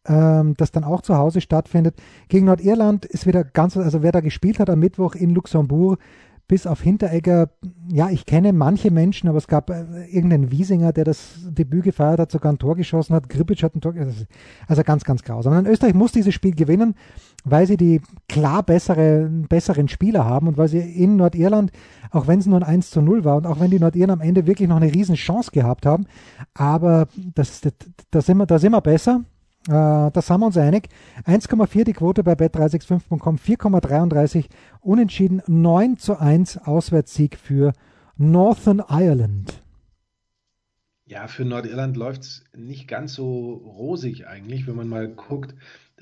ähm, 0.06 0.56
das 0.58 0.72
dann 0.72 0.84
auch 0.84 1.02
zu 1.02 1.18
Hause 1.18 1.42
stattfindet. 1.42 1.96
Gegen 2.28 2.46
Nordirland 2.46 3.06
ist 3.06 3.28
wieder 3.28 3.44
ganz, 3.44 3.78
also 3.78 4.02
wer 4.02 4.12
da 4.12 4.22
gespielt 4.22 4.60
hat 4.60 4.70
am 4.70 4.80
Mittwoch 4.80 5.16
in 5.16 5.32
Luxemburg, 5.32 6.00
bis 6.48 6.68
auf 6.68 6.82
Hinteregger, 6.82 7.50
ja, 7.92 8.10
ich 8.10 8.26
kenne 8.26 8.54
manche 8.54 8.92
Menschen, 8.92 9.30
aber 9.30 9.38
es 9.38 9.48
gab 9.48 9.70
äh, 9.70 10.06
irgendeinen 10.06 10.52
Wiesinger, 10.52 10.92
der 10.92 11.06
das 11.06 11.40
Debüt 11.46 11.84
gefeiert 11.84 12.20
hat, 12.20 12.32
sogar 12.32 12.52
ein 12.52 12.60
Tor 12.60 12.76
geschossen 12.76 13.16
hat, 13.16 13.30
Gribic 13.30 13.64
hat 13.64 13.76
ein 13.76 13.82
Tor 13.82 13.94
geschossen, 13.94 14.28
also 14.68 14.84
ganz, 14.84 15.04
ganz 15.04 15.24
grausam. 15.24 15.58
Und 15.58 15.68
Österreich 15.68 15.94
muss 15.94 16.12
dieses 16.12 16.34
Spiel 16.34 16.54
gewinnen, 16.54 16.96
weil 17.46 17.66
sie 17.66 17.78
die 17.78 18.02
klar 18.28 18.62
bessere, 18.64 19.30
besseren 19.50 19.88
Spieler 19.88 20.26
haben 20.26 20.48
und 20.48 20.58
weil 20.58 20.68
sie 20.68 20.80
in 20.80 21.16
Nordirland, 21.16 21.72
auch 22.12 22.28
wenn 22.28 22.40
es 22.40 22.46
nur 22.46 22.60
ein 22.60 22.64
1 22.64 22.90
zu 22.90 23.02
0 23.02 23.24
war 23.24 23.38
und 23.38 23.48
auch 23.48 23.60
wenn 23.60 23.72
die 23.72 23.80
Nordiren 23.80 24.12
am 24.12 24.22
Ende 24.22 24.46
wirklich 24.46 24.68
noch 24.68 24.78
eine 24.78 24.94
riesen 24.94 25.16
Chance 25.16 25.52
gehabt 25.52 25.86
haben, 25.86 26.06
aber 26.54 27.08
das, 27.34 27.62
das, 27.62 27.74
da, 28.12 28.22
sind 28.22 28.38
wir, 28.38 28.46
da 28.46 28.60
sind 28.60 28.74
wir 28.74 28.82
besser 28.82 29.24
da 29.66 30.12
sind 30.16 30.40
wir 30.40 30.46
uns 30.48 30.58
einig. 30.58 30.90
1,4 31.26 31.84
die 31.86 31.94
Quote 31.94 32.24
bei 32.24 32.34
bet365.com, 32.34 33.38
4,33 33.38 34.46
unentschieden, 34.82 35.42
9 35.48 35.98
zu 35.98 36.20
1 36.20 36.60
Auswärtssieg 36.60 37.38
für 37.38 37.74
Northern 38.18 38.84
Ireland. 38.90 39.64
Ja, 41.06 41.28
für 41.28 41.44
Nordirland 41.44 41.98
läuft 41.98 42.22
es 42.22 42.44
nicht 42.56 42.88
ganz 42.88 43.14
so 43.14 43.54
rosig 43.54 44.26
eigentlich, 44.26 44.68
wenn 44.68 44.76
man 44.76 44.88
mal 44.88 45.10
guckt, 45.10 45.54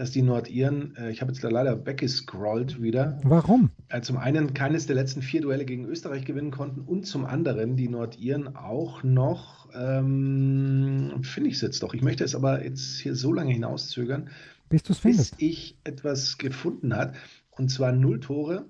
dass 0.01 0.09
die 0.09 0.23
Nordiren, 0.23 0.95
äh, 0.95 1.11
ich 1.11 1.21
habe 1.21 1.31
jetzt 1.31 1.43
da 1.43 1.49
leider 1.49 1.85
weggescrollt 1.85 2.81
wieder. 2.81 3.19
Warum? 3.21 3.69
Äh, 3.89 4.01
zum 4.01 4.17
einen 4.17 4.55
keines 4.55 4.87
der 4.87 4.95
letzten 4.95 5.21
vier 5.21 5.41
Duelle 5.41 5.63
gegen 5.63 5.85
Österreich 5.85 6.25
gewinnen 6.25 6.49
konnten 6.49 6.81
und 6.81 7.05
zum 7.05 7.23
anderen 7.23 7.75
die 7.75 7.87
Nordiren 7.87 8.55
auch 8.55 9.03
noch, 9.03 9.69
ähm, 9.75 11.21
finde 11.21 11.51
ich 11.51 11.57
es 11.57 11.61
jetzt 11.61 11.83
doch. 11.83 11.93
Ich 11.93 12.01
möchte 12.01 12.23
es 12.23 12.33
aber 12.33 12.63
jetzt 12.65 12.99
hier 12.99 13.13
so 13.13 13.31
lange 13.31 13.53
hinauszögern, 13.53 14.29
bis, 14.69 14.81
bis 14.81 15.33
ich 15.37 15.77
etwas 15.83 16.39
gefunden 16.39 16.95
hat. 16.95 17.13
Und 17.51 17.69
zwar 17.69 17.91
null 17.91 18.21
Tore 18.21 18.65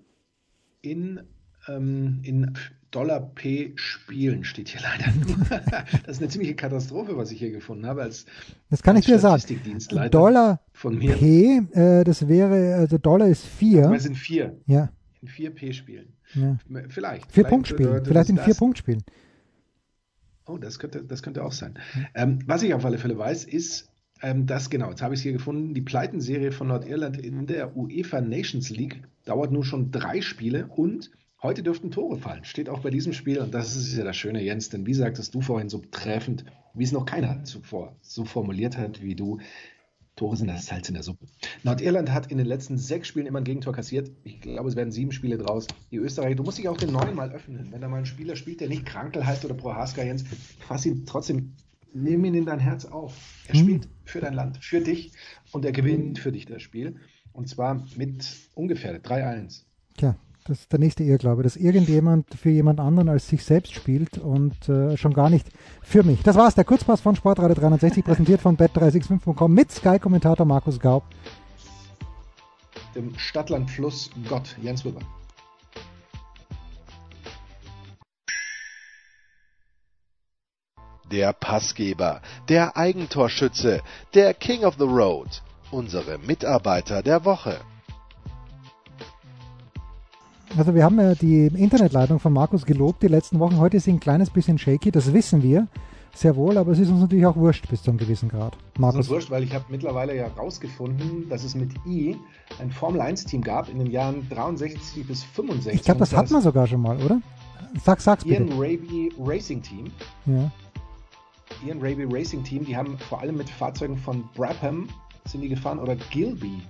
in, 0.82 1.22
ähm, 1.67 2.19
in 2.24 2.54
Dollar 2.91 3.21
P 3.21 3.71
Spielen 3.76 4.43
steht 4.43 4.69
hier 4.69 4.81
leider 4.81 5.12
nur. 5.13 5.38
das 6.06 6.17
ist 6.17 6.21
eine 6.21 6.29
ziemliche 6.29 6.56
Katastrophe, 6.56 7.15
was 7.15 7.31
ich 7.31 7.40
hier 7.40 7.52
gefunden 7.52 7.86
habe 7.86 8.04
als 8.04 8.25
Das 8.69 8.83
kann 8.83 8.98
ich 8.98 9.06
dir 9.06 9.17
sagen. 9.17 9.42
Dollar 10.12 10.60
von 10.73 10.98
mir. 10.98 11.15
P, 11.15 11.62
äh, 11.71 12.04
das 12.04 12.27
wäre, 12.27 12.75
also 12.75 12.98
Dollar 12.98 13.27
ist 13.27 13.46
4. 13.46 13.90
Das 13.90 14.04
sind 14.04 14.17
4. 14.17 14.58
Ja. 14.67 14.90
In 15.21 15.27
4 15.27 15.52
P 15.52 15.73
Spielen. 15.73 16.13
Ja. 16.33 16.58
Vielleicht. 16.90 17.31
Vier 17.31 17.44
Punktspielen. 17.46 18.06
Vielleicht 18.06 18.29
in 18.29 18.38
vier 18.38 18.56
Punktspielen. 18.56 19.04
Oh, 20.46 20.58
das 20.58 20.79
könnte, 20.79 21.04
das 21.04 21.23
könnte 21.23 21.44
auch 21.44 21.52
sein. 21.52 21.77
Ähm, 22.13 22.40
was 22.46 22.63
ich 22.63 22.73
auf 22.73 22.86
alle 22.86 22.98
Fälle 22.98 23.17
weiß, 23.17 23.46
ist, 23.46 23.90
ähm, 24.21 24.46
dass, 24.46 24.69
genau, 24.69 24.90
jetzt 24.90 25.02
habe 25.02 25.13
ich 25.13 25.19
es 25.19 25.23
hier 25.23 25.33
gefunden, 25.33 25.73
die 25.73 25.81
Pleitenserie 25.81 26.52
von 26.52 26.67
Nordirland 26.67 27.17
in 27.17 27.48
der 27.48 27.75
UEFA 27.75 28.21
Nations 28.21 28.69
League 28.69 29.04
dauert 29.25 29.52
nur 29.52 29.63
schon 29.63 29.92
drei 29.92 30.21
Spiele 30.21 30.67
und 30.67 31.12
Heute 31.44 31.63
dürften 31.63 31.89
Tore 31.89 32.17
fallen, 32.17 32.46
steht 32.46 32.69
auch 32.69 32.79
bei 32.81 32.92
diesem 32.92 33.13
Spiel. 33.13 33.39
Und 33.39 33.52
das 33.54 33.75
ist 33.75 33.96
ja 33.98 34.04
das 34.04 34.15
Schöne, 34.15 34.44
Jens, 34.44 34.69
denn 34.69 34.85
wie 34.85 34.94
sagtest 34.94 35.33
du 35.33 35.42
vorhin 35.42 35.69
so 35.69 35.79
treffend, 35.89 36.46
wie 36.75 36.83
es 36.83 36.92
noch 36.92 37.06
keiner 37.06 37.44
zuvor 37.44 37.96
so 38.02 38.25
formuliert 38.25 38.77
hat 38.77 39.02
wie 39.02 39.15
du, 39.15 39.39
Tore 40.15 40.37
sind 40.37 40.48
das 40.48 40.67
Salz 40.67 40.87
in 40.87 40.94
der 40.94 41.04
Suppe. 41.04 41.25
Nordirland 41.63 42.12
hat 42.12 42.31
in 42.31 42.37
den 42.37 42.46
letzten 42.46 42.77
sechs 42.77 43.08
Spielen 43.08 43.25
immer 43.25 43.39
ein 43.39 43.44
Gegentor 43.44 43.73
kassiert. 43.73 44.12
Ich 44.23 44.39
glaube, 44.42 44.69
es 44.69 44.75
werden 44.75 44.92
sieben 44.92 45.12
Spiele 45.12 45.37
draus. 45.37 45.65
Die 45.89 45.98
Österreicher, 45.98 46.35
du 46.35 46.44
musst 46.44 46.60
dich 46.60 46.67
auch 46.67 46.77
den 46.77 46.92
neuen 46.92 47.15
mal 47.15 47.31
öffnen. 47.31 47.71
Wenn 47.71 47.81
da 47.81 47.87
mal 47.87 47.98
ein 47.98 48.06
Spieler 48.06 48.35
spielt, 48.35 48.60
der 48.62 48.67
nicht 48.67 48.85
Krankel 48.85 49.25
heißt 49.25 49.44
oder 49.46 49.56
Prohaska 49.56 50.04
Jens, 50.04 50.25
fass 50.60 50.85
ihn 50.85 51.06
trotzdem, 51.08 51.54
nimm 51.94 52.23
ihn 52.25 52.35
in 52.35 52.46
dein 52.46 52.60
Herz 52.60 52.85
auf. 52.85 53.17
Er 53.48 53.56
Hm. 53.56 53.62
spielt 53.62 53.89
für 54.06 54.19
dein 54.19 54.33
Land, 54.35 54.58
für 54.63 54.81
dich 54.81 55.13
und 55.54 55.65
er 55.65 55.71
gewinnt 55.71 56.19
für 56.19 56.31
dich 56.31 56.46
das 56.46 56.62
Spiel. 56.62 56.98
Und 57.33 57.48
zwar 57.50 57.83
mit 57.96 58.25
ungefährdet 58.54 59.08
3-1. 59.08 59.63
Tja, 59.98 60.15
das 60.52 60.60
ist 60.60 60.71
der 60.73 60.79
nächste 60.79 61.04
Irrglaube, 61.04 61.43
dass 61.43 61.56
irgendjemand 61.56 62.27
für 62.35 62.49
jemand 62.49 62.81
anderen 62.81 63.08
als 63.08 63.29
sich 63.29 63.45
selbst 63.45 63.73
spielt 63.73 64.17
und 64.17 64.67
äh, 64.67 64.97
schon 64.97 65.13
gar 65.13 65.29
nicht 65.29 65.47
für 65.81 66.04
mich. 66.04 66.23
Das 66.23 66.35
war's, 66.35 66.56
der 66.56 66.65
Kurzpass 66.65 66.99
von 66.99 67.15
Sportradio 67.15 67.56
360, 67.56 68.04
präsentiert 68.04 68.41
von 68.41 68.58
bet365.com 68.58 69.54
mit 69.54 69.71
Sky-Kommentator 69.71 70.45
Markus 70.45 70.77
Gaub. 70.77 71.04
Dem 72.95 73.17
Stadtland-Fluss 73.17 74.10
Gott, 74.27 74.58
Jens 74.62 74.83
Wilber. 74.83 74.99
Der 81.10 81.31
Passgeber, 81.31 82.21
der 82.49 82.75
Eigentorschütze, 82.75 83.81
der 84.13 84.33
King 84.33 84.65
of 84.65 84.75
the 84.77 84.83
Road, 84.83 85.41
unsere 85.71 86.17
Mitarbeiter 86.17 87.02
der 87.02 87.23
Woche. 87.23 87.62
Also 90.58 90.75
wir 90.75 90.83
haben 90.83 90.99
ja 90.99 91.15
die 91.15 91.47
Internetleitung 91.47 92.19
von 92.19 92.33
Markus 92.33 92.65
gelobt 92.65 93.04
die 93.04 93.08
letzten 93.08 93.39
Wochen. 93.39 93.58
Heute 93.58 93.77
ist 93.77 93.85
sie 93.85 93.93
ein 93.93 93.99
kleines 93.99 94.29
bisschen 94.29 94.58
shaky, 94.58 94.91
das 94.91 95.13
wissen 95.13 95.41
wir 95.43 95.67
sehr 96.13 96.35
wohl, 96.35 96.58
aber 96.58 96.73
es 96.73 96.79
ist 96.79 96.89
uns 96.89 96.99
natürlich 96.99 97.25
auch 97.25 97.37
wurscht 97.37 97.69
bis 97.69 97.83
zu 97.83 97.91
einem 97.91 97.97
gewissen 97.97 98.27
Grad. 98.27 98.54
Das 98.54 98.73
ist 98.73 98.79
Markus, 98.79 99.10
wurscht, 99.10 99.31
weil 99.31 99.43
ich 99.43 99.54
habe 99.54 99.63
mittlerweile 99.69 100.13
ja 100.15 100.27
rausgefunden, 100.27 101.29
dass 101.29 101.45
es 101.45 101.56
mit 101.56 101.71
I 101.87 102.17
ein 102.60 102.69
Formel-1-Team 102.69 103.41
gab 103.41 103.69
in 103.69 103.79
den 103.79 103.89
Jahren 103.89 104.27
63 104.29 105.08
bis 105.08 105.23
65. 105.23 105.73
ich 105.73 105.83
glaube, 105.83 106.02
das 106.02 106.13
hat 106.13 106.29
man 106.31 106.41
sogar 106.41 106.67
schon 106.67 106.81
mal, 106.81 106.97
oder? 107.02 107.21
Sag, 107.85 108.02
sag's 108.02 108.25
Ian 108.25 108.47
bitte. 108.47 108.60
Raby 108.60 109.13
Racing 109.19 109.62
Team. 109.62 109.85
Ja. 110.25 110.52
Ian 111.65 111.79
Raby 111.81 112.06
Racing 112.10 112.43
Team, 112.43 112.65
die 112.65 112.75
haben 112.75 112.97
vor 112.97 113.21
allem 113.21 113.37
mit 113.37 113.49
Fahrzeugen 113.49 113.97
von 113.97 114.23
Brabham 114.35 114.89
sind 115.25 115.41
die 115.41 115.49
gefahren 115.49 115.79
oder 115.79 115.95
Gilby 115.95 116.62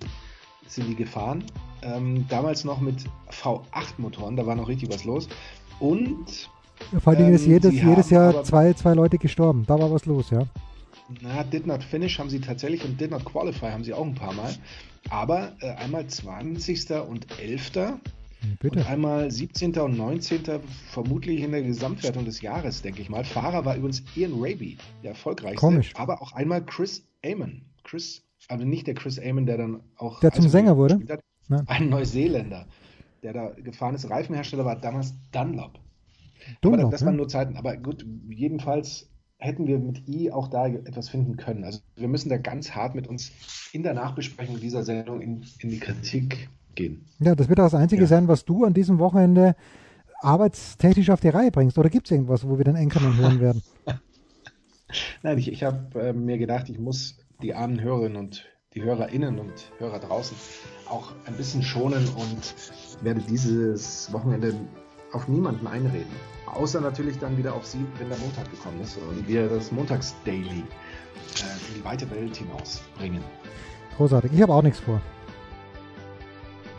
sind 0.68 0.88
die 0.88 0.96
gefahren. 0.96 1.44
Ähm, 1.84 2.26
damals 2.30 2.64
noch 2.64 2.80
mit 2.82 3.04
V8-Motoren, 3.32 4.36
da 4.36 4.46
war 4.46 4.56
noch 4.56 4.68
richtig 4.68 4.90
was 4.92 5.04
los. 5.04 5.28
Und 5.80 6.50
Vor 7.04 7.14
allem 7.14 7.34
ist 7.34 7.46
Ähm, 7.46 7.52
jedes, 7.54 7.72
sie 7.72 7.78
jedes 7.78 8.12
haben 8.12 8.34
Jahr 8.34 8.44
zwei, 8.44 8.74
zwei 8.74 8.94
Leute 8.94 9.18
gestorben. 9.18 9.64
Da 9.68 9.80
war 9.80 9.92
was 9.92 10.06
los, 10.06 10.30
ja. 10.30 10.46
na, 11.22 11.44
Did 11.44 11.66
Not 11.68 11.84
Finish 11.84 12.20
haben 12.20 12.30
sie 12.30 12.40
tatsächlich 12.40 12.84
und 12.86 13.00
Did 13.00 13.12
Not 13.12 13.26
Qualify 13.26 13.72
haben 13.72 13.84
sie 13.84 13.94
auch 13.94 14.06
ein 14.06 14.16
paar 14.16 14.34
Mal. 14.34 14.54
Aber 15.10 15.54
äh, 15.62 15.72
einmal 15.72 16.06
20. 16.08 16.92
und 17.08 17.28
11. 17.40 17.72
Hm, 17.76 18.00
Bitte. 18.60 18.80
Und 18.80 18.88
einmal 18.88 19.30
17. 19.32 19.74
und 19.80 19.98
19. 19.98 20.42
vermutlich 20.92 21.42
in 21.42 21.52
der 21.52 21.64
Gesamtwertung 21.64 22.26
des 22.26 22.42
Jahres, 22.42 22.82
denke 22.82 23.02
ich 23.02 23.10
mal. 23.10 23.24
Fahrer 23.24 23.66
war 23.66 23.76
übrigens 23.76 24.04
Ian 24.16 24.34
Raby, 24.38 24.78
der 25.04 25.12
erfolgreichste. 25.12 25.58
Komisch. 25.60 25.92
Aber 25.96 26.22
auch 26.22 26.34
einmal 26.34 26.64
Chris 26.66 27.04
Amon. 27.26 27.62
Chris, 27.84 28.24
aber 28.48 28.66
nicht 28.66 28.88
der 28.88 28.94
Chris 28.96 29.20
Amon, 29.20 29.46
der 29.46 29.58
dann 29.58 29.82
auch. 29.98 30.20
Der 30.22 30.32
zum 30.32 30.46
Eishockey 30.46 30.52
Sänger 30.52 30.78
wurde? 30.78 31.00
hat. 31.10 31.20
Nein. 31.52 31.68
Ein 31.68 31.90
Neuseeländer, 31.90 32.66
der 33.24 33.34
da 33.34 33.50
gefahren 33.50 33.94
ist. 33.94 34.10
Reifenhersteller 34.10 34.64
war 34.64 34.78
damals 34.78 35.14
Dunlop. 35.34 35.80
Dumm 36.62 36.76
aber 36.76 36.90
das 36.90 37.02
ne? 37.02 37.08
waren 37.08 37.18
nur 37.18 37.28
Zeiten. 37.28 37.58
Aber 37.58 37.76
gut, 37.76 38.06
jedenfalls 38.30 39.10
hätten 39.38 39.68
wir 39.68 39.78
mit 39.78 40.08
I 40.08 40.32
auch 40.32 40.48
da 40.48 40.68
etwas 40.68 41.10
finden 41.10 41.36
können. 41.36 41.66
Also 41.66 41.80
wir 41.96 42.08
müssen 42.08 42.30
da 42.30 42.38
ganz 42.38 42.72
hart 42.72 42.96
mit 42.96 43.08
uns 43.08 43.32
in 43.74 43.84
der 43.84 43.94
Nachbesprechung 43.94 44.60
dieser 44.62 44.84
Sendung 44.84 45.20
in, 45.20 45.44
in 45.60 45.70
die 45.70 45.80
Kritik 45.80 46.50
gehen. 46.74 47.06
Ja, 47.20 47.36
das 47.36 47.50
wird 47.50 47.60
auch 47.60 47.66
das 47.66 47.76
Einzige 47.76 48.04
Ja. 48.04 48.08
sein, 48.08 48.30
was 48.30 48.46
du 48.46 48.64
an 48.64 48.74
diesem 48.74 49.00
Wochenende 49.00 49.56
arbeitstechnisch 50.22 51.10
auf 51.10 51.20
die 51.20 51.30
Reihe 51.30 51.52
bringst. 51.52 51.78
Oder 51.78 51.90
gibt 51.90 52.08
es 52.08 52.12
irgendwas, 52.12 52.48
wo 52.48 52.58
wir 52.58 52.64
den 52.64 52.76
Enkermann 52.76 53.18
hören 53.18 53.42
werden? 53.42 53.62
Nein, 55.22 55.38
ich, 55.38 55.52
ich 55.52 55.64
habe 55.64 56.00
äh, 56.00 56.14
mir 56.14 56.38
gedacht, 56.38 56.70
ich 56.70 56.80
muss 56.80 57.18
die 57.42 57.54
armen 57.54 57.82
Hörerinnen 57.82 58.18
und 58.18 58.46
die 58.74 58.84
HörerInnen 58.84 59.38
und 59.38 59.70
Hörer 59.80 60.00
draußen 60.00 60.38
auch 60.88 61.12
ein 61.26 61.36
bisschen 61.36 61.62
schonen 61.62 62.08
und 62.16 62.56
werde 63.04 63.22
dieses 63.22 64.12
Wochenende 64.14 64.56
auf 65.12 65.28
niemanden 65.28 65.68
einreden. 65.68 66.12
Außer 66.46 66.80
natürlich 66.80 67.20
dann 67.20 67.38
wieder 67.38 67.54
auf 67.54 67.66
Sie, 67.66 67.86
wenn 67.98 68.08
der 68.08 68.18
Montag 68.20 68.50
gekommen 68.50 68.80
ist 68.82 68.98
und 68.98 69.28
wir 69.28 69.50
das 69.50 69.72
Montags-Daily 69.74 70.60
äh, 70.60 71.68
in 71.68 71.76
die 71.76 71.84
weite 71.84 72.10
Welt 72.12 72.38
hinaus 72.38 72.82
bringen. 72.98 73.22
Großartig. 73.98 74.32
Ich 74.34 74.42
habe 74.42 74.54
auch 74.54 74.62
nichts 74.62 74.80
vor. 74.80 75.02